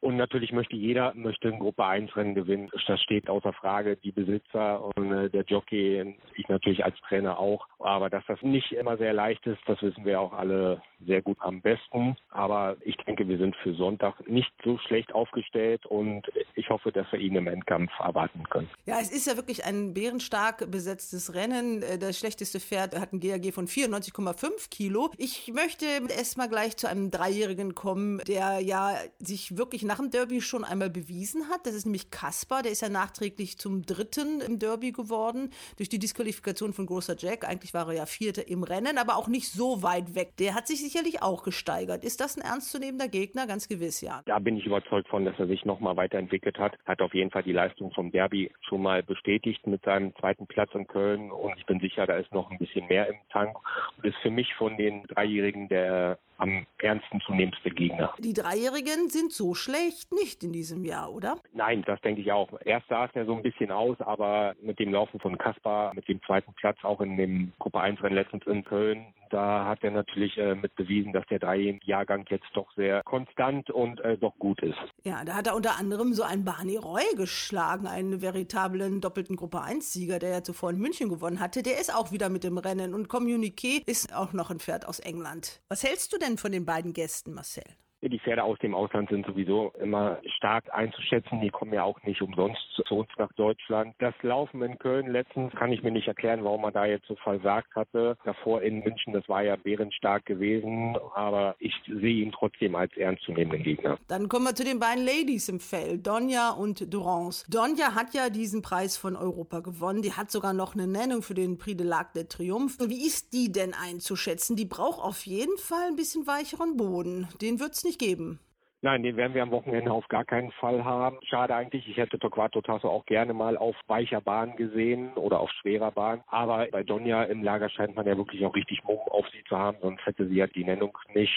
Und 0.01 0.17
natürlich 0.17 0.51
möchte 0.51 0.75
jeder 0.75 1.15
möchte 1.15 1.47
ein 1.47 1.61
Gruppe 1.61 1.85
1 1.85 2.17
Rennen 2.17 2.35
gewinnen. 2.35 2.69
Das 2.89 3.01
steht 3.01 3.31
außer 3.31 3.53
Frage. 3.53 3.97
Die 3.99 4.11
Besitzer 4.11 4.85
und 4.97 5.13
äh, 5.13 5.31
der 5.31 5.45
Jockey, 5.45 6.17
ich 6.35 6.49
natürlich 6.49 6.85
als 6.85 6.99
Trainer 7.03 7.39
auch. 7.39 7.69
Aber 7.79 8.11
dass 8.11 8.25
das 8.27 8.43
nicht 8.43 8.73
immer 8.73 8.97
sehr 8.97 9.13
leicht 9.13 9.47
ist, 9.47 9.61
das 9.67 9.81
wissen 9.81 10.05
wir 10.05 10.21
auch 10.21 10.33
alle 10.33 10.83
sehr 11.07 11.23
gut 11.23 11.39
am 11.41 11.61
besten. 11.61 12.17
Aber 12.31 12.77
ich 12.81 12.97
denke, 12.97 13.29
wir 13.29 13.39
sind 13.39 13.55
für 13.63 13.75
Sonntag 13.75 14.29
nicht 14.29 14.53
so 14.65 14.77
schlecht 14.79 15.15
aufgestellt 15.15 15.87
und 15.87 16.27
ich 16.57 16.69
hoffe, 16.69 16.91
dass 16.91 17.11
wir 17.13 17.21
ihn 17.21 17.37
im 17.37 17.47
Endkampf 17.47 17.93
erwarten 18.01 18.43
können. 18.51 18.69
Ja, 18.87 18.99
es 19.01 19.13
ist 19.13 19.29
ja 19.29 19.37
wirklich 19.37 19.65
ein 19.65 19.95
bärenstark 19.95 20.69
besetztes 20.71 21.35
Rennen. 21.35 21.83
Äh, 21.83 21.99
Das 21.99 22.19
schlechteste 22.19 22.59
Pferd 22.59 22.99
hat 22.99 23.13
ein 23.13 23.21
GAG 23.21 23.53
von 23.53 23.69
94,5 23.69 24.32
Kilo. 24.71 25.11
Ich 25.19 25.53
möchte 25.53 25.87
erstmal 25.87 26.49
gleich 26.49 26.77
zu 26.77 26.89
einem 26.89 27.11
Dreijährigen 27.11 27.75
kommen, 27.75 28.19
der 28.27 28.61
ja 28.61 28.97
sich 29.19 29.57
wirklich 29.57 29.83
nach 29.83 29.99
dem 29.99 30.11
Derby 30.11 30.41
schon 30.41 30.65
einmal 30.65 30.91
bewiesen 30.91 31.49
hat. 31.49 31.67
Das 31.67 31.75
ist 31.75 31.85
nämlich 31.85 32.11
Kaspar. 32.11 32.63
Der 32.63 32.73
ist 32.73 32.83
ja 32.83 32.89
nachträglich 32.89 33.59
zum 33.59 33.83
Dritten 33.83 34.41
im 34.41 34.59
Derby 34.59 34.93
geworden 34.93 35.51
durch 35.77 35.89
die 35.89 35.99
Disqualifikation 35.99 36.73
von 36.73 36.87
Großer 36.87 37.17
Jack. 37.19 37.49
Eigentlich 37.49 37.75
war 37.75 37.89
er 37.89 37.95
ja 37.95 38.07
Vierter 38.07 38.49
im 38.49 38.63
Rennen, 38.63 38.99
aber 38.99 39.17
auch 39.17 39.29
nicht 39.29 39.49
so 39.49 39.83
weit 39.83 40.15
weg. 40.15 40.37
Der 40.39 40.55
hat 40.55 40.67
sich 40.67 40.81
sicherlich 40.83 41.23
auch 41.23 41.43
gesteigert. 41.43 42.05
Ist 42.05 42.21
das 42.21 42.37
ein 42.37 42.43
ernstzunehmender 42.43 43.09
Gegner? 43.09 43.47
Ganz 43.47 43.69
gewiss, 43.69 44.01
ja. 44.01 44.23
Da 44.27 44.39
bin 44.39 44.57
ich 44.57 44.67
überzeugt 44.67 45.09
von, 45.09 45.25
dass 45.25 45.39
er 45.39 45.47
sich 45.47 45.65
nochmal 45.65 45.97
weiterentwickelt 45.97 46.59
hat. 46.59 46.79
Hat 46.87 47.01
auf 47.01 47.15
jeden 47.15 47.31
Fall 47.31 47.43
die 47.43 47.53
Leistung 47.53 47.93
vom 47.93 48.11
Derby 48.11 48.51
schon 48.69 48.83
mal 48.83 49.03
bestätigt 49.03 49.67
mit 49.67 49.83
seinem 49.85 50.15
zweiten 50.17 50.47
Platz 50.47 50.71
in 50.75 50.87
Köln. 50.87 51.31
Und 51.31 51.57
ich 51.59 51.67
bin 51.67 51.81
sicher, 51.81 52.07
da 52.07 52.17
ist 52.17 52.33
noch 52.33 52.51
ein 52.51 52.59
bisschen 52.59 52.87
mehr 52.89 53.09
im 53.09 53.17
Tank. 53.31 53.57
Und 53.97 54.05
ist 54.05 54.17
für 54.23 54.31
mich 54.31 54.55
von 54.55 54.77
den 54.77 55.03
Dreijährigen 55.05 55.69
der 55.69 56.19
am 56.43 56.67
ernsten 56.79 57.21
zunehmendste 57.21 57.71
Gegner. 57.71 58.13
Die 58.19 58.33
Dreijährigen 58.33 59.09
sind 59.09 59.33
so 59.33 59.55
schlecht 59.55 60.13
nicht 60.13 60.43
in 60.43 60.53
diesem 60.53 60.85
Jahr, 60.85 61.13
oder? 61.13 61.37
Nein, 61.55 61.85
das 61.87 62.01
denke 62.01 62.21
ich 62.21 62.33
auch. 62.33 62.49
Erst 62.65 62.89
sah 62.89 63.05
es 63.05 63.15
ja 63.15 63.25
so 63.25 63.35
ein 63.35 63.43
bisschen 63.43 63.71
aus, 63.71 64.01
aber 64.01 64.55
mit 64.61 64.79
dem 64.81 64.93
Laufen 64.93 65.21
von 65.21 65.39
Kaspar, 65.39 65.95
mit 65.95 66.09
dem 66.09 66.21
zweiten 66.25 66.53
Platz 66.55 66.79
auch 66.83 67.01
in 67.01 67.17
dem 67.17 67.53
Gruppe 67.61 67.81
1 67.81 68.03
Rennen 68.03 68.17
letztens 68.17 68.45
in 68.47 68.65
Köln, 68.65 69.07
da 69.33 69.65
hat 69.65 69.83
er 69.83 69.91
natürlich 69.91 70.37
äh, 70.37 70.55
mit 70.55 70.77
bewiesen, 70.77 71.13
dass 71.13 71.25
der 71.29 71.39
Drei-Jahrgang 71.39 72.27
jetzt 72.29 72.49
doch 72.53 72.71
sehr 72.75 73.03
konstant 73.03 73.71
und 73.71 73.99
äh, 74.01 74.19
doch 74.19 74.39
gut 74.39 74.61
ist. 74.63 74.77
Ja, 75.05 75.25
da 75.25 75.35
hat 75.35 75.47
er 75.47 75.57
unter 75.57 75.79
anderem 75.79 76.13
so 76.13 76.23
einen 76.23 76.45
Barney 76.45 76.77
Roy 76.77 77.03
geschlagen, 77.17 77.87
einen 77.87 78.21
veritablen 78.21 79.01
doppelten 79.01 79.37
Gruppe 79.37 79.63
1-Sieger, 79.63 80.19
der 80.19 80.31
ja 80.31 80.43
zuvor 80.43 80.71
in 80.71 80.79
München 80.79 81.09
gewonnen 81.09 81.41
hatte. 81.41 81.63
Der 81.63 81.81
ist 81.81 81.95
auch 81.95 82.13
wieder 82.13 82.29
mit 82.29 82.45
dem 82.45 82.59
Rennen 82.59 82.93
und 82.93 83.09
Communiqué 83.09 83.83
ist 83.87 84.15
auch 84.15 84.35
noch 84.35 84.51
ein 84.51 84.59
Pferd 84.59 84.87
aus 84.87 84.99
England. 84.99 85.63
Was 85.69 85.83
hältst 85.83 86.13
du 86.13 86.19
denn 86.19 86.32
von 86.39 86.53
den 86.53 86.65
beiden 86.65 86.93
Gästen, 86.93 87.33
Marcel? 87.35 87.65
Die 88.05 88.19
Pferde 88.19 88.43
aus 88.43 88.59
dem 88.59 88.75
Ausland 88.75 89.11
sind 89.11 89.25
sowieso 89.27 89.73
immer 89.81 90.19
stark 90.37 90.65
einzuschätzen. 90.75 91.41
Die 91.41 91.51
kommen 91.51 91.73
ja 91.73 91.85
auch 91.85 92.03
nicht 92.03 92.21
umsonst 92.21 92.61
zu 92.75 92.83
uns 92.95 93.09
nach 93.17 93.33
Deutschland. 93.35 93.95
Das 94.01 94.15
Laufen 94.23 94.61
in 94.63 94.77
Köln 94.79 95.13
letztens 95.13 95.55
kann 95.55 95.73
ich 95.73 95.85
mir 95.85 95.93
nicht 95.93 96.09
erklären, 96.09 96.43
warum 96.43 96.63
man 96.63 96.73
da 96.73 96.85
jetzt 96.85 97.07
so 97.07 97.15
versagt 97.15 97.73
hatte. 97.77 98.17
Davor 98.25 98.63
in 98.63 98.81
München, 98.81 99.13
das 99.13 99.29
war 99.29 99.43
ja 99.43 99.55
bärenstark 99.55 100.27
gewesen, 100.27 100.97
aber 101.15 101.55
ich 101.61 101.75
sehe 101.87 102.25
ihn 102.25 102.33
trotzdem 102.33 102.75
als 102.75 102.97
ernstzunehmenden 102.97 103.63
Gegner. 103.63 103.99
Dann 104.09 104.29
kommen 104.29 104.47
wir 104.47 104.55
zu 104.57 104.65
den 104.65 104.81
beiden 104.81 105.05
Ladies 105.05 105.49
im 105.49 105.61
Feld, 105.61 106.05
Donja 106.05 106.51
und 106.51 106.93
Durance. 106.93 107.49
Donja 107.49 107.95
hat 107.95 108.15
ja 108.15 108.31
diesen 108.31 108.63
Preis 108.63 108.97
von 108.97 109.15
Europa 109.15 109.61
gewonnen. 109.61 110.03
Die 110.03 110.13
hat 110.13 110.33
sogar 110.33 110.55
noch 110.55 110.75
eine 110.75 110.89
Nennung 110.89 111.23
für 111.23 111.35
den 111.35 111.57
Prix 111.57 111.77
de 111.77 111.87
l'Arc 111.87 112.15
de 112.15 112.25
Triomphe. 112.25 112.91
Wie 112.91 113.07
ist 113.07 113.33
die 113.33 113.53
denn 113.53 113.75
einzuschätzen? 113.75 114.57
Die 114.57 114.65
braucht 114.65 115.01
auf 115.01 115.25
jeden 115.25 115.57
Fall 115.59 115.87
ein 115.87 115.97
bisschen 115.97 116.27
weicheren 116.27 116.77
Boden. 116.77 117.29
Den 117.41 117.61
wird 117.61 117.75
es 117.75 117.85
nicht 117.93 118.01
geben. 118.01 118.39
Nein, 118.85 119.05
den 119.05 119.17
werden 119.17 119.35
wir 119.35 119.45
am 119.45 119.53
Wochenende 119.53 119.93
auf 119.93 120.09
gar 120.09 120.25
keinen 120.25 120.51
Fall 120.53 120.85
haben. 120.85 121.17
Schade 121.23 121.55
eigentlich, 121.55 121.89
ich 121.89 121.99
hätte 121.99 122.19
Torquato 122.19 122.61
Tasso 122.63 122.89
auch 122.89 123.07
gerne 123.07 123.33
mal 123.33 123.57
auf 123.57 123.77
weicher 123.87 124.21
Bahn 124.21 124.57
gesehen 124.57 125.13
oder 125.15 125.39
auf 125.39 125.51
schwerer 125.53 125.93
Bahn. 125.93 126.25
Aber 126.27 126.67
bei 126.73 126.83
Donja 126.83 127.23
im 127.23 127.45
Lager 127.45 127.71
scheint 127.71 127.95
man 127.95 128.07
ja 128.07 128.17
wirklich 128.17 128.45
auch 128.45 128.57
richtig 128.57 128.83
Mumm 128.83 128.99
auf 129.11 129.25
sie 129.29 129.45
zu 129.45 129.57
haben, 129.57 129.79
sonst 129.81 130.05
hätte 130.05 130.27
sie 130.27 130.35
ja 130.35 130.49
die 130.49 130.65
Nennung 130.65 130.99
nicht 131.15 131.33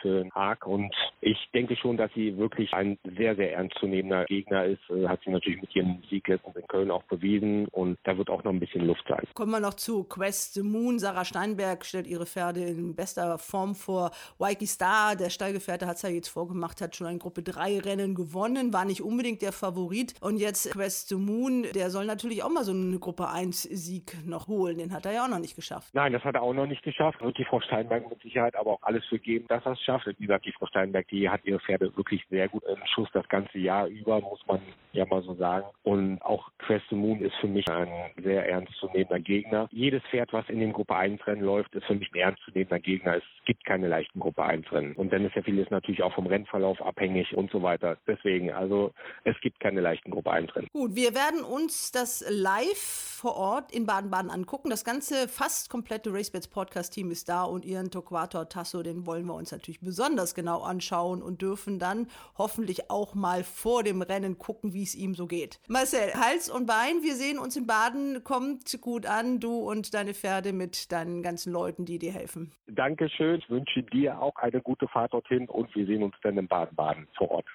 für 0.00 0.22
den 0.22 0.32
Haag. 0.32 0.66
Und 0.66 0.94
ich 1.20 1.38
denke 1.52 1.76
schon, 1.76 1.96
dass 1.96 2.12
sie 2.14 2.36
wirklich 2.36 2.72
ein 2.72 2.98
sehr, 3.16 3.36
sehr 3.36 3.54
ernstzunehmender 3.54 4.24
Gegner 4.26 4.64
ist. 4.64 4.80
Äh, 4.90 5.08
Hat 5.08 5.20
sie 5.24 5.30
natürlich 5.30 5.60
mit 5.60 5.74
ihrem 5.74 6.02
Sieg 6.08 6.26
letztens 6.28 6.56
in 6.56 6.66
Köln 6.66 6.90
auch 6.90 7.02
bewiesen. 7.04 7.66
Und 7.68 7.98
da 8.04 8.16
wird 8.16 8.30
auch 8.30 8.44
noch 8.44 8.52
ein 8.52 8.60
bisschen 8.60 8.86
Luft 8.86 9.04
sein. 9.08 9.22
Kommen 9.34 9.52
wir 9.52 9.60
noch 9.60 9.74
zu 9.74 10.04
Quest 10.04 10.54
the 10.54 10.62
Moon. 10.62 10.98
Sarah 10.98 11.24
Steinberg 11.24 11.84
stellt 11.84 12.06
ihre 12.06 12.26
Pferde 12.26 12.60
in 12.60 12.94
bester 12.94 13.38
Form 13.38 13.74
vor. 13.74 14.10
Waiki 14.38 14.66
Star, 14.66 15.16
der 15.16 15.30
Stallgefährte, 15.30 15.86
hat 15.86 15.96
es 15.96 16.02
ja 16.02 16.10
jetzt 16.10 16.28
vorgemacht, 16.28 16.80
hat 16.80 16.96
schon 16.96 17.06
ein 17.06 17.18
Gruppe 17.18 17.42
3 17.42 17.80
Rennen 17.80 18.14
gewonnen, 18.14 18.72
war 18.72 18.84
nicht 18.84 19.02
unbedingt 19.02 19.42
der 19.42 19.52
Favorit. 19.52 20.14
Und 20.20 20.38
jetzt 20.38 20.72
Quest 20.72 21.08
the 21.08 21.16
Moon, 21.16 21.66
der 21.74 21.90
soll 21.90 22.06
natürlich 22.06 22.42
auch 22.42 22.50
mal 22.50 22.64
so 22.64 22.72
einen 22.72 23.00
Gruppe 23.00 23.28
1 23.28 23.62
Sieg 23.62 24.16
noch 24.26 24.48
holen. 24.48 24.78
Den 24.78 24.92
hat 24.92 25.06
er 25.06 25.12
ja 25.12 25.24
auch 25.24 25.28
noch 25.28 25.38
nicht 25.38 25.56
geschafft. 25.56 25.94
Nein, 25.94 26.12
das 26.12 26.24
hat 26.24 26.34
er 26.34 26.42
auch 26.42 26.54
noch 26.54 26.66
nicht 26.66 26.82
geschafft. 26.82 27.20
Wird 27.22 27.38
die 27.38 27.44
Frau 27.44 27.60
Steinberg 27.60 28.08
mit 28.08 28.20
Sicherheit 28.22 28.54
aber 28.56 28.72
auch 28.72 28.82
alles 28.82 29.04
für 29.06 29.18
geben, 29.18 29.46
dass 29.48 29.64
er 29.64 29.72
es 29.72 29.80
schafft. 29.88 30.06
Wie 30.06 30.26
gesagt, 30.26 30.44
die 30.44 30.52
Frau 30.52 30.66
Steinberg, 30.66 31.08
die 31.08 31.28
hat 31.28 31.44
ihre 31.44 31.60
Pferde 31.60 31.96
wirklich 31.96 32.22
sehr 32.30 32.48
gut 32.48 32.62
im 32.64 32.76
Schuss 32.86 33.08
das 33.12 33.28
ganze 33.28 33.58
Jahr 33.58 33.86
über, 33.86 34.20
muss 34.20 34.40
man 34.46 34.60
ja 34.92 35.06
mal 35.06 35.22
so 35.22 35.34
sagen. 35.34 35.66
Und 35.82 36.20
auch 36.22 36.50
Quest 36.58 36.84
the 36.90 36.96
Moon 36.96 37.20
ist 37.20 37.34
für 37.36 37.46
mich 37.46 37.68
ein 37.70 37.88
sehr 38.22 38.46
ernstzunehmender 38.48 39.20
Gegner. 39.20 39.68
Jedes 39.72 40.02
Pferd, 40.10 40.32
was 40.32 40.48
in 40.48 40.60
dem 40.60 40.72
Gruppe 40.72 40.94
1 40.94 41.26
Rennen 41.26 41.42
läuft, 41.42 41.74
ist 41.74 41.86
für 41.86 41.94
mich 41.94 42.12
ein 42.12 42.20
ernstzunehmender 42.20 42.80
Gegner. 42.80 43.16
Es 43.16 43.22
gibt 43.46 43.64
keine 43.64 43.88
leichten 43.88 44.20
Gruppe 44.20 44.42
1 44.42 44.70
Rennen. 44.72 44.92
Und 44.94 45.12
dann 45.12 45.24
ist 45.24 45.34
ja 45.34 45.42
vieles 45.42 45.70
natürlich 45.70 46.02
auch 46.02 46.14
vom 46.14 46.26
Rennverlauf 46.26 46.80
abhängig 46.82 47.34
und 47.34 47.50
so 47.50 47.62
weiter. 47.62 47.96
Deswegen, 48.06 48.52
also 48.52 48.92
es 49.24 49.40
gibt 49.40 49.60
keine 49.60 49.80
leichten 49.80 50.10
Gruppe 50.10 50.30
1 50.30 50.54
Rennen. 50.54 50.68
Gut, 50.72 50.94
wir 50.94 51.14
werden 51.14 51.42
uns 51.42 51.92
das 51.92 52.24
live 52.28 52.78
vor 52.78 53.36
Ort 53.36 53.72
in 53.72 53.86
Baden-Baden 53.86 54.30
angucken. 54.30 54.70
Das 54.70 54.84
ganze 54.84 55.28
fast 55.28 55.70
komplette 55.70 56.12
RaceBets 56.12 56.48
Podcast-Team 56.48 57.10
ist 57.10 57.28
da 57.28 57.44
und 57.44 57.64
ihren 57.64 57.90
Torquator 57.90 58.48
Tasso, 58.48 58.82
den 58.82 59.06
wollen 59.06 59.26
wir 59.26 59.34
uns 59.34 59.52
natürlich 59.52 59.77
besonders 59.80 60.34
genau 60.34 60.62
anschauen 60.62 61.22
und 61.22 61.42
dürfen 61.42 61.78
dann 61.78 62.08
hoffentlich 62.36 62.90
auch 62.90 63.14
mal 63.14 63.44
vor 63.44 63.82
dem 63.82 64.02
Rennen 64.02 64.38
gucken, 64.38 64.72
wie 64.72 64.82
es 64.82 64.94
ihm 64.94 65.14
so 65.14 65.26
geht. 65.26 65.60
Marcel, 65.68 66.12
Hals 66.14 66.50
und 66.50 66.66
Bein, 66.66 67.02
wir 67.02 67.14
sehen 67.16 67.38
uns 67.38 67.56
in 67.56 67.66
Baden. 67.66 68.22
Kommt 68.24 68.80
gut 68.80 69.06
an, 69.06 69.40
du 69.40 69.58
und 69.58 69.94
deine 69.94 70.14
Pferde 70.14 70.52
mit 70.52 70.92
deinen 70.92 71.22
ganzen 71.22 71.52
Leuten, 71.52 71.84
die 71.84 71.98
dir 71.98 72.12
helfen. 72.12 72.52
Dankeschön. 72.66 73.36
Ich 73.40 73.48
wünsche 73.50 73.82
dir 73.82 74.20
auch 74.20 74.36
eine 74.36 74.60
gute 74.60 74.88
Fahrt 74.88 75.12
dorthin 75.12 75.48
und 75.48 75.74
wir 75.74 75.86
sehen 75.86 76.02
uns 76.02 76.14
dann 76.22 76.38
in 76.38 76.48
Baden-Baden 76.48 77.08
vor 77.16 77.30
Ort. 77.30 77.46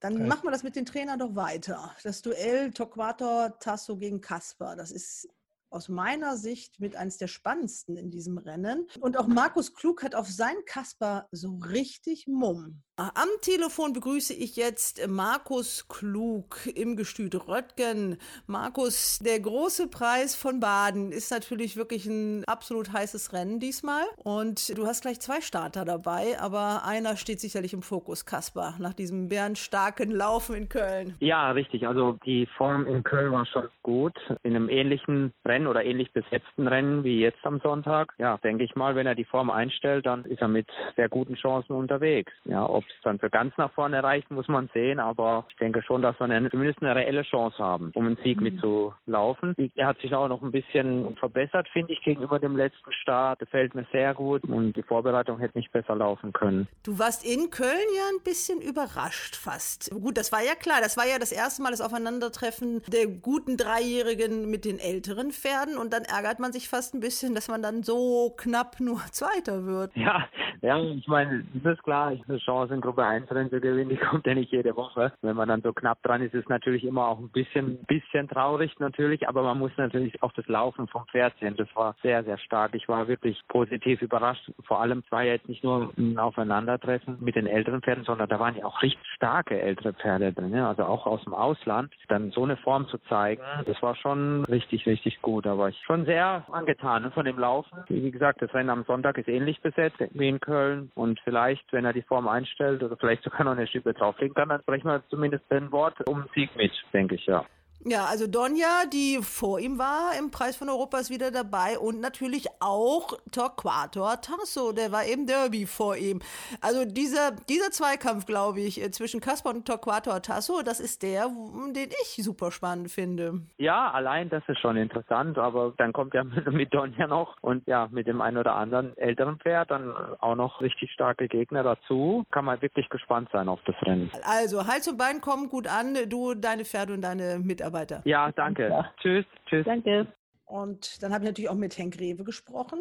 Dann 0.00 0.14
Okay. 0.14 0.26
machen 0.26 0.44
wir 0.44 0.50
das 0.50 0.62
mit 0.62 0.76
den 0.76 0.86
Trainern 0.86 1.18
doch 1.18 1.34
weiter. 1.34 1.94
Das 2.04 2.22
Duell 2.22 2.70
Torquator 2.72 3.58
Tasso 3.58 3.96
gegen 3.98 4.20
Kasper, 4.22 4.74
das 4.74 4.90
ist 4.90 5.28
aus 5.70 5.88
meiner 5.88 6.36
Sicht 6.36 6.80
mit 6.80 6.96
eines 6.96 7.16
der 7.16 7.28
spannendsten 7.28 7.96
in 7.96 8.10
diesem 8.10 8.38
Rennen. 8.38 8.86
Und 9.00 9.16
auch 9.16 9.26
Markus 9.26 9.74
Klug 9.74 10.02
hat 10.02 10.14
auf 10.14 10.28
sein 10.28 10.56
Kasper 10.66 11.28
so 11.30 11.56
richtig 11.56 12.26
Mumm. 12.26 12.82
Am 13.00 13.28
Telefon 13.40 13.94
begrüße 13.94 14.34
ich 14.34 14.56
jetzt 14.56 15.08
Markus 15.08 15.88
Klug 15.88 16.58
im 16.74 16.96
Gestüt 16.96 17.34
Röttgen. 17.48 18.18
Markus, 18.46 19.18
der 19.20 19.40
große 19.40 19.88
Preis 19.88 20.36
von 20.36 20.60
Baden 20.60 21.10
ist 21.10 21.30
natürlich 21.30 21.76
wirklich 21.76 22.04
ein 22.04 22.44
absolut 22.44 22.92
heißes 22.92 23.32
Rennen 23.32 23.58
diesmal. 23.58 24.02
Und 24.22 24.76
du 24.76 24.86
hast 24.86 25.00
gleich 25.00 25.18
zwei 25.18 25.40
Starter 25.40 25.86
dabei, 25.86 26.38
aber 26.40 26.84
einer 26.84 27.16
steht 27.16 27.40
sicherlich 27.40 27.72
im 27.72 27.80
Fokus, 27.80 28.26
Kasper, 28.26 28.74
nach 28.78 28.92
diesem 28.92 29.30
bärenstarken 29.30 30.10
Laufen 30.10 30.54
in 30.54 30.68
Köln. 30.68 31.14
Ja, 31.20 31.52
richtig. 31.52 31.86
Also 31.86 32.18
die 32.26 32.44
Form 32.58 32.86
in 32.86 33.02
Köln 33.02 33.32
war 33.32 33.46
schon 33.46 33.70
gut. 33.82 34.18
In 34.42 34.54
einem 34.54 34.68
ähnlichen 34.68 35.32
Rennen 35.46 35.68
oder 35.68 35.86
ähnlich 35.86 36.12
besetzten 36.12 36.68
Rennen 36.68 37.02
wie 37.02 37.20
jetzt 37.20 37.46
am 37.46 37.60
Sonntag. 37.60 38.12
Ja, 38.18 38.36
denke 38.36 38.64
ich 38.64 38.76
mal, 38.76 38.94
wenn 38.94 39.06
er 39.06 39.14
die 39.14 39.24
Form 39.24 39.48
einstellt, 39.48 40.04
dann 40.04 40.26
ist 40.26 40.42
er 40.42 40.48
mit 40.48 40.68
sehr 40.96 41.08
guten 41.08 41.36
Chancen 41.36 41.72
unterwegs. 41.72 42.32
Ja, 42.44 42.68
ob 42.68 42.84
es 42.96 43.02
dann 43.02 43.18
für 43.18 43.30
ganz 43.30 43.56
nach 43.56 43.72
vorne 43.72 44.02
reicht, 44.02 44.30
muss 44.30 44.48
man 44.48 44.68
sehen. 44.72 44.98
Aber 44.98 45.46
ich 45.50 45.56
denke 45.56 45.82
schon, 45.82 46.02
dass 46.02 46.18
wir 46.18 46.24
eine, 46.24 46.50
zumindest 46.50 46.82
eine 46.82 46.94
reelle 46.94 47.22
Chance 47.22 47.58
haben, 47.58 47.90
um 47.94 48.06
einen 48.06 48.18
Sieg 48.22 48.40
mitzulaufen. 48.40 49.54
Er 49.74 49.86
hat 49.86 49.98
sich 50.00 50.14
auch 50.14 50.28
noch 50.28 50.42
ein 50.42 50.52
bisschen 50.52 51.16
verbessert, 51.16 51.68
finde 51.72 51.92
ich, 51.92 52.02
gegenüber 52.02 52.38
dem 52.38 52.56
letzten 52.56 52.92
Start. 52.92 53.38
Gefällt 53.38 53.74
mir 53.74 53.86
sehr 53.92 54.14
gut 54.14 54.44
und 54.44 54.74
die 54.74 54.82
Vorbereitung 54.82 55.38
hätte 55.38 55.58
nicht 55.58 55.72
besser 55.72 55.96
laufen 55.96 56.32
können. 56.32 56.68
Du 56.84 56.98
warst 56.98 57.24
in 57.24 57.50
Köln 57.50 57.70
ja 57.96 58.02
ein 58.12 58.22
bisschen 58.24 58.60
überrascht 58.60 59.36
fast. 59.36 59.90
Gut, 59.90 60.16
das 60.16 60.32
war 60.32 60.40
ja 60.40 60.54
klar. 60.54 60.80
Das 60.80 60.96
war 60.96 61.06
ja 61.06 61.18
das 61.18 61.32
erste 61.32 61.62
Mal 61.62 61.70
das 61.70 61.80
Aufeinandertreffen 61.80 62.82
der 62.88 63.06
guten 63.06 63.56
Dreijährigen 63.56 64.50
mit 64.50 64.64
den 64.64 64.78
älteren 64.78 65.30
Pferden. 65.30 65.76
Und 65.76 65.92
dann 65.92 66.02
ärgert 66.04 66.38
man 66.40 66.52
sich 66.52 66.68
fast 66.68 66.94
ein 66.94 67.00
bisschen, 67.00 67.34
dass 67.34 67.48
man 67.48 67.62
dann 67.62 67.82
so 67.82 68.34
knapp 68.36 68.80
nur 68.80 68.98
Zweiter 69.12 69.64
wird. 69.64 69.96
Ja, 69.96 70.28
ja, 70.62 70.78
ich 70.82 71.06
meine, 71.08 71.44
das 71.54 71.74
ist 71.74 71.82
klar, 71.82 72.08
eine 72.08 72.38
Chance 72.38 72.74
in 72.80 72.82
Gruppe 72.82 73.04
1 73.04 73.30
Rennen 73.30 73.50
zu 73.50 73.60
gewinnen, 73.60 73.90
die 73.90 73.96
kommt 74.10 74.26
ja 74.26 74.34
nicht 74.34 74.50
jede 74.52 74.74
Woche. 74.74 75.12
Wenn 75.22 75.36
man 75.36 75.48
dann 75.48 75.62
so 75.62 75.72
knapp 75.72 76.02
dran 76.02 76.22
ist, 76.22 76.34
ist 76.34 76.48
natürlich 76.48 76.84
immer 76.84 77.06
auch 77.06 77.18
ein 77.18 77.30
bisschen, 77.30 77.78
bisschen 77.84 78.28
traurig 78.28 78.78
natürlich, 78.78 79.28
aber 79.28 79.42
man 79.42 79.58
muss 79.58 79.72
natürlich 79.76 80.22
auch 80.22 80.32
das 80.32 80.46
Laufen 80.48 80.88
vom 80.88 81.06
Pferd 81.06 81.34
sehen. 81.40 81.56
Das 81.56 81.68
war 81.74 81.94
sehr, 82.02 82.24
sehr 82.24 82.38
stark. 82.38 82.74
Ich 82.74 82.88
war 82.88 83.08
wirklich 83.08 83.40
positiv 83.48 84.00
überrascht. 84.02 84.50
Vor 84.64 84.80
allem 84.80 85.02
war 85.10 85.24
jetzt 85.24 85.48
nicht 85.48 85.62
nur 85.62 85.92
ein 85.98 86.18
Aufeinandertreffen 86.18 87.18
mit 87.20 87.36
den 87.36 87.46
älteren 87.46 87.82
Pferden, 87.82 88.04
sondern 88.04 88.28
da 88.28 88.38
waren 88.38 88.56
ja 88.56 88.64
auch 88.64 88.82
richtig 88.82 89.06
starke 89.14 89.60
ältere 89.60 89.92
Pferde 89.92 90.32
drin, 90.32 90.54
also 90.54 90.84
auch 90.84 91.06
aus 91.06 91.22
dem 91.24 91.34
Ausland. 91.34 91.92
Dann 92.08 92.30
so 92.30 92.44
eine 92.44 92.56
Form 92.56 92.88
zu 92.88 92.98
zeigen, 93.08 93.42
das 93.66 93.80
war 93.82 93.94
schon 93.96 94.44
richtig, 94.46 94.86
richtig 94.86 95.20
gut. 95.20 95.46
Da 95.46 95.58
war 95.58 95.68
ich 95.68 95.80
schon 95.84 96.04
sehr 96.06 96.44
angetan 96.50 97.10
von 97.12 97.24
dem 97.24 97.38
Laufen. 97.38 97.78
Wie 97.88 98.10
gesagt, 98.10 98.40
das 98.42 98.52
Rennen 98.54 98.70
am 98.70 98.84
Sonntag 98.84 99.18
ist 99.18 99.28
ähnlich 99.28 99.60
besetzt 99.60 99.98
wie 100.12 100.28
in 100.28 100.40
Köln 100.40 100.90
und 100.94 101.20
vielleicht, 101.20 101.72
wenn 101.72 101.84
er 101.84 101.92
die 101.92 102.02
Form 102.02 102.28
einstellt 102.28 102.69
oder 102.76 102.96
vielleicht 102.96 103.22
sogar 103.22 103.44
noch 103.44 103.52
eine 103.52 103.66
Schippe 103.66 103.92
drauflegen 103.94 104.34
kann, 104.34 104.48
dann 104.48 104.60
sprechen 104.62 104.88
wir 104.88 105.02
zumindest 105.08 105.44
ein 105.50 105.70
Wort 105.72 105.96
um 106.06 106.24
Sieg 106.34 106.54
mit, 106.56 106.72
denke 106.92 107.16
ich, 107.16 107.26
ja. 107.26 107.44
Ja, 107.82 108.04
also 108.04 108.26
Donja, 108.26 108.84
die 108.92 109.20
vor 109.22 109.58
ihm 109.58 109.78
war 109.78 110.12
im 110.18 110.30
Preis 110.30 110.54
von 110.54 110.68
Europa, 110.68 110.98
ist 110.98 111.08
wieder 111.08 111.30
dabei 111.30 111.78
und 111.78 111.98
natürlich 111.98 112.46
auch 112.60 113.18
Torquator 113.32 114.20
Tasso, 114.20 114.72
der 114.72 114.92
war 114.92 115.04
im 115.04 115.26
Derby 115.26 115.64
vor 115.64 115.96
ihm. 115.96 116.20
Also 116.60 116.84
dieser, 116.84 117.30
dieser 117.48 117.70
Zweikampf, 117.70 118.26
glaube 118.26 118.60
ich, 118.60 118.82
äh, 118.82 118.90
zwischen 118.90 119.20
Kasper 119.20 119.50
und 119.50 119.66
Torquator 119.66 120.20
Tasso, 120.20 120.60
das 120.62 120.78
ist 120.78 121.02
der, 121.02 121.28
den 121.74 121.88
ich 122.02 122.22
super 122.22 122.52
spannend 122.52 122.90
finde. 122.90 123.40
Ja, 123.56 123.90
allein 123.90 124.28
das 124.28 124.42
ist 124.46 124.60
schon 124.60 124.76
interessant, 124.76 125.38
aber 125.38 125.72
dann 125.78 125.94
kommt 125.94 126.12
ja 126.12 126.22
mit, 126.22 126.46
mit 126.52 126.74
Donja 126.74 127.06
noch 127.06 127.38
und 127.40 127.66
ja, 127.66 127.88
mit 127.90 128.06
dem 128.06 128.20
einen 128.20 128.36
oder 128.36 128.56
anderen 128.56 128.94
älteren 128.98 129.38
Pferd 129.38 129.70
dann 129.70 129.94
auch 130.20 130.34
noch 130.34 130.60
richtig 130.60 130.92
starke 130.92 131.28
Gegner 131.28 131.62
dazu. 131.62 132.26
Kann 132.30 132.44
man 132.44 132.60
wirklich 132.60 132.90
gespannt 132.90 133.30
sein 133.32 133.48
auf 133.48 133.60
das 133.64 133.76
Rennen. 133.86 134.10
Also 134.22 134.66
Hals 134.66 134.86
und 134.86 134.98
Bein 134.98 135.22
kommen 135.22 135.48
gut 135.48 135.66
an, 135.66 135.96
du, 136.10 136.34
deine 136.34 136.66
Pferde 136.66 136.92
und 136.92 137.00
deine 137.00 137.38
Mitarbeiter. 137.38 137.69
Ja, 138.04 138.32
danke. 138.32 138.84
Tschüss, 139.00 139.24
tschüss. 139.46 139.64
Danke. 139.64 140.06
Und 140.44 141.02
dann 141.02 141.12
habe 141.12 141.24
ich 141.24 141.30
natürlich 141.30 141.50
auch 141.50 141.54
mit 141.54 141.76
Henk 141.78 141.98
Rewe 142.00 142.24
gesprochen. 142.24 142.80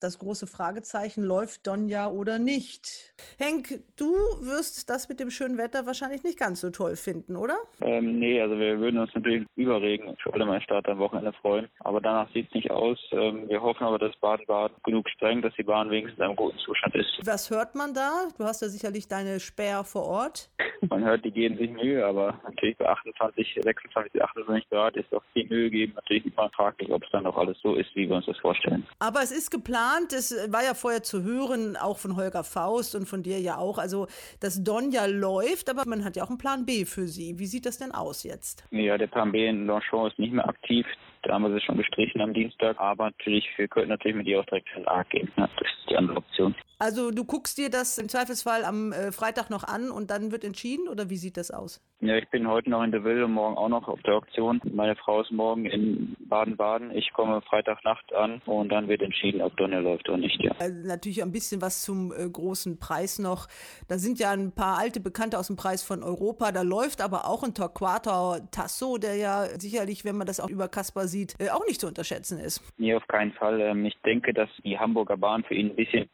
Das 0.00 0.18
große 0.18 0.46
Fragezeichen, 0.46 1.22
läuft 1.22 1.66
Donja 1.66 2.08
oder 2.08 2.38
nicht? 2.38 3.14
Henk, 3.38 3.80
du 3.96 4.12
wirst 4.40 4.90
das 4.90 5.08
mit 5.08 5.20
dem 5.20 5.30
schönen 5.30 5.58
Wetter 5.58 5.86
wahrscheinlich 5.86 6.22
nicht 6.22 6.38
ganz 6.38 6.60
so 6.60 6.70
toll 6.70 6.96
finden, 6.96 7.36
oder? 7.36 7.56
Ähm, 7.80 8.18
nee, 8.18 8.40
also 8.40 8.58
wir 8.58 8.78
würden 8.78 8.98
uns 8.98 9.14
natürlich 9.14 9.46
über 9.56 9.80
Regen 9.80 10.16
für 10.22 10.32
alle 10.34 10.44
mal 10.44 10.60
Start 10.60 10.88
am 10.88 10.98
Wochenende 10.98 11.32
freuen. 11.40 11.68
Aber 11.80 12.00
danach 12.00 12.30
sieht 12.32 12.48
es 12.48 12.54
nicht 12.54 12.70
aus. 12.70 12.98
Ähm, 13.12 13.48
wir 13.48 13.62
hoffen 13.62 13.84
aber, 13.84 13.98
dass 13.98 14.14
Baden-Baden 14.16 14.76
genug 14.84 15.08
streng, 15.10 15.42
dass 15.42 15.54
die 15.54 15.62
Bahn 15.62 15.90
wenigstens 15.90 16.18
in 16.18 16.24
einem 16.24 16.36
guten 16.36 16.58
Zustand 16.58 16.94
ist. 16.94 17.20
Was 17.24 17.50
hört 17.50 17.74
man 17.74 17.94
da? 17.94 18.28
Du 18.36 18.44
hast 18.44 18.62
ja 18.62 18.68
sicherlich 18.68 19.08
deine 19.08 19.40
Späher 19.40 19.84
vor 19.84 20.04
Ort. 20.04 20.50
Man 20.90 21.04
hört, 21.04 21.24
die 21.24 21.30
geben 21.30 21.56
sich 21.56 21.70
Mühe, 21.70 22.04
aber 22.04 22.38
natürlich 22.44 22.76
bei 22.76 22.88
28, 22.88 23.60
26, 23.62 24.22
28 24.22 24.68
Grad 24.68 24.96
ist 24.96 25.10
doch 25.10 25.22
viel 25.32 25.46
Mühe 25.48 25.70
geben. 25.70 25.94
Natürlich 25.94 26.26
immer 26.26 26.50
fraglich, 26.50 26.90
ob 26.90 27.02
es 27.02 27.10
dann 27.10 27.24
noch 27.24 27.36
alles 27.36 27.56
so 27.62 27.74
ist, 27.74 27.94
wie 27.94 28.08
wir 28.08 28.16
uns 28.16 28.26
das 28.26 28.38
vorstellen. 28.38 28.86
Aber 28.98 29.22
es 29.22 29.30
ist 29.30 29.50
geplant, 29.50 29.85
es 30.12 30.34
war 30.52 30.64
ja 30.64 30.74
vorher 30.74 31.02
zu 31.02 31.22
hören, 31.22 31.76
auch 31.76 31.98
von 31.98 32.16
Holger 32.16 32.44
Faust 32.44 32.94
und 32.94 33.06
von 33.06 33.22
dir 33.22 33.40
ja 33.40 33.58
auch, 33.58 33.78
also 33.78 34.06
dass 34.40 34.62
Donja 34.62 35.06
läuft, 35.06 35.70
aber 35.70 35.82
man 35.86 36.04
hat 36.04 36.16
ja 36.16 36.24
auch 36.24 36.28
einen 36.28 36.38
Plan 36.38 36.66
B 36.66 36.84
für 36.84 37.06
sie. 37.06 37.38
Wie 37.38 37.46
sieht 37.46 37.66
das 37.66 37.78
denn 37.78 37.92
aus 37.92 38.22
jetzt? 38.22 38.64
Ja, 38.70 38.98
der 38.98 39.06
Plan 39.06 39.32
B 39.32 39.46
in 39.46 39.66
Longchamp 39.66 40.12
ist 40.12 40.18
nicht 40.18 40.32
mehr 40.32 40.48
aktiv. 40.48 40.86
Da 41.22 41.34
haben 41.34 41.42
wir 41.42 41.52
sie 41.52 41.64
schon 41.64 41.76
gestrichen 41.76 42.20
am 42.20 42.32
Dienstag. 42.32 42.78
Aber 42.78 43.06
natürlich, 43.06 43.46
wir 43.56 43.66
könnten 43.66 43.88
natürlich 43.90 44.16
mit 44.16 44.26
ihr 44.26 44.40
auch 44.40 44.44
direkt 44.46 44.68
den 44.76 44.86
A 44.86 45.02
gehen. 45.04 45.30
Das 45.36 45.50
ist 45.60 45.90
die 45.90 45.96
andere 45.96 46.18
Option. 46.18 46.54
Also 46.78 47.10
du 47.10 47.24
guckst 47.24 47.56
dir 47.56 47.70
das 47.70 47.96
im 47.96 48.08
Zweifelsfall 48.08 48.64
am 48.64 48.92
äh, 48.92 49.10
Freitag 49.10 49.48
noch 49.48 49.64
an 49.64 49.90
und 49.90 50.10
dann 50.10 50.30
wird 50.30 50.44
entschieden 50.44 50.88
oder 50.88 51.08
wie 51.08 51.16
sieht 51.16 51.38
das 51.38 51.50
aus? 51.50 51.80
Ja, 52.00 52.16
ich 52.16 52.28
bin 52.28 52.46
heute 52.46 52.68
noch 52.68 52.82
in 52.82 52.92
Deville 52.92 53.24
und 53.24 53.32
morgen 53.32 53.56
auch 53.56 53.70
noch 53.70 53.88
auf 53.88 54.02
der 54.02 54.16
Auktion. 54.16 54.60
Meine 54.64 54.96
Frau 54.96 55.22
ist 55.22 55.32
morgen 55.32 55.64
in 55.64 56.14
Baden-Baden. 56.28 56.90
Ich 56.90 57.10
komme 57.14 57.40
Freitagnacht 57.40 58.12
an 58.12 58.42
und 58.44 58.68
dann 58.68 58.88
wird 58.88 59.00
entschieden, 59.00 59.40
ob 59.40 59.56
Donner 59.56 59.80
läuft 59.80 60.06
oder 60.10 60.18
nicht. 60.18 60.38
Ja. 60.42 60.52
Also 60.58 60.86
natürlich 60.86 61.22
ein 61.22 61.32
bisschen 61.32 61.62
was 61.62 61.82
zum 61.82 62.12
äh, 62.12 62.28
großen 62.28 62.78
Preis 62.78 63.18
noch. 63.18 63.46
Da 63.88 63.96
sind 63.96 64.18
ja 64.18 64.32
ein 64.32 64.52
paar 64.52 64.76
alte 64.76 65.00
Bekannte 65.00 65.38
aus 65.38 65.46
dem 65.46 65.56
Preis 65.56 65.82
von 65.82 66.02
Europa. 66.02 66.52
Da 66.52 66.60
läuft 66.60 67.00
aber 67.00 67.26
auch 67.26 67.42
ein 67.42 67.54
Torquato 67.54 68.36
Tasso, 68.50 68.98
der 68.98 69.14
ja 69.14 69.46
sicherlich, 69.58 70.04
wenn 70.04 70.18
man 70.18 70.26
das 70.26 70.38
auch 70.38 70.50
über 70.50 70.68
Kaspar 70.68 71.06
sieht, 71.06 71.34
äh, 71.40 71.48
auch 71.48 71.66
nicht 71.66 71.80
zu 71.80 71.86
unterschätzen 71.86 72.38
ist. 72.38 72.60
Nee, 72.76 72.94
auf 72.94 73.06
keinen 73.08 73.32
Fall. 73.32 73.58
Ähm, 73.62 73.86
ich 73.86 73.96
denke, 74.04 74.34
dass 74.34 74.50
die 74.62 74.78
Hamburger 74.78 75.16
Bahn 75.16 75.44
für 75.44 75.54
ihn 75.54 75.70
ein 75.70 75.76
bisschen 75.76 76.10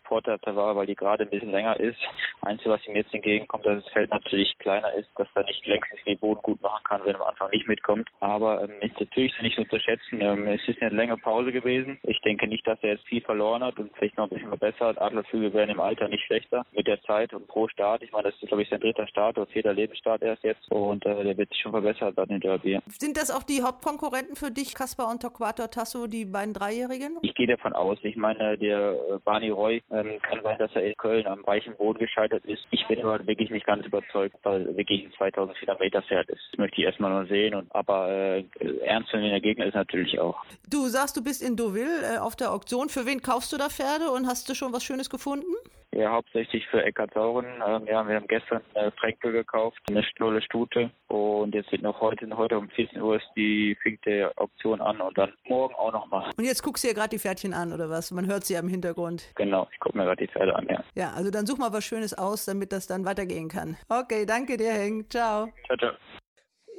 war, 0.56 0.76
weil 0.76 0.86
die 0.86 0.94
gerade 0.94 1.24
ein 1.24 1.30
bisschen 1.30 1.50
länger 1.50 1.78
ist. 1.78 1.98
Einzige, 2.42 2.70
was 2.70 2.86
ihm 2.86 2.96
jetzt 2.96 3.14
entgegenkommt, 3.14 3.66
dass 3.66 3.82
das 3.82 3.92
Feld 3.92 4.10
natürlich 4.10 4.56
kleiner 4.58 4.92
ist, 4.94 5.08
dass 5.16 5.28
er 5.34 5.44
nicht 5.44 5.66
längst 5.66 5.90
den 6.06 6.18
Boden 6.18 6.42
gut 6.42 6.60
machen 6.62 6.82
kann, 6.84 7.00
wenn 7.04 7.14
er 7.14 7.20
am 7.20 7.28
Anfang 7.28 7.50
nicht 7.50 7.68
mitkommt. 7.68 8.08
Aber 8.20 8.62
ähm, 8.62 8.70
ist 8.80 8.98
natürlich 8.98 9.32
nicht 9.40 9.56
zu 9.56 9.62
unterschätzen. 9.62 10.20
Ähm, 10.20 10.46
es 10.46 10.66
ist 10.66 10.80
eine 10.82 10.94
längere 10.94 11.18
Pause 11.18 11.52
gewesen. 11.52 11.98
Ich 12.02 12.20
denke 12.20 12.46
nicht, 12.46 12.66
dass 12.66 12.78
er 12.82 12.90
jetzt 12.90 13.06
viel 13.06 13.22
verloren 13.22 13.62
hat 13.62 13.78
und 13.78 13.94
vielleicht 13.96 14.16
noch 14.16 14.24
ein 14.24 14.30
bisschen 14.30 14.48
verbessert. 14.48 15.00
Adlerflügel 15.00 15.52
werden 15.52 15.70
im 15.70 15.80
Alter 15.80 16.08
nicht 16.08 16.24
schlechter 16.24 16.64
mit 16.72 16.86
der 16.86 17.00
Zeit 17.02 17.32
und 17.32 17.46
pro 17.46 17.68
Start. 17.68 18.02
Ich 18.02 18.12
meine, 18.12 18.24
das 18.24 18.34
ist, 18.42 18.48
glaube 18.48 18.62
ich, 18.62 18.68
sein 18.68 18.80
dritter 18.80 19.06
Start 19.06 19.38
oder 19.38 19.46
vierter 19.46 19.72
Lebensstart 19.72 20.22
erst 20.22 20.42
jetzt 20.44 20.70
und 20.70 21.04
äh, 21.06 21.24
der 21.24 21.36
wird 21.36 21.50
sich 21.50 21.60
schon 21.60 21.72
verbessert 21.72 22.16
dann 22.16 22.28
in 22.28 22.40
Derby. 22.40 22.78
Sind 22.86 23.16
das 23.16 23.30
auch 23.30 23.42
die 23.42 23.62
Hauptkonkurrenten 23.62 24.36
für 24.36 24.50
dich, 24.50 24.74
Kaspar 24.74 25.10
und 25.10 25.22
Torquato 25.22 25.66
Tasso, 25.66 26.06
die 26.06 26.24
beiden 26.24 26.54
Dreijährigen? 26.54 27.18
Ich 27.22 27.34
gehe 27.34 27.46
davon 27.46 27.72
aus. 27.72 27.98
Ich 28.02 28.16
meine, 28.16 28.58
der 28.58 28.92
äh, 28.92 29.18
Barney 29.24 29.50
Roy 29.50 29.82
ähm, 29.90 30.18
kann 30.22 30.41
sein, 30.42 30.58
dass 30.58 30.74
er 30.74 30.84
in 30.84 30.96
Köln 30.96 31.26
am 31.26 31.46
weichen 31.46 31.76
Boden 31.76 31.98
gescheitert 31.98 32.44
ist. 32.44 32.66
Ich 32.70 32.86
bin 32.86 33.00
aber 33.00 33.26
wirklich 33.26 33.50
nicht 33.50 33.66
ganz 33.66 33.86
überzeugt, 33.86 34.36
weil 34.42 34.76
wirklich 34.76 35.04
ein 35.04 35.12
2400 35.12 35.80
Meter 35.80 36.02
Pferd 36.02 36.28
ist. 36.28 36.40
Das 36.50 36.58
möchte 36.58 36.80
ich 36.80 36.86
erstmal 36.86 37.10
nur 37.10 37.26
sehen. 37.26 37.54
Und, 37.54 37.74
aber 37.74 38.08
äh, 38.08 38.44
ernst 38.84 39.10
zu 39.10 39.16
der 39.18 39.40
Gegner 39.40 39.66
ist 39.66 39.74
natürlich 39.74 40.18
auch. 40.18 40.42
Du 40.68 40.86
sagst, 40.88 41.16
du 41.16 41.24
bist 41.24 41.42
in 41.42 41.56
Deauville 41.56 42.14
äh, 42.14 42.18
auf 42.18 42.36
der 42.36 42.52
Auktion. 42.52 42.88
Für 42.88 43.06
wen 43.06 43.22
kaufst 43.22 43.52
du 43.52 43.56
da 43.56 43.68
Pferde 43.68 44.10
und 44.10 44.26
hast 44.26 44.48
du 44.48 44.54
schon 44.54 44.72
was 44.72 44.82
Schönes 44.84 45.10
gefunden? 45.10 45.52
Ja, 45.94 46.10
hauptsächlich 46.10 46.66
für 46.68 46.82
Eckart 46.82 47.12
Sauren. 47.12 47.44
Ähm, 47.66 47.86
ja, 47.86 48.06
wir 48.08 48.16
haben 48.16 48.26
gestern 48.26 48.62
eine 48.74 48.90
Fränkel 48.92 49.32
gekauft, 49.32 49.78
eine 49.90 50.02
Stolle 50.02 50.40
Stute. 50.40 50.90
Und 51.08 51.54
jetzt 51.54 51.68
sind 51.68 51.82
noch 51.82 52.00
heute, 52.00 52.26
heute 52.34 52.56
um 52.56 52.70
14 52.70 53.00
Uhr 53.00 53.16
ist 53.16 53.28
die 53.36 53.76
fängt 53.82 54.04
der 54.06 54.32
Auktion 54.36 54.80
an 54.80 55.02
und 55.02 55.18
dann 55.18 55.34
morgen 55.44 55.74
auch 55.74 55.92
nochmal. 55.92 56.30
Und 56.36 56.44
jetzt 56.44 56.62
guckst 56.62 56.82
du 56.82 56.88
dir 56.88 56.94
gerade 56.94 57.10
die 57.10 57.18
Pferdchen 57.18 57.52
an, 57.52 57.74
oder 57.74 57.90
was? 57.90 58.10
Man 58.10 58.26
hört 58.26 58.44
sie 58.44 58.56
am 58.56 58.68
Hintergrund. 58.68 59.32
Genau, 59.34 59.68
ich 59.70 59.78
gucke 59.80 59.98
mir 59.98 60.04
gerade 60.04 60.24
die 60.26 60.32
Pferde 60.32 60.56
an, 60.56 60.66
ja. 60.70 60.82
Ja, 60.94 61.12
also 61.12 61.30
dann 61.30 61.46
such 61.46 61.58
mal 61.58 61.74
was 61.74 61.84
Schönes 61.84 62.14
aus, 62.14 62.46
damit 62.46 62.72
das 62.72 62.86
dann 62.86 63.04
weitergehen 63.04 63.48
kann. 63.48 63.76
Okay, 63.90 64.24
danke 64.24 64.56
dir, 64.56 64.72
Henk. 64.72 65.10
Ciao. 65.10 65.48
Ciao, 65.66 65.76
ciao. 65.76 65.92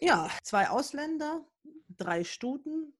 Ja, 0.01 0.27
zwei 0.41 0.69
Ausländer, 0.69 1.41
drei 1.97 2.23
Stuten, 2.23 2.93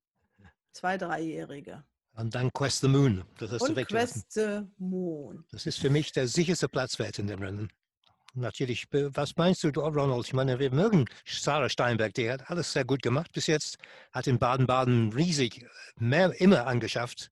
zwei 0.72 0.98
Dreijährige. 0.98 1.84
Und 2.16 2.36
dann 2.36 2.52
Quest 2.54 2.82
the 2.82 2.88
Moon. 2.88 3.24
Das 3.38 3.52
hast 3.52 3.62
Und 3.62 3.78
du. 3.78 3.86
Quest 3.86 4.32
the 4.34 4.62
Moon. 4.78 5.44
Das 5.52 5.66
ist 5.66 5.80
für 5.80 5.90
mich 5.90 6.12
der 6.12 6.28
sicherste 6.28 6.68
Platzwert 6.70 7.18
in 7.20 7.28
dem 7.28 7.42
Rennen. 7.42 7.70
Natürlich, 8.36 8.88
was 8.92 9.36
meinst 9.36 9.64
du, 9.64 9.70
Ronald? 9.70 10.26
Ich 10.26 10.34
meine, 10.34 10.58
wir 10.58 10.72
mögen 10.72 11.06
Sarah 11.26 11.70
Steinberg, 11.70 12.14
die 12.16 12.32
hat 12.32 12.50
alles 12.50 12.74
sehr 12.74 12.84
gut 12.84 13.04
gemacht 13.04 13.32
bis 13.32 13.46
jetzt, 13.46 13.78
hat 14.12 14.26
in 14.26 14.40
Baden-Baden 14.40 15.14
riesig 15.14 15.66
mehr 15.98 16.40
immer 16.42 16.66
angeschafft. 16.66 17.30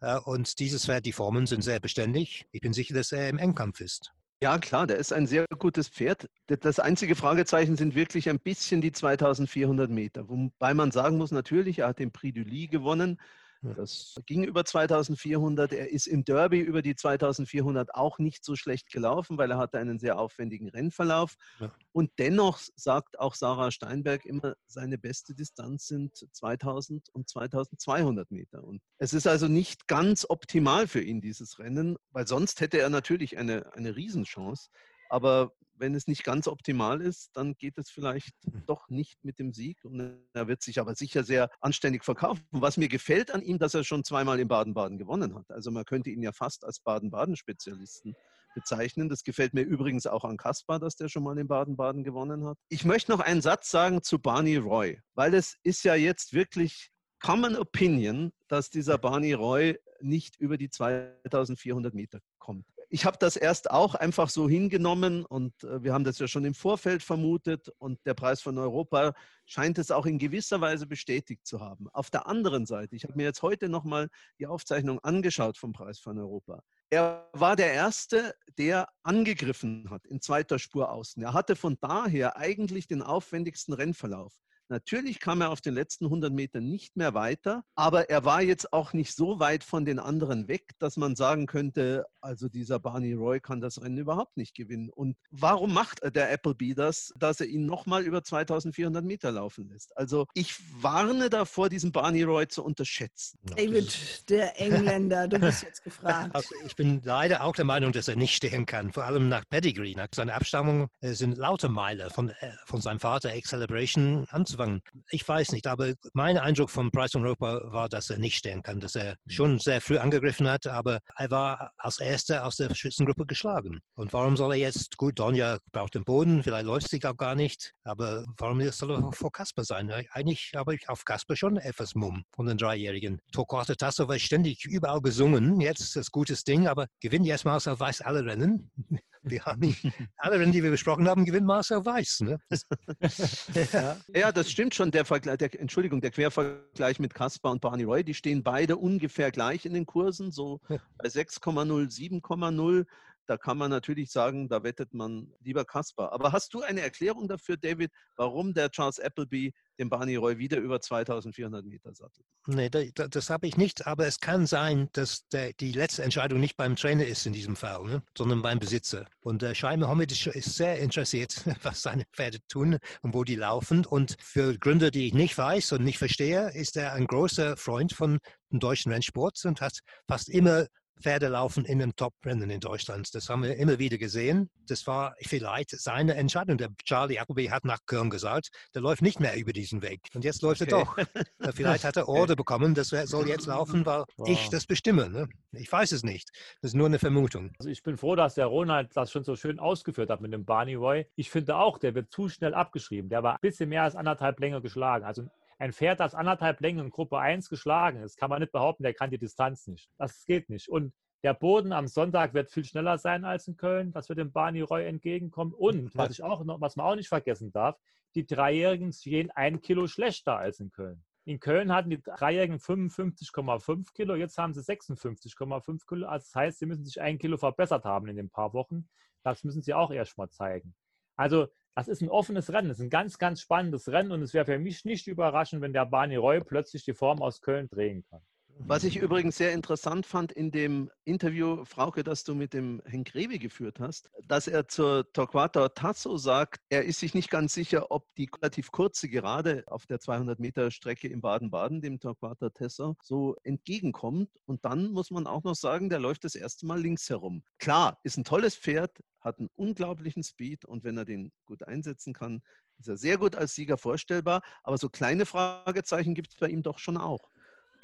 Äh, 0.00 0.18
Und 0.18 0.58
dieses 0.58 0.86
Pferd, 0.86 1.06
die 1.06 1.12
Formen 1.12 1.46
sind 1.46 1.62
sehr 1.62 1.78
beständig. 1.78 2.46
Ich 2.50 2.60
bin 2.60 2.72
sicher, 2.72 2.94
dass 2.94 3.12
er 3.12 3.28
im 3.28 3.38
Endkampf 3.38 3.80
ist. 3.80 4.12
Ja, 4.42 4.58
klar, 4.58 4.86
der 4.86 4.96
ist 4.96 5.12
ein 5.12 5.26
sehr 5.26 5.44
gutes 5.58 5.88
Pferd. 5.88 6.28
Das 6.46 6.80
einzige 6.80 7.14
Fragezeichen 7.14 7.76
sind 7.76 7.94
wirklich 7.94 8.28
ein 8.28 8.40
bisschen 8.40 8.80
die 8.80 8.90
2400 8.90 9.90
Meter. 9.90 10.28
Wobei 10.28 10.72
man 10.72 10.90
sagen 10.90 11.18
muss, 11.18 11.30
natürlich, 11.30 11.80
er 11.80 11.88
hat 11.88 11.98
den 11.98 12.10
Prix 12.10 12.34
du 12.34 12.40
Lis 12.42 12.70
gewonnen. 12.70 13.20
Das 13.62 14.14
ging 14.26 14.44
über 14.44 14.64
2400. 14.64 15.72
Er 15.72 15.90
ist 15.90 16.06
im 16.06 16.24
Derby 16.24 16.60
über 16.60 16.80
die 16.80 16.96
2400 16.96 17.94
auch 17.94 18.18
nicht 18.18 18.42
so 18.42 18.56
schlecht 18.56 18.90
gelaufen, 18.90 19.36
weil 19.36 19.50
er 19.50 19.58
hatte 19.58 19.78
einen 19.78 19.98
sehr 19.98 20.18
aufwendigen 20.18 20.68
Rennverlauf. 20.68 21.34
Ja. 21.58 21.70
Und 21.92 22.10
dennoch 22.18 22.58
sagt 22.74 23.18
auch 23.18 23.34
Sarah 23.34 23.70
Steinberg 23.70 24.24
immer, 24.24 24.54
seine 24.66 24.96
beste 24.96 25.34
Distanz 25.34 25.88
sind 25.88 26.26
2000 26.32 27.10
und 27.10 27.28
2200 27.28 28.30
Meter. 28.30 28.64
Und 28.64 28.80
es 28.98 29.12
ist 29.12 29.26
also 29.26 29.46
nicht 29.46 29.88
ganz 29.88 30.24
optimal 30.28 30.88
für 30.88 31.02
ihn, 31.02 31.20
dieses 31.20 31.58
Rennen, 31.58 31.96
weil 32.10 32.26
sonst 32.26 32.60
hätte 32.62 32.78
er 32.78 32.88
natürlich 32.88 33.36
eine, 33.36 33.74
eine 33.74 33.94
Riesenchance. 33.94 34.70
Aber 35.10 35.52
wenn 35.74 35.94
es 35.94 36.06
nicht 36.06 36.24
ganz 36.24 36.46
optimal 36.46 37.00
ist, 37.00 37.30
dann 37.34 37.54
geht 37.54 37.78
es 37.78 37.90
vielleicht 37.90 38.34
doch 38.66 38.88
nicht 38.88 39.24
mit 39.24 39.38
dem 39.38 39.52
Sieg. 39.52 39.84
Und 39.84 40.20
er 40.32 40.46
wird 40.46 40.62
sich 40.62 40.78
aber 40.78 40.94
sicher 40.94 41.24
sehr 41.24 41.50
anständig 41.60 42.04
verkaufen. 42.04 42.44
Was 42.50 42.76
mir 42.76 42.88
gefällt 42.88 43.32
an 43.32 43.42
ihm, 43.42 43.58
dass 43.58 43.74
er 43.74 43.82
schon 43.82 44.04
zweimal 44.04 44.38
in 44.38 44.48
Baden-Baden 44.48 44.98
gewonnen 44.98 45.34
hat. 45.34 45.50
Also 45.50 45.70
man 45.70 45.84
könnte 45.84 46.10
ihn 46.10 46.22
ja 46.22 46.32
fast 46.32 46.64
als 46.64 46.80
Baden-Baden-Spezialisten 46.80 48.14
bezeichnen. 48.54 49.08
Das 49.08 49.24
gefällt 49.24 49.54
mir 49.54 49.62
übrigens 49.62 50.06
auch 50.06 50.24
an 50.24 50.36
Kaspar, 50.36 50.78
dass 50.78 50.96
der 50.96 51.08
schon 51.08 51.24
mal 51.24 51.38
in 51.38 51.48
Baden-Baden 51.48 52.04
gewonnen 52.04 52.44
hat. 52.44 52.58
Ich 52.68 52.84
möchte 52.84 53.10
noch 53.10 53.20
einen 53.20 53.42
Satz 53.42 53.70
sagen 53.70 54.02
zu 54.02 54.18
Barney 54.18 54.56
Roy, 54.56 55.00
weil 55.14 55.34
es 55.34 55.56
ist 55.62 55.84
ja 55.84 55.94
jetzt 55.94 56.32
wirklich 56.32 56.90
Common 57.20 57.56
Opinion, 57.56 58.32
dass 58.48 58.70
dieser 58.70 58.98
Barney 58.98 59.32
Roy 59.32 59.78
nicht 60.00 60.36
über 60.36 60.56
die 60.56 60.70
2400 60.70 61.94
Meter 61.94 62.20
kommt. 62.38 62.66
Ich 62.92 63.04
habe 63.04 63.18
das 63.18 63.36
erst 63.36 63.70
auch 63.70 63.94
einfach 63.94 64.28
so 64.28 64.48
hingenommen 64.48 65.24
und 65.24 65.62
äh, 65.62 65.80
wir 65.84 65.92
haben 65.92 66.02
das 66.02 66.18
ja 66.18 66.26
schon 66.26 66.44
im 66.44 66.54
Vorfeld 66.54 67.04
vermutet 67.04 67.68
und 67.78 68.04
der 68.04 68.14
Preis 68.14 68.42
von 68.42 68.58
Europa 68.58 69.14
scheint 69.46 69.78
es 69.78 69.92
auch 69.92 70.06
in 70.06 70.18
gewisser 70.18 70.60
Weise 70.60 70.88
bestätigt 70.88 71.46
zu 71.46 71.60
haben. 71.60 71.88
Auf 71.92 72.10
der 72.10 72.26
anderen 72.26 72.66
Seite, 72.66 72.96
ich 72.96 73.04
habe 73.04 73.14
mir 73.14 73.22
jetzt 73.22 73.42
heute 73.42 73.68
nochmal 73.68 74.08
die 74.40 74.48
Aufzeichnung 74.48 74.98
angeschaut 75.04 75.56
vom 75.56 75.72
Preis 75.72 76.00
von 76.00 76.18
Europa. 76.18 76.64
Er 76.90 77.30
war 77.32 77.54
der 77.54 77.72
Erste, 77.72 78.34
der 78.58 78.88
angegriffen 79.04 79.88
hat 79.88 80.04
in 80.08 80.20
zweiter 80.20 80.58
Spur 80.58 80.90
außen. 80.90 81.22
Er 81.22 81.32
hatte 81.32 81.54
von 81.54 81.78
daher 81.80 82.36
eigentlich 82.36 82.88
den 82.88 83.02
aufwendigsten 83.02 83.72
Rennverlauf. 83.72 84.34
Natürlich 84.70 85.18
kam 85.18 85.40
er 85.40 85.50
auf 85.50 85.60
den 85.60 85.74
letzten 85.74 86.04
100 86.04 86.32
Metern 86.32 86.70
nicht 86.70 86.96
mehr 86.96 87.12
weiter, 87.12 87.64
aber 87.74 88.08
er 88.08 88.24
war 88.24 88.40
jetzt 88.40 88.72
auch 88.72 88.92
nicht 88.92 89.14
so 89.14 89.40
weit 89.40 89.64
von 89.64 89.84
den 89.84 89.98
anderen 89.98 90.46
weg, 90.46 90.70
dass 90.78 90.96
man 90.96 91.16
sagen 91.16 91.46
könnte, 91.46 92.06
also 92.20 92.48
dieser 92.48 92.78
Barney 92.78 93.14
Roy 93.14 93.40
kann 93.40 93.60
das 93.60 93.82
Rennen 93.82 93.98
überhaupt 93.98 94.36
nicht 94.36 94.54
gewinnen. 94.54 94.88
Und 94.90 95.16
warum 95.30 95.74
macht 95.74 96.00
der 96.14 96.30
Appleby 96.32 96.74
das, 96.74 97.12
dass 97.16 97.40
er 97.40 97.46
ihn 97.46 97.66
nochmal 97.66 98.04
über 98.04 98.22
2400 98.22 99.04
Meter 99.04 99.32
laufen 99.32 99.68
lässt? 99.68 99.96
Also 99.96 100.26
ich 100.34 100.54
warne 100.80 101.30
davor, 101.30 101.68
diesen 101.68 101.90
Barney 101.90 102.22
Roy 102.22 102.46
zu 102.46 102.64
unterschätzen. 102.64 103.38
David, 103.42 104.30
der 104.30 104.60
Engländer, 104.60 105.26
du 105.26 105.38
bist 105.40 105.62
jetzt 105.62 105.82
gefragt. 105.82 106.30
Also 106.40 106.54
ich 106.64 106.76
bin 106.76 107.00
leider 107.04 107.42
auch 107.42 107.56
der 107.56 107.64
Meinung, 107.64 107.92
dass 107.92 108.06
er 108.06 108.16
nicht 108.16 108.34
stehen 108.34 108.64
kann, 108.64 108.92
vor 108.92 109.04
allem 109.04 109.28
nach 109.28 109.44
Pedigree. 109.48 109.94
Nach 109.94 110.08
seiner 110.14 110.34
Abstammung 110.34 110.88
äh, 111.00 111.12
sind 111.12 111.36
lauter 111.36 111.68
Meiler 111.68 112.10
von, 112.10 112.30
äh, 112.30 112.52
von 112.66 112.80
seinem 112.80 113.00
Vater 113.00 113.34
X-Celebration 113.34 114.26
und 114.30 114.48
anzufangen. 114.60 114.82
Ich 115.10 115.26
weiß 115.26 115.52
nicht, 115.52 115.66
aber 115.66 115.94
mein 116.12 116.38
Eindruck 116.38 116.70
von 116.70 116.90
Price 116.90 117.14
Europa 117.14 117.60
war, 117.72 117.88
dass 117.88 118.10
er 118.10 118.18
nicht 118.18 118.36
stehen 118.36 118.62
kann, 118.62 118.80
dass 118.80 118.94
er 118.94 119.16
schon 119.28 119.58
sehr 119.58 119.80
früh 119.80 119.98
angegriffen 119.98 120.48
hat, 120.48 120.66
aber 120.66 121.00
er 121.16 121.30
war 121.30 121.72
als 121.78 121.98
Erster 121.98 122.46
aus 122.46 122.56
der 122.56 122.74
Schützengruppe 122.74 123.26
geschlagen. 123.26 123.80
Und 123.94 124.12
warum 124.12 124.36
soll 124.36 124.52
er 124.52 124.58
jetzt, 124.58 124.96
gut, 124.96 125.18
Donja 125.18 125.58
braucht 125.72 125.94
den 125.94 126.04
Boden, 126.04 126.42
vielleicht 126.42 126.66
läuft 126.66 126.88
sich 126.88 127.04
auch 127.06 127.16
gar 127.16 127.34
nicht, 127.34 127.72
aber 127.84 128.24
warum 128.36 128.60
soll 128.70 128.90
er 128.92 129.12
vor 129.12 129.32
Kasper 129.32 129.64
sein? 129.64 129.90
Eigentlich 130.12 130.52
habe 130.54 130.74
ich 130.74 130.88
auf 130.88 131.04
Kasper 131.04 131.36
schon 131.36 131.56
etwas 131.56 131.94
Mumm 131.94 132.24
von 132.34 132.46
den 132.46 132.58
Dreijährigen. 132.58 133.20
Torquato 133.32 133.74
Tasso 133.74 134.08
war 134.08 134.18
ständig 134.18 134.64
überall 134.64 135.00
gesungen, 135.00 135.60
jetzt 135.60 135.80
ist 135.80 135.96
das 135.96 136.10
gutes 136.10 136.44
Ding, 136.44 136.66
aber 136.66 136.86
gewinnt 137.00 137.26
erstmals 137.26 137.66
auf 137.68 137.80
Weiß 137.80 138.00
alle 138.00 138.24
Rennen. 138.24 138.70
Wir 139.22 139.44
haben 139.44 139.60
nicht, 139.60 139.84
alle 140.16 140.40
Rennen, 140.40 140.52
die 140.52 140.62
wir 140.62 140.70
besprochen 140.70 141.06
haben, 141.06 141.24
gewinnt 141.24 141.46
Marcel 141.46 141.84
Weiß. 141.84 142.20
Ne? 142.20 142.38
ja. 143.72 143.96
ja, 144.14 144.32
das 144.32 144.49
stimmt 144.50 144.74
schon. 144.74 144.90
Der 144.90 145.04
Vergleich, 145.04 145.38
der, 145.38 145.60
Entschuldigung, 145.60 146.00
der 146.00 146.10
Quervergleich 146.10 146.98
mit 146.98 147.14
Kaspar 147.14 147.52
und 147.52 147.60
Barney 147.60 147.84
Roy, 147.84 148.04
die 148.04 148.14
stehen 148.14 148.42
beide 148.42 148.76
ungefähr 148.76 149.30
gleich 149.30 149.64
in 149.64 149.74
den 149.74 149.86
Kursen, 149.86 150.30
so 150.30 150.60
bei 150.68 151.08
6,0, 151.08 151.90
7,0. 151.90 152.86
Da 153.30 153.36
kann 153.36 153.58
man 153.58 153.70
natürlich 153.70 154.10
sagen, 154.10 154.48
da 154.48 154.64
wettet 154.64 154.92
man 154.92 155.32
lieber 155.38 155.64
Kaspar. 155.64 156.10
Aber 156.10 156.32
hast 156.32 156.52
du 156.52 156.62
eine 156.62 156.80
Erklärung 156.80 157.28
dafür, 157.28 157.56
David, 157.56 157.92
warum 158.16 158.54
der 158.54 158.72
Charles 158.72 158.98
Appleby 158.98 159.54
den 159.78 159.88
Barney 159.88 160.16
Roy 160.16 160.38
wieder 160.38 160.58
über 160.58 160.80
2400 160.80 161.64
Meter 161.64 161.94
sattelt? 161.94 162.26
Nee, 162.48 162.68
das, 162.68 163.30
habe 163.30 163.46
ich 163.46 163.56
nicht. 163.56 163.86
Aber 163.86 164.04
es 164.04 164.18
kann 164.18 164.46
sein, 164.46 164.88
dass 164.94 165.28
der, 165.28 165.52
die 165.52 165.70
letzte 165.70 166.02
Entscheidung 166.02 166.40
nicht 166.40 166.56
beim 166.56 166.74
Trainer 166.74 167.06
ist 167.06 167.24
in 167.24 167.32
diesem 167.32 167.54
Fall, 167.54 167.84
ne? 167.84 168.02
sondern 168.18 168.42
beim 168.42 168.58
Besitzer. 168.58 169.06
Und 169.20 169.42
der 169.42 169.54
Schein 169.54 169.78
Mohammed 169.78 170.10
ist 170.10 170.56
sehr 170.56 170.80
interessiert, 170.80 171.44
was 171.62 171.82
seine 171.82 172.06
Pferde 172.12 172.40
tun 172.48 172.78
und 173.02 173.14
wo 173.14 173.22
die 173.22 173.36
laufen. 173.36 173.86
Und 173.86 174.16
für 174.20 174.58
Gründe, 174.58 174.90
die 174.90 175.06
ich 175.06 175.14
nicht 175.14 175.38
weiß 175.38 175.70
und 175.70 175.84
nicht 175.84 175.98
verstehe, 175.98 176.50
ist 176.50 176.76
er 176.76 176.94
ein 176.94 177.06
großer 177.06 177.56
Freund 177.56 177.92
von 177.92 178.18
dem 178.50 178.58
deutschen 178.58 178.90
Rennsport 178.90 179.40
und 179.44 179.60
hat 179.60 179.78
fast 180.08 180.28
immer 180.28 180.66
Pferde 181.00 181.28
laufen 181.28 181.64
in 181.64 181.78
den 181.78 181.94
Top-Rennen 181.96 182.50
in 182.50 182.60
Deutschland. 182.60 183.14
Das 183.14 183.28
haben 183.28 183.42
wir 183.42 183.56
immer 183.56 183.78
wieder 183.78 183.98
gesehen. 183.98 184.50
Das 184.66 184.86
war 184.86 185.14
vielleicht 185.20 185.70
seine 185.70 186.14
Entscheidung. 186.14 186.58
Der 186.58 186.68
Charlie 186.84 187.18
Appleby 187.18 187.46
hat 187.46 187.64
nach 187.64 187.80
Köln 187.86 188.10
gesagt, 188.10 188.50
der 188.74 188.82
läuft 188.82 189.02
nicht 189.02 189.20
mehr 189.20 189.36
über 189.36 189.52
diesen 189.52 189.82
Weg. 189.82 190.00
Und 190.14 190.24
jetzt 190.24 190.42
läuft 190.42 190.62
okay. 190.62 190.72
er 190.72 190.78
doch. 190.78 190.96
Äh, 191.40 191.52
vielleicht 191.52 191.84
hat 191.84 191.96
er 191.96 192.08
Order 192.08 192.36
bekommen, 192.36 192.74
das 192.74 192.88
soll 192.88 193.26
jetzt 193.28 193.46
laufen, 193.46 193.86
weil 193.86 194.04
wow. 194.16 194.28
ich 194.28 194.50
das 194.50 194.66
bestimme. 194.66 195.08
Ne? 195.08 195.28
Ich 195.52 195.70
weiß 195.70 195.92
es 195.92 196.02
nicht. 196.02 196.28
Das 196.60 196.72
ist 196.72 196.74
nur 196.74 196.86
eine 196.86 196.98
Vermutung. 196.98 197.52
Also 197.58 197.70
ich 197.70 197.82
bin 197.82 197.96
froh, 197.96 198.14
dass 198.14 198.34
der 198.34 198.46
Ronald 198.46 198.94
das 198.94 199.10
schon 199.10 199.24
so 199.24 199.36
schön 199.36 199.58
ausgeführt 199.58 200.10
hat 200.10 200.20
mit 200.20 200.32
dem 200.32 200.44
Barney 200.44 200.74
Roy. 200.74 201.06
Ich 201.16 201.30
finde 201.30 201.56
auch, 201.56 201.78
der 201.78 201.94
wird 201.94 202.12
zu 202.12 202.28
schnell 202.28 202.54
abgeschrieben. 202.54 203.08
Der 203.08 203.22
war 203.22 203.34
ein 203.34 203.40
bisschen 203.40 203.70
mehr 203.70 203.84
als 203.84 203.96
anderthalb 203.96 204.38
Länge 204.40 204.60
geschlagen. 204.60 205.04
Also 205.04 205.28
ein 205.60 205.74
Pferd, 205.74 206.00
das 206.00 206.14
anderthalb 206.14 206.60
Längen 206.60 206.86
in 206.86 206.90
Gruppe 206.90 207.18
1 207.18 207.50
geschlagen 207.50 208.02
ist, 208.02 208.16
kann 208.16 208.30
man 208.30 208.40
nicht 208.40 208.52
behaupten, 208.52 208.82
der 208.82 208.94
kann 208.94 209.10
die 209.10 209.18
Distanz 209.18 209.66
nicht. 209.66 209.90
Das 209.98 210.24
geht 210.24 210.48
nicht. 210.48 210.70
Und 210.70 210.94
der 211.22 211.34
Boden 211.34 211.74
am 211.74 211.86
Sonntag 211.86 212.32
wird 212.32 212.50
viel 212.50 212.64
schneller 212.64 212.96
sein 212.96 213.26
als 213.26 213.46
in 213.46 213.58
Köln. 213.58 213.92
Das 213.92 214.08
wird 214.08 214.18
dem 214.18 214.32
Barney 214.32 214.62
Roy 214.62 214.86
entgegenkommen. 214.86 215.52
Und 215.52 215.94
was 215.94 216.12
ich 216.12 216.22
auch 216.22 216.44
noch, 216.44 216.62
was 216.62 216.76
man 216.76 216.86
auch 216.86 216.96
nicht 216.96 217.08
vergessen 217.08 217.52
darf, 217.52 217.78
die 218.14 218.26
Dreijährigen 218.26 218.90
stehen 218.92 219.30
ein 219.32 219.60
Kilo 219.60 219.86
schlechter 219.86 220.38
als 220.38 220.60
in 220.60 220.70
Köln. 220.70 221.04
In 221.26 221.40
Köln 221.40 221.72
hatten 221.72 221.90
die 221.90 222.00
Dreijährigen 222.00 222.56
55,5 222.56 223.92
Kilo, 223.92 224.14
jetzt 224.14 224.38
haben 224.38 224.54
sie 224.54 224.62
56,5 224.62 225.86
Kilo. 225.86 226.08
Also 226.08 226.24
das 226.24 226.34
heißt, 226.34 226.58
sie 226.58 226.66
müssen 226.66 226.86
sich 226.86 227.02
ein 227.02 227.18
Kilo 227.18 227.36
verbessert 227.36 227.84
haben 227.84 228.08
in 228.08 228.16
den 228.16 228.30
paar 228.30 228.54
Wochen. 228.54 228.88
Das 229.22 229.44
müssen 229.44 229.60
sie 229.60 229.74
auch 229.74 229.90
erst 229.90 230.16
mal 230.16 230.30
zeigen. 230.30 230.74
Also 231.16 231.48
das 231.74 231.88
ist 231.88 232.02
ein 232.02 232.08
offenes 232.08 232.52
Rennen, 232.52 232.68
das 232.68 232.78
ist 232.78 232.84
ein 232.84 232.90
ganz, 232.90 233.18
ganz 233.18 233.40
spannendes 233.40 233.88
Rennen 233.88 234.12
und 234.12 234.22
es 234.22 234.34
wäre 234.34 234.44
für 234.44 234.58
mich 234.58 234.84
nicht 234.84 235.06
überraschend, 235.06 235.62
wenn 235.62 235.72
der 235.72 235.86
Barney 235.86 236.16
Roy 236.16 236.40
plötzlich 236.40 236.84
die 236.84 236.94
Form 236.94 237.22
aus 237.22 237.40
Köln 237.40 237.68
drehen 237.68 238.04
kann. 238.10 238.22
Was 238.58 238.84
ich 238.84 238.96
übrigens 239.02 239.36
sehr 239.36 239.52
interessant 239.52 240.06
fand 240.06 240.32
in 240.32 240.50
dem 240.50 240.90
Interview, 241.04 241.64
Frauke, 241.64 242.04
das 242.04 242.24
du 242.24 242.34
mit 242.34 242.52
dem 242.54 242.82
Henk 242.84 243.14
Rewe 243.14 243.38
geführt 243.38 243.80
hast, 243.80 244.10
dass 244.26 244.46
er 244.46 244.68
zur 244.68 245.12
Torquato 245.12 245.68
Tasso 245.68 246.16
sagt, 246.16 246.60
er 246.68 246.84
ist 246.84 247.00
sich 247.00 247.14
nicht 247.14 247.30
ganz 247.30 247.54
sicher, 247.54 247.90
ob 247.90 248.14
die 248.14 248.30
relativ 248.40 248.70
kurze 248.70 249.08
Gerade 249.08 249.64
auf 249.66 249.86
der 249.86 249.98
200 249.98 250.38
Meter 250.38 250.70
Strecke 250.70 251.08
in 251.08 251.20
Baden-Baden 251.20 251.80
dem 251.80 251.98
Torquato 251.98 252.50
Tasso 252.50 252.96
so 253.02 253.36
entgegenkommt. 253.42 254.30
Und 254.46 254.64
dann 254.64 254.92
muss 254.92 255.10
man 255.10 255.26
auch 255.26 255.42
noch 255.42 255.56
sagen, 255.56 255.88
der 255.88 255.98
läuft 255.98 256.24
das 256.24 256.34
erste 256.34 256.66
Mal 256.66 256.80
links 256.80 257.08
herum. 257.08 257.42
Klar, 257.58 257.98
ist 258.04 258.16
ein 258.16 258.24
tolles 258.24 258.56
Pferd, 258.56 259.02
hat 259.20 259.38
einen 259.38 259.50
unglaublichen 259.56 260.22
Speed 260.22 260.64
und 260.64 260.84
wenn 260.84 260.96
er 260.96 261.04
den 261.04 261.32
gut 261.44 261.66
einsetzen 261.66 262.12
kann, 262.12 262.42
ist 262.78 262.88
er 262.88 262.96
sehr 262.96 263.18
gut 263.18 263.36
als 263.36 263.54
Sieger 263.54 263.76
vorstellbar. 263.76 264.42
Aber 264.62 264.78
so 264.78 264.88
kleine 264.88 265.26
Fragezeichen 265.26 266.14
gibt 266.14 266.30
es 266.30 266.36
bei 266.36 266.48
ihm 266.48 266.62
doch 266.62 266.78
schon 266.78 266.96
auch. 266.96 267.29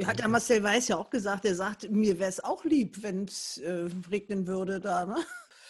Hat 0.05 0.19
der 0.19 0.29
Marcel 0.29 0.63
Weiß 0.63 0.89
ja 0.89 0.97
auch 0.97 1.11
gesagt, 1.11 1.45
er 1.45 1.55
sagt, 1.55 1.91
mir 1.91 2.19
wäre 2.19 2.29
es 2.29 2.43
auch 2.43 2.65
lieb, 2.65 3.03
wenn 3.03 3.25
es 3.25 3.59
äh, 3.59 3.89
regnen 4.11 4.47
würde 4.47 4.81
da. 4.81 5.07
Ne? 5.07 5.17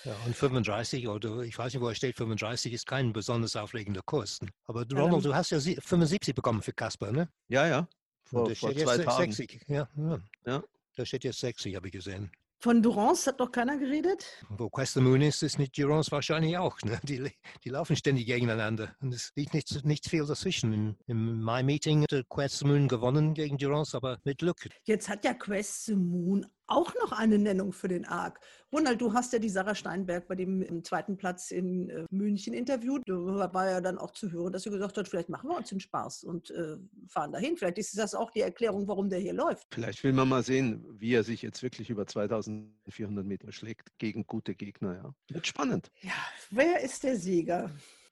Ja, 0.05 0.15
und 0.25 0.37
35 0.37 1.09
oder 1.09 1.41
ich 1.41 1.59
weiß 1.59 1.73
nicht, 1.73 1.83
wo 1.83 1.89
er 1.89 1.95
steht, 1.95 2.17
35 2.17 2.73
ist 2.73 2.87
kein 2.87 3.13
besonders 3.13 3.57
aufregender 3.57 4.03
Kurs. 4.05 4.39
Aber 4.67 4.87
Ronald, 4.93 5.25
du 5.25 5.35
hast 5.35 5.51
ja 5.51 5.59
75 5.59 6.35
bekommen 6.35 6.63
für 6.63 6.73
Kasper, 6.73 7.11
ne? 7.11 7.29
Ja, 7.49 7.67
ja. 7.67 7.89
Vor, 8.25 8.55
vor 8.55 8.75
zwei 8.75 8.99
Tagen. 8.99 9.33
60. 9.33 9.65
Ja, 9.69 9.89
ja. 9.97 10.21
ja. 10.47 10.63
Da 10.97 11.05
steht 11.05 11.25
jetzt 11.25 11.41
60, 11.41 11.75
habe 11.75 11.89
ich 11.89 11.93
gesehen. 11.93 12.31
Von 12.59 12.83
Durance 12.83 13.31
hat 13.31 13.41
doch 13.41 13.53
keiner 13.53 13.77
geredet? 13.77 14.25
Wo 14.49 14.71
Quest 14.71 14.97
Moon 14.97 15.21
ist, 15.21 15.43
ist 15.43 15.59
nicht 15.59 15.77
Durance 15.77 16.11
wahrscheinlich 16.11 16.57
auch. 16.57 16.81
Ne? 16.83 16.99
Die, 17.03 17.31
die 17.65 17.69
laufen 17.69 17.97
ständig 17.97 18.27
gegeneinander. 18.27 18.97
Und 19.01 19.13
es 19.13 19.33
liegt 19.37 19.53
nicht, 19.53 19.85
nicht 19.85 20.09
viel 20.09 20.25
dazwischen. 20.25 20.73
Im, 20.73 20.97
im 21.07 21.43
Mai-Meeting 21.43 22.07
hat 22.11 22.29
Quest 22.29 22.65
Moon 22.65 22.89
gewonnen 22.89 23.35
gegen 23.35 23.59
Durance, 23.59 23.97
aber 23.97 24.19
mit 24.25 24.39
Glück. 24.39 24.69
Jetzt 24.85 25.09
hat 25.09 25.25
ja 25.25 25.35
Quest 25.35 25.91
Moon 25.91 26.47
auch 26.67 26.95
noch 26.95 27.13
eine 27.13 27.39
Nennung 27.39 27.73
für 27.73 27.89
den 27.89 28.05
ARC. 28.05 28.41
Ronald, 28.73 29.01
du 29.01 29.13
hast 29.13 29.33
ja 29.33 29.39
die 29.39 29.49
Sarah 29.49 29.75
Steinberg 29.75 30.27
bei 30.27 30.35
dem 30.35 30.83
zweiten 30.85 31.17
Platz 31.17 31.51
in 31.51 31.89
äh, 31.91 32.05
München 32.11 32.53
interviewt. 32.55 33.03
Da 33.07 33.55
war 33.55 33.71
ja 33.71 33.81
dann 33.81 33.99
auch 33.99 34.11
zu 34.11 34.31
hören, 34.33 34.53
dass 34.53 34.65
sie 34.65 34.71
gesagt 34.71 34.97
hat, 34.97 35.09
vielleicht 35.09 35.29
machen 35.29 35.49
wir 35.49 35.57
uns 35.57 35.69
den 35.69 35.81
Spaß 35.81 36.25
und 36.25 36.51
äh, 36.51 36.77
fahren 37.09 37.33
dahin. 37.33 37.57
Vielleicht 37.57 37.79
ist 37.79 37.97
das 37.97 38.15
auch 38.15 38.31
die 38.31 38.41
Erklärung, 38.41 38.89
warum 38.89 39.09
der 39.09 39.21
hier 39.21 39.33
läuft. 39.33 39.67
Vielleicht 39.73 40.03
will 40.03 40.13
man 40.13 40.29
mal 40.29 40.43
sehen, 40.43 40.85
wie 40.99 41.15
er 41.15 41.25
sich 41.25 41.43
jetzt 41.43 41.63
wirklich 41.63 41.91
über 41.91 42.07
2400 42.07 43.25
Meter 43.25 43.53
schlägt 43.53 43.97
gegen 43.99 44.27
gute 44.27 44.55
Gegner. 44.55 44.95
Ja. 44.95 45.15
Wird 45.29 45.47
spannend. 45.47 45.91
Ja, 46.01 46.13
wer 46.51 46.81
ist 46.81 47.05
der 47.05 47.17
Sieger? 47.17 47.71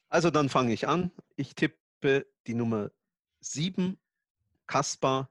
Also 0.09 0.31
dann 0.31 0.49
fange 0.49 0.73
ich 0.73 0.87
an. 0.87 1.11
Ich 1.35 1.55
tippe 1.55 2.27
die 2.47 2.55
Nummer 2.55 2.91
7, 3.41 3.99
Kaspar, 4.67 5.31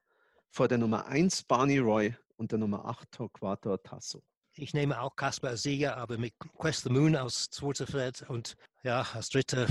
vor 0.49 0.67
der 0.67 0.77
Nummer 0.77 1.07
1, 1.07 1.43
Barney 1.43 1.79
Roy 1.79 2.15
und 2.37 2.51
der 2.51 2.59
Nummer 2.59 2.85
8 2.85 3.11
Torquato 3.11 3.77
Tasso. 3.77 4.23
Ich 4.55 4.73
nehme 4.73 5.01
auch 5.01 5.15
Kasper 5.15 5.49
als 5.49 5.63
Sieger, 5.63 5.97
aber 5.97 6.17
mit 6.19 6.33
Quest 6.59 6.83
the 6.83 6.89
Moon 6.89 7.15
als 7.15 7.49
zweiter 7.49 7.87
Fred 7.87 8.23
und 8.29 8.55
ja, 8.83 9.03
als 9.13 9.29
dritter, 9.29 9.65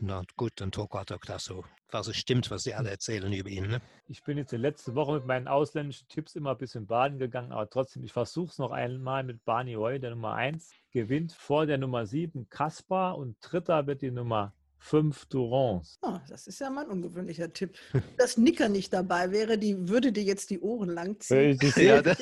na 0.00 0.22
gut, 0.36 0.52
dann 0.56 0.70
Torquato 0.70 1.16
Tasso. 1.18 1.64
Was 1.90 2.06
es 2.06 2.16
stimmt, 2.16 2.50
was 2.50 2.62
sie 2.62 2.74
alle 2.74 2.90
erzählen 2.90 3.32
über 3.32 3.50
ihn. 3.50 3.66
Ne? 3.66 3.80
Ich 4.06 4.22
bin 4.22 4.38
jetzt 4.38 4.52
die 4.52 4.56
letzte 4.56 4.94
Woche 4.94 5.14
mit 5.14 5.26
meinen 5.26 5.48
ausländischen 5.48 6.06
Tipps 6.08 6.36
immer 6.36 6.52
ein 6.52 6.58
bisschen 6.58 6.86
baden 6.86 7.18
gegangen, 7.18 7.50
aber 7.50 7.68
trotzdem, 7.68 8.04
ich 8.04 8.12
versuche 8.12 8.50
es 8.50 8.58
noch 8.58 8.70
einmal 8.70 9.24
mit 9.24 9.44
Barney 9.44 9.74
Roy, 9.74 9.98
der 9.98 10.10
Nummer 10.10 10.34
1, 10.34 10.70
gewinnt 10.92 11.32
vor 11.32 11.66
der 11.66 11.78
Nummer 11.78 12.06
7 12.06 12.48
Kaspar 12.48 13.18
und 13.18 13.36
dritter 13.40 13.86
wird 13.86 14.02
die 14.02 14.12
Nummer 14.12 14.54
fünf 14.82 15.26
Durans. 15.26 15.98
Oh, 16.02 16.18
das 16.28 16.46
ist 16.46 16.60
ja 16.60 16.68
mal 16.68 16.84
ein 16.84 16.90
ungewöhnlicher 16.90 17.52
Tipp. 17.52 17.78
Dass 18.18 18.36
Nicker 18.36 18.68
nicht 18.68 18.92
dabei 18.92 19.30
wäre, 19.30 19.56
die 19.56 19.88
würde 19.88 20.12
dir 20.12 20.24
jetzt 20.24 20.50
die 20.50 20.60
Ohren 20.60 20.90
langziehen. 20.90 21.58
Ja, 21.76 22.02
das, 22.02 22.18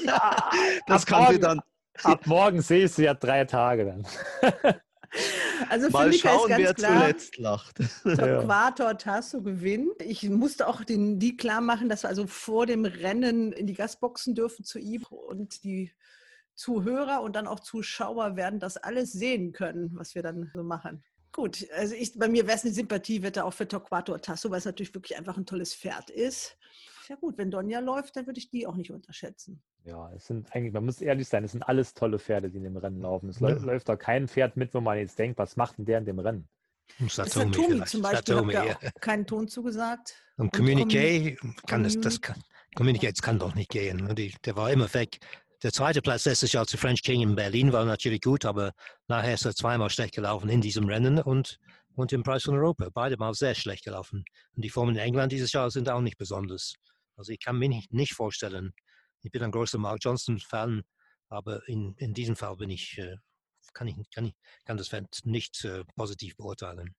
das 0.87 1.07
kann 1.07 1.33
sie 1.33 1.41
dann. 1.41 1.61
Ab 2.03 2.27
morgen 2.27 2.63
sehe 2.63 2.85
ich 2.85 2.93
sie 2.93 3.05
ja 3.05 3.15
drei 3.15 3.45
Tage 3.45 3.85
dann. 3.87 4.07
Also 5.69 5.91
Mal 5.91 6.13
schauen, 6.13 6.53
wer 6.55 6.73
klar, 6.73 7.01
zuletzt 7.01 7.37
lacht. 7.37 7.79
Torquator 8.05 8.97
Tasso 8.97 9.43
gewinnt. 9.43 10.01
Ich 10.03 10.23
musste 10.31 10.69
auch 10.69 10.85
den, 10.85 11.19
die 11.19 11.37
klar 11.37 11.61
machen, 11.61 11.89
dass 11.89 12.05
wir 12.05 12.09
also 12.09 12.29
vor 12.29 12.65
dem 12.65 12.85
Rennen 12.85 13.53
in 13.53 13.67
die 13.67 13.75
Gastboxen 13.75 14.37
dürfen 14.37 14.65
zu 14.65 14.79
ihm 14.79 15.03
und 15.11 15.65
die 15.65 15.93
Zuhörer 16.55 17.23
und 17.23 17.35
dann 17.35 17.49
auch 17.49 17.59
Zuschauer 17.59 18.37
werden 18.37 18.61
das 18.61 18.77
alles 18.77 19.11
sehen 19.11 19.53
können, 19.53 19.91
was 19.95 20.15
wir 20.15 20.23
dann 20.23 20.51
so 20.55 20.63
machen. 20.63 21.03
Gut, 21.33 21.67
also 21.77 21.95
ich, 21.95 22.19
bei 22.19 22.29
mir 22.29 22.47
wäre 22.47 22.57
es 22.57 22.65
eine 22.65 22.73
Sympathiewette 22.73 23.45
auch 23.45 23.53
für 23.53 23.69
Torquato 23.69 24.19
Tasso, 24.19 24.51
weil 24.51 24.59
es 24.59 24.65
natürlich 24.65 24.93
wirklich 24.95 25.17
einfach 25.17 25.37
ein 25.37 25.47
tolles 25.47 25.75
Pferd 25.75 26.11
ist. 26.11 26.57
Ja 27.09 27.17
gut, 27.17 27.39
wenn 27.39 27.51
Donja 27.51 27.81
läuft, 27.81 28.17
dann 28.17 28.27
würde 28.27 28.39
ich 28.39 28.51
die 28.51 28.67
auch 28.67 28.77
nicht 28.77 28.91
unterschätzen. 28.91 29.63
Ja, 29.85 30.13
es 30.15 30.27
sind 30.27 30.55
eigentlich, 30.55 30.73
man 30.73 30.85
muss 30.85 31.01
ehrlich 31.01 31.29
sein, 31.29 31.45
es 31.45 31.53
sind 31.53 31.63
alles 31.63 31.95
tolle 31.95 32.19
Pferde, 32.19 32.51
die 32.51 32.59
in 32.59 32.65
dem 32.65 32.77
Rennen 32.77 33.01
laufen. 33.01 33.29
Es 33.29 33.41
ja. 33.41 33.49
läuft 33.49 33.89
da 33.89 33.97
kein 33.97 34.29
Pferd 34.29 34.57
mit, 34.57 34.75
wo 34.75 34.81
man 34.81 34.99
jetzt 34.99 35.19
denkt, 35.19 35.39
was 35.39 35.57
macht 35.57 35.79
denn 35.79 35.85
der 35.87 35.99
in 35.99 36.05
dem 36.05 36.19
Rennen? 36.19 36.49
Satomi, 37.09 37.55
Satomi 37.55 37.85
zum 37.85 38.03
Beispiel 38.03 38.35
Satomi, 38.35 38.53
hat 38.55 38.83
ja 38.83 38.91
keinen 39.01 39.27
Ton 39.27 39.49
zugesagt. 39.49 40.15
Und, 40.37 40.47
und 40.47 40.53
Communique 40.53 41.39
kann 41.67 41.85
das, 41.85 41.99
das 42.01 42.21
kann, 42.21 42.43
Communique 42.75 43.13
kann 43.23 43.39
doch 43.39 43.55
nicht 43.55 43.71
gehen. 43.71 43.99
Ne? 43.99 44.15
Die, 44.15 44.35
der 44.45 44.57
war 44.57 44.71
immer 44.71 44.93
weg. 44.93 45.19
Der 45.63 45.73
zweite 45.73 46.01
Platz 46.01 46.25
letztes 46.25 46.53
Jahr 46.53 46.67
zu 46.67 46.79
French 46.79 47.03
King 47.03 47.21
in 47.21 47.35
Berlin 47.35 47.73
war 47.73 47.85
natürlich 47.85 48.23
gut, 48.23 48.47
aber 48.47 48.73
nachher 49.09 49.35
ist 49.35 49.45
er 49.45 49.55
zweimal 49.55 49.91
schlecht 49.91 50.15
gelaufen 50.15 50.49
in 50.49 50.63
diesem 50.63 50.87
Rennen 50.87 51.19
und 51.21 51.59
und 52.01 52.13
im 52.13 52.23
Preis 52.23 52.45
von 52.45 52.55
Europa. 52.55 52.89
Beide 52.93 53.17
mal 53.17 53.35
sehr 53.35 53.55
schlecht 53.55 53.85
gelaufen. 53.85 54.25
Und 54.57 54.65
die 54.65 54.71
Formen 54.71 54.97
in 54.97 55.03
England 55.03 55.33
dieses 55.33 55.53
Jahr 55.53 55.71
sind 55.71 55.89
auch 55.89 56.01
nicht 56.01 56.19
besonders. 56.19 56.75
Also 57.17 57.33
ich 57.33 57.41
kann 57.41 57.59
mir 57.59 57.69
nicht, 57.69 58.15
vorstellen, 58.15 58.73
ich 59.23 59.31
bin 59.31 59.43
ein 59.43 59.51
großer 59.51 59.79
Mark 59.79 59.99
Johnson-Fan, 60.01 60.83
aber 61.29 61.67
in, 61.69 61.95
in 61.99 62.15
diesem 62.15 62.37
Fall 62.37 62.57
bin 62.57 62.71
ich, 62.71 62.99
äh, 62.99 63.17
kann, 63.75 63.87
ich, 63.89 63.97
kann, 64.15 64.27
ich, 64.27 64.35
kann 64.65 64.79
das 64.79 64.89
Feld 64.89 65.07
nicht 65.25 65.65
äh, 65.65 65.85
positiv 65.97 66.37
beurteilen. 66.37 66.95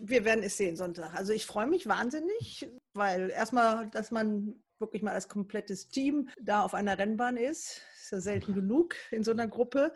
Wir 0.00 0.24
werden 0.24 0.42
es 0.42 0.56
sehen 0.56 0.76
Sonntag. 0.76 1.14
Also 1.14 1.32
ich 1.32 1.46
freue 1.46 1.66
mich 1.66 1.86
wahnsinnig, 1.86 2.68
weil 2.94 3.30
erstmal, 3.30 3.88
dass 3.90 4.10
man 4.10 4.62
wirklich 4.80 5.02
mal 5.02 5.12
als 5.12 5.28
komplettes 5.28 5.88
Team 5.88 6.28
da 6.40 6.62
auf 6.62 6.74
einer 6.74 6.98
Rennbahn 6.98 7.36
ist, 7.36 7.82
ist 8.00 8.12
ja 8.12 8.20
selten 8.20 8.54
genug 8.54 8.94
in 9.10 9.24
so 9.24 9.30
einer 9.30 9.48
Gruppe. 9.48 9.92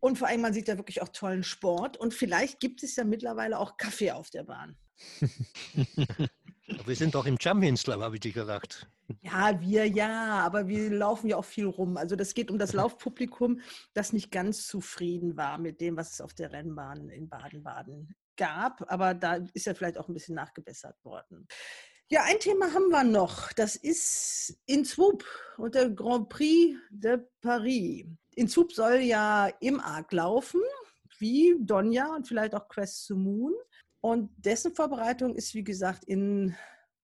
Und 0.00 0.18
vor 0.18 0.28
allem, 0.28 0.42
man 0.42 0.52
sieht 0.52 0.68
ja 0.68 0.76
wirklich 0.76 1.02
auch 1.02 1.08
tollen 1.08 1.42
Sport. 1.42 1.96
Und 1.96 2.14
vielleicht 2.14 2.60
gibt 2.60 2.82
es 2.82 2.96
ja 2.96 3.04
mittlerweile 3.04 3.58
auch 3.58 3.76
Kaffee 3.76 4.12
auf 4.12 4.30
der 4.30 4.44
Bahn. 4.44 4.76
wir 6.86 6.96
sind 6.96 7.14
doch 7.14 7.26
im 7.26 7.38
Champions 7.40 7.82
Club, 7.82 8.00
habe 8.00 8.16
ich 8.16 8.20
dir 8.20 8.32
gedacht. 8.32 8.88
Ja, 9.22 9.60
wir 9.60 9.86
ja, 9.86 10.40
aber 10.40 10.68
wir 10.68 10.90
laufen 10.90 11.28
ja 11.28 11.36
auch 11.36 11.44
viel 11.44 11.66
rum. 11.66 11.96
Also 11.96 12.14
das 12.14 12.34
geht 12.34 12.50
um 12.50 12.58
das 12.58 12.72
Laufpublikum, 12.74 13.60
das 13.94 14.12
nicht 14.12 14.30
ganz 14.30 14.66
zufrieden 14.66 15.36
war 15.36 15.58
mit 15.58 15.80
dem, 15.80 15.96
was 15.96 16.12
es 16.12 16.20
auf 16.20 16.34
der 16.34 16.52
Rennbahn 16.52 17.08
in 17.08 17.28
Baden-Baden 17.28 18.14
gab. 18.36 18.90
Aber 18.90 19.14
da 19.14 19.40
ist 19.54 19.66
ja 19.66 19.74
vielleicht 19.74 19.98
auch 19.98 20.08
ein 20.08 20.14
bisschen 20.14 20.34
nachgebessert 20.34 21.02
worden. 21.04 21.46
Ja, 22.10 22.22
ein 22.22 22.40
Thema 22.40 22.72
haben 22.72 22.88
wir 22.88 23.04
noch. 23.04 23.52
Das 23.52 23.76
ist 23.76 24.58
in 24.64 24.86
Swoop 24.86 25.26
und 25.58 25.74
der 25.74 25.90
Grand 25.90 26.30
Prix 26.30 26.74
de 26.88 27.18
Paris. 27.42 28.06
In 28.34 28.48
Swoop 28.48 28.72
soll 28.72 29.00
ja 29.00 29.48
im 29.60 29.78
Arc 29.78 30.12
laufen, 30.12 30.62
wie 31.18 31.54
Donja 31.60 32.14
und 32.14 32.26
vielleicht 32.26 32.54
auch 32.54 32.66
Quest 32.66 33.06
to 33.08 33.14
Moon. 33.14 33.52
Und 34.00 34.30
dessen 34.38 34.74
Vorbereitung 34.74 35.34
ist, 35.34 35.52
wie 35.52 35.64
gesagt, 35.64 36.04
in 36.04 36.56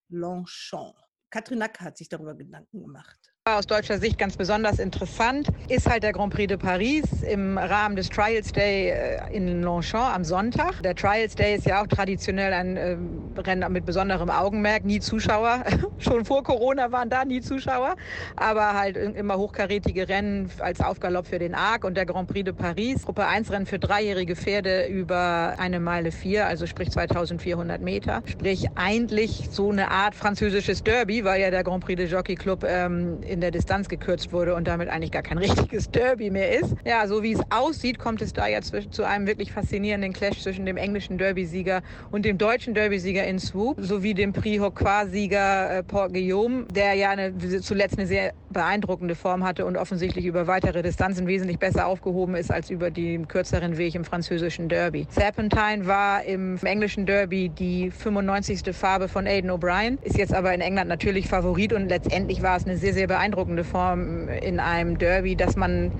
Longchamp. 0.09 0.97
Katrin 1.29 1.59
Nack 1.59 1.81
hat 1.81 1.99
sich 1.99 2.09
darüber 2.09 2.35
Gedanken 2.35 2.81
gemacht. 2.81 3.34
Aus 3.47 3.67
deutscher 3.67 3.99
Sicht 3.99 4.17
ganz 4.17 4.39
besonders 4.39 4.79
interessant 4.79 5.49
ist 5.69 5.87
halt 5.87 6.03
der 6.03 6.13
Grand 6.15 6.33
Prix 6.33 6.49
de 6.49 6.57
Paris 6.57 7.05
im 7.31 7.59
Rahmen 7.59 7.95
des 7.95 8.09
Trials 8.09 8.51
Day 8.53 8.89
äh, 8.89 9.37
in 9.37 9.61
Longchamp 9.61 10.15
am 10.15 10.25
Sonntag. 10.25 10.83
Der 10.83 10.95
Trials 10.95 11.35
Day 11.35 11.57
ist 11.57 11.67
ja 11.67 11.83
auch 11.83 11.87
traditionell 11.87 12.55
ein 12.55 12.77
äh, 12.79 12.97
Rennen 13.39 13.71
mit 13.71 13.85
besonderem 13.85 14.31
Augenmerk, 14.31 14.87
nie 14.87 14.99
Zuschauer. 14.99 15.63
Schon 15.99 16.25
vor 16.25 16.43
Corona 16.43 16.91
waren 16.91 17.11
da 17.11 17.27
nie 17.27 17.43
Zuschauer, 17.43 17.97
aber 18.37 18.73
halt 18.73 18.97
immer 18.97 19.37
hochkarätige 19.37 20.09
Rennen 20.09 20.51
als 20.61 20.81
Aufgalopp 20.81 21.27
für 21.27 21.39
den 21.39 21.55
Arc 21.55 21.85
und 21.85 21.99
der 21.99 22.07
Grand 22.07 22.31
Prix 22.31 22.47
de 22.47 22.55
Paris. 22.55 23.05
Gruppe 23.05 23.27
1 23.27 23.53
Rennen 23.53 23.67
für 23.67 23.79
dreijährige 23.79 24.37
Pferde 24.37 24.87
über 24.87 25.57
eine 25.59 25.81
Meile 25.81 26.13
vier, 26.13 26.47
also 26.47 26.67
sprich 26.67 26.91
2400 26.93 27.83
Meter. 27.83 28.23
Sprich 28.25 28.69
eigentlich 28.75 29.49
so 29.51 29.71
eine 29.71 29.91
Art 29.91 30.15
französisches 30.15 30.83
Derby, 30.83 31.25
weil 31.25 31.43
ja 31.43 31.51
der 31.51 31.63
Grand 31.63 31.85
Prix 31.85 31.99
de 31.99 32.09
Jockey 32.09 32.37
Club 32.37 32.65
ähm, 32.67 33.19
in 33.35 33.41
der 33.41 33.51
Distanz 33.51 33.89
gekürzt 33.89 34.33
wurde 34.33 34.55
und 34.55 34.67
damit 34.67 34.89
eigentlich 34.89 35.11
gar 35.11 35.23
kein 35.23 35.39
richtiges 35.45 35.91
Derby 35.91 36.31
mehr 36.31 36.59
ist. 36.59 36.75
Ja, 36.87 37.07
so 37.07 37.23
wie 37.23 37.33
es 37.33 37.41
aussieht, 37.51 37.99
kommt 37.99 38.23
es 38.23 38.33
da 38.33 38.47
jetzt 38.47 38.73
zu 38.91 39.05
einem 39.05 39.27
wirklich 39.27 39.53
faszinierenden 39.53 40.13
Clash 40.13 40.41
zwischen 40.43 40.65
dem 40.65 40.77
englischen 40.77 41.19
Derby-Sieger 41.19 41.83
und 42.11 42.25
dem 42.25 42.39
deutschen 42.39 42.75
Derby-Sieger 42.75 43.25
in 43.25 43.39
Swoop 43.39 43.77
sowie 43.81 44.15
dem 44.15 44.33
Prix 44.33 44.63
Haucois-Sieger 44.63 45.79
äh, 45.79 45.83
Port 45.83 46.15
Guillaume, 46.15 46.65
der 46.75 46.95
ja 46.95 47.11
eine, 47.11 47.37
zuletzt 47.61 47.99
eine 47.99 48.07
sehr 48.07 48.33
beeindruckende 48.51 49.17
Form 49.17 49.45
hatte 49.45 49.67
und 49.67 49.77
offensichtlich 49.77 50.25
über 50.25 50.47
weitere 50.47 50.83
Distanzen 50.83 51.27
wesentlich 51.27 51.59
besser 51.59 51.87
aufgehoben 51.87 52.37
ist 52.37 52.53
als 52.53 52.71
über 52.71 52.91
den 52.91 53.27
kürzeren 53.27 53.77
Weg 53.77 53.97
im 53.97 54.05
französischen 54.05 54.69
Derby. 54.69 55.07
Serpentine 55.11 55.87
war 55.87 56.25
im 56.25 56.57
englischen 56.63 57.05
Derby 57.05 57.49
die 57.49 57.91
95. 57.91 58.75
Farbe 58.75 59.09
von 59.09 59.27
Aidan 59.27 59.51
O'Brien, 59.51 59.99
ist 60.03 60.17
jetzt 60.17 60.33
aber 60.33 60.55
in 60.55 60.61
England 60.61 60.89
natürlich 60.89 61.29
Favorit 61.29 61.73
und 61.73 61.89
letztendlich 61.89 62.43
war 62.43 62.57
es 62.57 62.65
eine 62.65 62.77
sehr, 62.77 62.95
sehr 62.95 63.09
beeindruckende 63.09 63.24
beeindruckende 63.25 63.65
Form 63.65 64.29
in 64.29 64.61
einem 64.61 64.99
Derby, 64.99 65.35
dass 65.35 65.57
man 65.57 65.93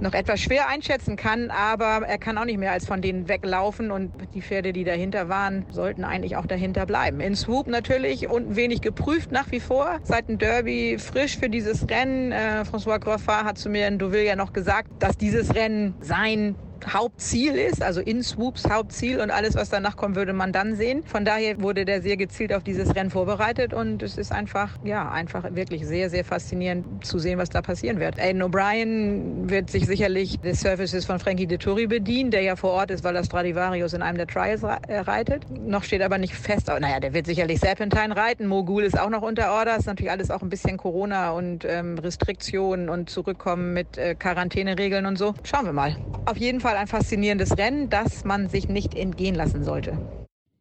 noch 0.00 0.12
etwas 0.12 0.40
schwer 0.40 0.68
einschätzen 0.68 1.16
kann, 1.16 1.50
aber 1.50 2.06
er 2.06 2.18
kann 2.18 2.38
auch 2.38 2.44
nicht 2.44 2.58
mehr 2.58 2.72
als 2.72 2.86
von 2.86 3.02
denen 3.02 3.28
weglaufen 3.28 3.90
und 3.90 4.12
die 4.34 4.42
Pferde, 4.42 4.72
die 4.72 4.84
dahinter 4.84 5.28
waren, 5.28 5.66
sollten 5.70 6.04
eigentlich 6.04 6.36
auch 6.36 6.46
dahinter 6.46 6.86
bleiben. 6.86 7.20
In 7.20 7.34
Swoop 7.34 7.66
natürlich 7.66 8.28
und 8.28 8.56
wenig 8.56 8.80
geprüft 8.80 9.30
nach 9.30 9.50
wie 9.50 9.60
vor. 9.60 9.98
Seit 10.02 10.28
dem 10.28 10.38
Derby 10.38 10.96
frisch 10.98 11.38
für 11.38 11.50
dieses 11.50 11.88
Rennen. 11.88 12.32
Äh, 12.32 12.64
François 12.70 12.98
Groffard 12.98 13.44
hat 13.44 13.58
zu 13.58 13.68
mir 13.68 13.88
in 13.88 13.98
Deauville 13.98 14.24
ja 14.24 14.36
noch 14.36 14.52
gesagt, 14.54 14.88
dass 15.00 15.18
dieses 15.18 15.54
Rennen 15.54 15.94
sein 16.00 16.56
Hauptziel 16.88 17.54
ist, 17.54 17.82
also 17.82 18.00
in 18.00 18.22
Swoops 18.22 18.68
Hauptziel 18.68 19.20
und 19.20 19.30
alles, 19.30 19.54
was 19.54 19.70
danach 19.70 19.96
kommt, 19.96 20.16
würde 20.16 20.32
man 20.32 20.52
dann 20.52 20.74
sehen. 20.74 21.02
Von 21.04 21.24
daher 21.24 21.60
wurde 21.60 21.84
der 21.84 22.02
sehr 22.02 22.16
gezielt 22.16 22.52
auf 22.52 22.62
dieses 22.62 22.94
Rennen 22.94 23.10
vorbereitet 23.10 23.72
und 23.72 24.02
es 24.02 24.18
ist 24.18 24.32
einfach, 24.32 24.70
ja, 24.84 25.10
einfach 25.10 25.54
wirklich 25.54 25.86
sehr, 25.86 26.10
sehr 26.10 26.24
faszinierend 26.24 27.04
zu 27.04 27.18
sehen, 27.18 27.38
was 27.38 27.50
da 27.50 27.62
passieren 27.62 28.00
wird. 28.00 28.18
Aiden 28.18 28.42
O'Brien 28.42 29.48
wird 29.48 29.70
sich 29.70 29.86
sicherlich 29.86 30.40
des 30.40 30.60
Services 30.60 31.04
von 31.04 31.18
Frankie 31.18 31.46
Dettori 31.46 31.86
bedienen, 31.86 32.30
der 32.30 32.42
ja 32.42 32.56
vor 32.56 32.70
Ort 32.70 32.90
ist, 32.90 33.04
weil 33.04 33.16
er 33.16 33.24
Stradivarius 33.24 33.92
in 33.92 34.02
einem 34.02 34.18
der 34.18 34.26
Trials 34.26 34.62
äh, 34.62 34.98
reitet. 35.00 35.44
Noch 35.50 35.84
steht 35.84 36.02
aber 36.02 36.18
nicht 36.18 36.34
fest, 36.34 36.70
aber 36.70 36.80
naja, 36.80 37.00
der 37.00 37.12
wird 37.12 37.26
sicherlich 37.26 37.60
Serpentine 37.60 38.16
reiten. 38.16 38.46
Mogul 38.46 38.84
ist 38.84 38.98
auch 38.98 39.10
noch 39.10 39.22
unter 39.22 39.52
Order, 39.52 39.76
ist 39.76 39.86
natürlich 39.86 40.10
alles 40.10 40.30
auch 40.30 40.42
ein 40.42 40.48
bisschen 40.48 40.76
Corona 40.76 41.30
und 41.30 41.64
ähm, 41.64 41.98
Restriktionen 41.98 42.88
und 42.88 43.10
Zurückkommen 43.10 43.72
mit 43.72 43.98
äh, 43.98 44.14
Quarantäneregeln 44.14 45.06
und 45.06 45.16
so. 45.16 45.34
Schauen 45.42 45.66
wir 45.66 45.72
mal. 45.72 45.96
Auf 46.26 46.36
jeden 46.36 46.60
Fall 46.60 46.69
Fall 46.70 46.76
ein 46.76 46.86
faszinierendes 46.86 47.58
Rennen, 47.58 47.90
das 47.90 48.24
man 48.24 48.48
sich 48.48 48.68
nicht 48.68 48.94
entgehen 48.94 49.34
lassen 49.34 49.64
sollte. 49.64 49.98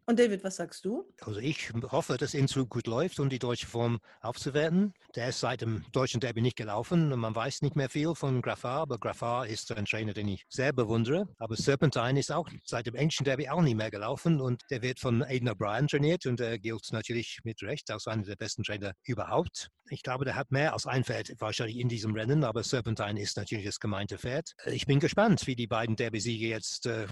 Und 0.08 0.18
David, 0.18 0.44
was 0.44 0.56
sagst 0.56 0.84
du? 0.84 1.06
Also 1.22 1.40
ich 1.40 1.72
hoffe, 1.92 2.18
dass 2.18 2.34
Inzug 2.34 2.72
gut 2.72 2.88
läuft, 2.88 3.20
um 3.20 3.30
die 3.30 3.38
deutsche 3.38 3.68
Form 3.68 4.00
aufzuwerten. 4.22 4.92
Der 5.14 5.30
ist 5.30 5.40
seit 5.40 5.62
dem 5.62 5.86
deutschen 5.92 6.20
Derby 6.20 6.42
nicht 6.42 6.56
gelaufen 6.56 7.14
und 7.14 7.20
man 7.20 7.36
weiß 7.36 7.62
nicht 7.62 7.76
mehr 7.76 7.90
viel 7.90 8.16
von 8.16 8.42
Graffard, 8.42 8.82
aber 8.82 8.98
Graffard 8.98 9.50
ist 9.50 9.72
ein 9.72 9.86
Trainer, 9.86 10.14
den 10.14 10.30
ich 10.30 10.48
sehr 10.50 10.74
bewundere. 10.74 11.28
Aber 11.38 11.56
Serpentine 11.56 12.20
ist 12.20 12.32
auch 12.32 12.50
seit 12.66 12.88
dem 12.88 12.96
englischen 12.96 13.26
Derby 13.26 13.48
auch 13.48 13.62
nicht 13.62 13.78
mehr 13.78 13.92
gelaufen 13.92 14.42
und 14.42 14.64
der 14.72 14.82
wird 14.82 15.00
von 15.00 15.22
Aidan 15.22 15.50
O'Brien 15.50 15.88
trainiert 15.88 16.26
und 16.26 16.40
er 16.40 16.58
gilt 16.58 16.92
natürlich 16.92 17.38
mit 17.44 17.62
Recht 17.62 17.92
als 17.92 18.08
einer 18.08 18.24
der 18.24 18.36
besten 18.36 18.64
Trainer 18.64 18.94
überhaupt. 19.04 19.70
Ich 19.90 20.04
glaube, 20.04 20.26
der 20.26 20.36
hat 20.36 20.52
mehr 20.52 20.74
als 20.74 20.86
ein 20.86 21.04
Pferd 21.04 21.34
wahrscheinlich 21.40 21.78
in 21.78 21.90
diesem 21.90 22.14
Rennen, 22.14 22.44
aber 22.44 22.64
Serpentine 22.64 23.20
ist 23.20 23.38
natürlich 23.38 23.66
das 23.66 23.80
gemeinte 23.80 24.18
Pferd. 24.18 24.56
Ich 24.66 24.86
bin 24.86 25.00
gespannt, 25.00 25.48
wie 25.48 25.56
die 25.56 25.68
beiden 25.68 25.96
Derby-Sieger 25.96 26.48
jetzt 26.48 26.86
äh, 26.86 27.08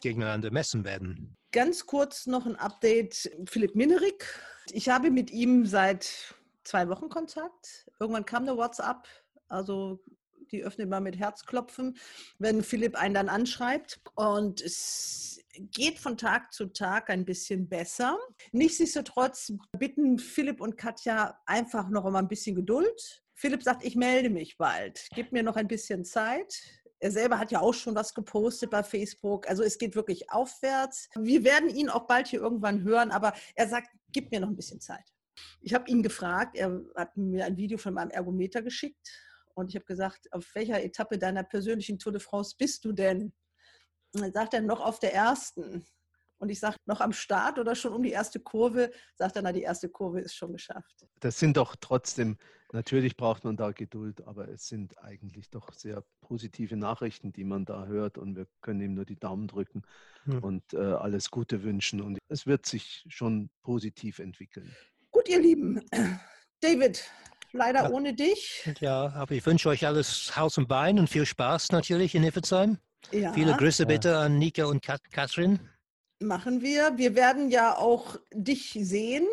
gegeneinander 0.00 0.50
messen 0.50 0.84
werden. 0.84 1.36
Ganz 1.52 1.86
kurz 1.86 2.26
noch 2.26 2.46
ein 2.46 2.56
Update. 2.56 3.30
Philipp 3.46 3.74
Minerik. 3.74 4.26
Ich 4.72 4.88
habe 4.88 5.10
mit 5.10 5.30
ihm 5.30 5.66
seit 5.66 6.34
zwei 6.62 6.88
Wochen 6.88 7.08
Kontakt. 7.08 7.86
Irgendwann 7.98 8.24
kam 8.24 8.44
eine 8.44 8.56
WhatsApp. 8.56 9.06
Also 9.48 10.00
die 10.50 10.64
öffnet 10.64 10.88
man 10.88 11.02
mit 11.02 11.18
Herzklopfen, 11.18 11.96
wenn 12.38 12.62
Philipp 12.62 12.96
einen 12.96 13.14
dann 13.14 13.28
anschreibt. 13.28 14.00
Und 14.14 14.60
es 14.60 15.43
geht 15.58 15.98
von 15.98 16.16
Tag 16.16 16.52
zu 16.52 16.66
Tag 16.66 17.10
ein 17.10 17.24
bisschen 17.24 17.68
besser. 17.68 18.18
Nichtsdestotrotz 18.52 19.52
bitten 19.78 20.18
Philipp 20.18 20.60
und 20.60 20.76
Katja 20.76 21.38
einfach 21.46 21.88
noch 21.88 22.04
mal 22.04 22.18
ein 22.18 22.28
bisschen 22.28 22.56
Geduld. 22.56 23.22
Philipp 23.34 23.62
sagt, 23.62 23.84
ich 23.84 23.96
melde 23.96 24.30
mich 24.30 24.56
bald. 24.56 25.08
Gib 25.14 25.32
mir 25.32 25.42
noch 25.42 25.56
ein 25.56 25.68
bisschen 25.68 26.04
Zeit. 26.04 26.54
Er 27.00 27.10
selber 27.10 27.38
hat 27.38 27.50
ja 27.50 27.60
auch 27.60 27.74
schon 27.74 27.94
was 27.94 28.14
gepostet 28.14 28.70
bei 28.70 28.82
Facebook. 28.82 29.48
Also 29.48 29.62
es 29.62 29.78
geht 29.78 29.94
wirklich 29.94 30.30
aufwärts. 30.30 31.08
Wir 31.16 31.44
werden 31.44 31.68
ihn 31.68 31.90
auch 31.90 32.06
bald 32.06 32.28
hier 32.28 32.40
irgendwann 32.40 32.82
hören, 32.82 33.10
aber 33.10 33.34
er 33.54 33.68
sagt, 33.68 33.88
gib 34.12 34.30
mir 34.30 34.40
noch 34.40 34.48
ein 34.48 34.56
bisschen 34.56 34.80
Zeit. 34.80 35.04
Ich 35.60 35.74
habe 35.74 35.90
ihn 35.90 36.02
gefragt, 36.02 36.56
er 36.56 36.80
hat 36.94 37.16
mir 37.16 37.44
ein 37.44 37.56
Video 37.56 37.76
von 37.76 37.94
meinem 37.94 38.10
Ergometer 38.10 38.62
geschickt 38.62 39.10
und 39.54 39.68
ich 39.68 39.76
habe 39.76 39.84
gesagt, 39.84 40.32
auf 40.32 40.54
welcher 40.54 40.82
Etappe 40.82 41.18
deiner 41.18 41.42
persönlichen 41.42 41.98
Tour 41.98 42.12
de 42.12 42.20
France 42.20 42.54
bist 42.56 42.84
du 42.84 42.92
denn? 42.92 43.32
Und 44.14 44.22
dann 44.22 44.32
sagt 44.32 44.54
er, 44.54 44.60
noch 44.60 44.80
auf 44.80 44.98
der 44.98 45.14
ersten. 45.14 45.84
Und 46.38 46.50
ich 46.50 46.60
sage, 46.60 46.76
noch 46.86 47.00
am 47.00 47.12
Start 47.12 47.58
oder 47.58 47.74
schon 47.74 47.92
um 47.92 48.02
die 48.02 48.10
erste 48.10 48.40
Kurve? 48.40 48.90
Sagt 49.14 49.36
er, 49.36 49.42
na, 49.42 49.52
die 49.52 49.62
erste 49.62 49.88
Kurve 49.88 50.20
ist 50.20 50.34
schon 50.34 50.52
geschafft. 50.52 51.06
Das 51.20 51.38
sind 51.38 51.56
doch 51.56 51.76
trotzdem, 51.76 52.36
natürlich 52.72 53.16
braucht 53.16 53.44
man 53.44 53.56
da 53.56 53.72
Geduld, 53.72 54.26
aber 54.26 54.48
es 54.48 54.68
sind 54.68 54.98
eigentlich 55.02 55.50
doch 55.50 55.72
sehr 55.72 56.04
positive 56.20 56.76
Nachrichten, 56.76 57.32
die 57.32 57.44
man 57.44 57.64
da 57.64 57.86
hört. 57.86 58.18
Und 58.18 58.36
wir 58.36 58.46
können 58.60 58.80
ihm 58.80 58.94
nur 58.94 59.04
die 59.04 59.16
Daumen 59.16 59.48
drücken 59.48 59.82
hm. 60.24 60.44
und 60.44 60.74
äh, 60.74 60.78
alles 60.78 61.30
Gute 61.30 61.62
wünschen. 61.62 62.00
Und 62.00 62.18
es 62.28 62.46
wird 62.46 62.66
sich 62.66 63.06
schon 63.08 63.48
positiv 63.62 64.18
entwickeln. 64.18 64.74
Gut, 65.10 65.28
ihr 65.28 65.40
Lieben. 65.40 65.80
David, 66.60 67.10
leider 67.52 67.84
ja. 67.84 67.90
ohne 67.90 68.14
dich. 68.14 68.68
Ja, 68.80 69.12
aber 69.12 69.34
ich 69.34 69.46
wünsche 69.46 69.68
euch 69.68 69.86
alles 69.86 70.36
Haus 70.36 70.58
und 70.58 70.68
Bein 70.68 70.98
und 70.98 71.08
viel 71.08 71.24
Spaß 71.24 71.72
natürlich 71.72 72.14
in 72.14 72.24
Iffezheim. 72.24 72.78
Ja. 73.12 73.32
Viele 73.32 73.54
Grüße 73.56 73.86
bitte 73.86 74.16
an 74.18 74.38
Nika 74.38 74.64
und 74.64 74.82
Katrin. 74.82 75.60
Machen 76.20 76.62
wir. 76.62 76.96
Wir 76.96 77.14
werden 77.14 77.50
ja 77.50 77.76
auch 77.76 78.16
dich 78.32 78.76
sehen. 78.80 79.26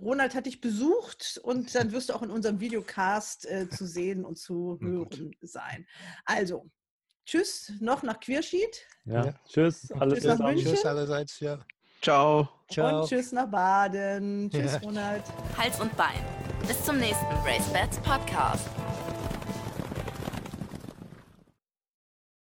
Ronald 0.00 0.34
hat 0.34 0.46
dich 0.46 0.60
besucht 0.60 1.40
und 1.42 1.74
dann 1.74 1.92
wirst 1.92 2.08
du 2.08 2.14
auch 2.14 2.22
in 2.22 2.30
unserem 2.30 2.60
Videocast 2.60 3.46
äh, 3.46 3.68
zu 3.68 3.86
sehen 3.86 4.24
und 4.24 4.36
zu 4.36 4.78
hören 4.82 5.30
sein. 5.40 5.86
Also, 6.24 6.68
tschüss, 7.26 7.72
noch 7.80 8.02
nach 8.02 8.20
Queerschied. 8.20 8.86
Ja, 9.04 9.34
tschüss. 9.48 9.90
Alles 9.92 10.20
tschüss 10.22 10.38
nach 10.38 10.46
München. 10.46 10.74
Tschüss 10.74 10.84
allerseits, 10.84 11.40
ja. 11.40 11.58
Ciao. 12.02 12.48
Ciao. 12.70 13.00
Und 13.02 13.08
tschüss 13.08 13.32
nach 13.32 13.46
Baden. 13.50 14.50
Tschüss, 14.50 14.72
Ja. 14.72 14.78
Ronald. 14.80 15.22
Hals 15.56 15.80
und 15.80 15.96
Bein. 15.96 16.22
Bis 16.66 16.82
zum 16.84 16.98
nächsten 16.98 17.26
Race 17.44 17.68
Bats 17.72 17.98
Podcast. 17.98 18.68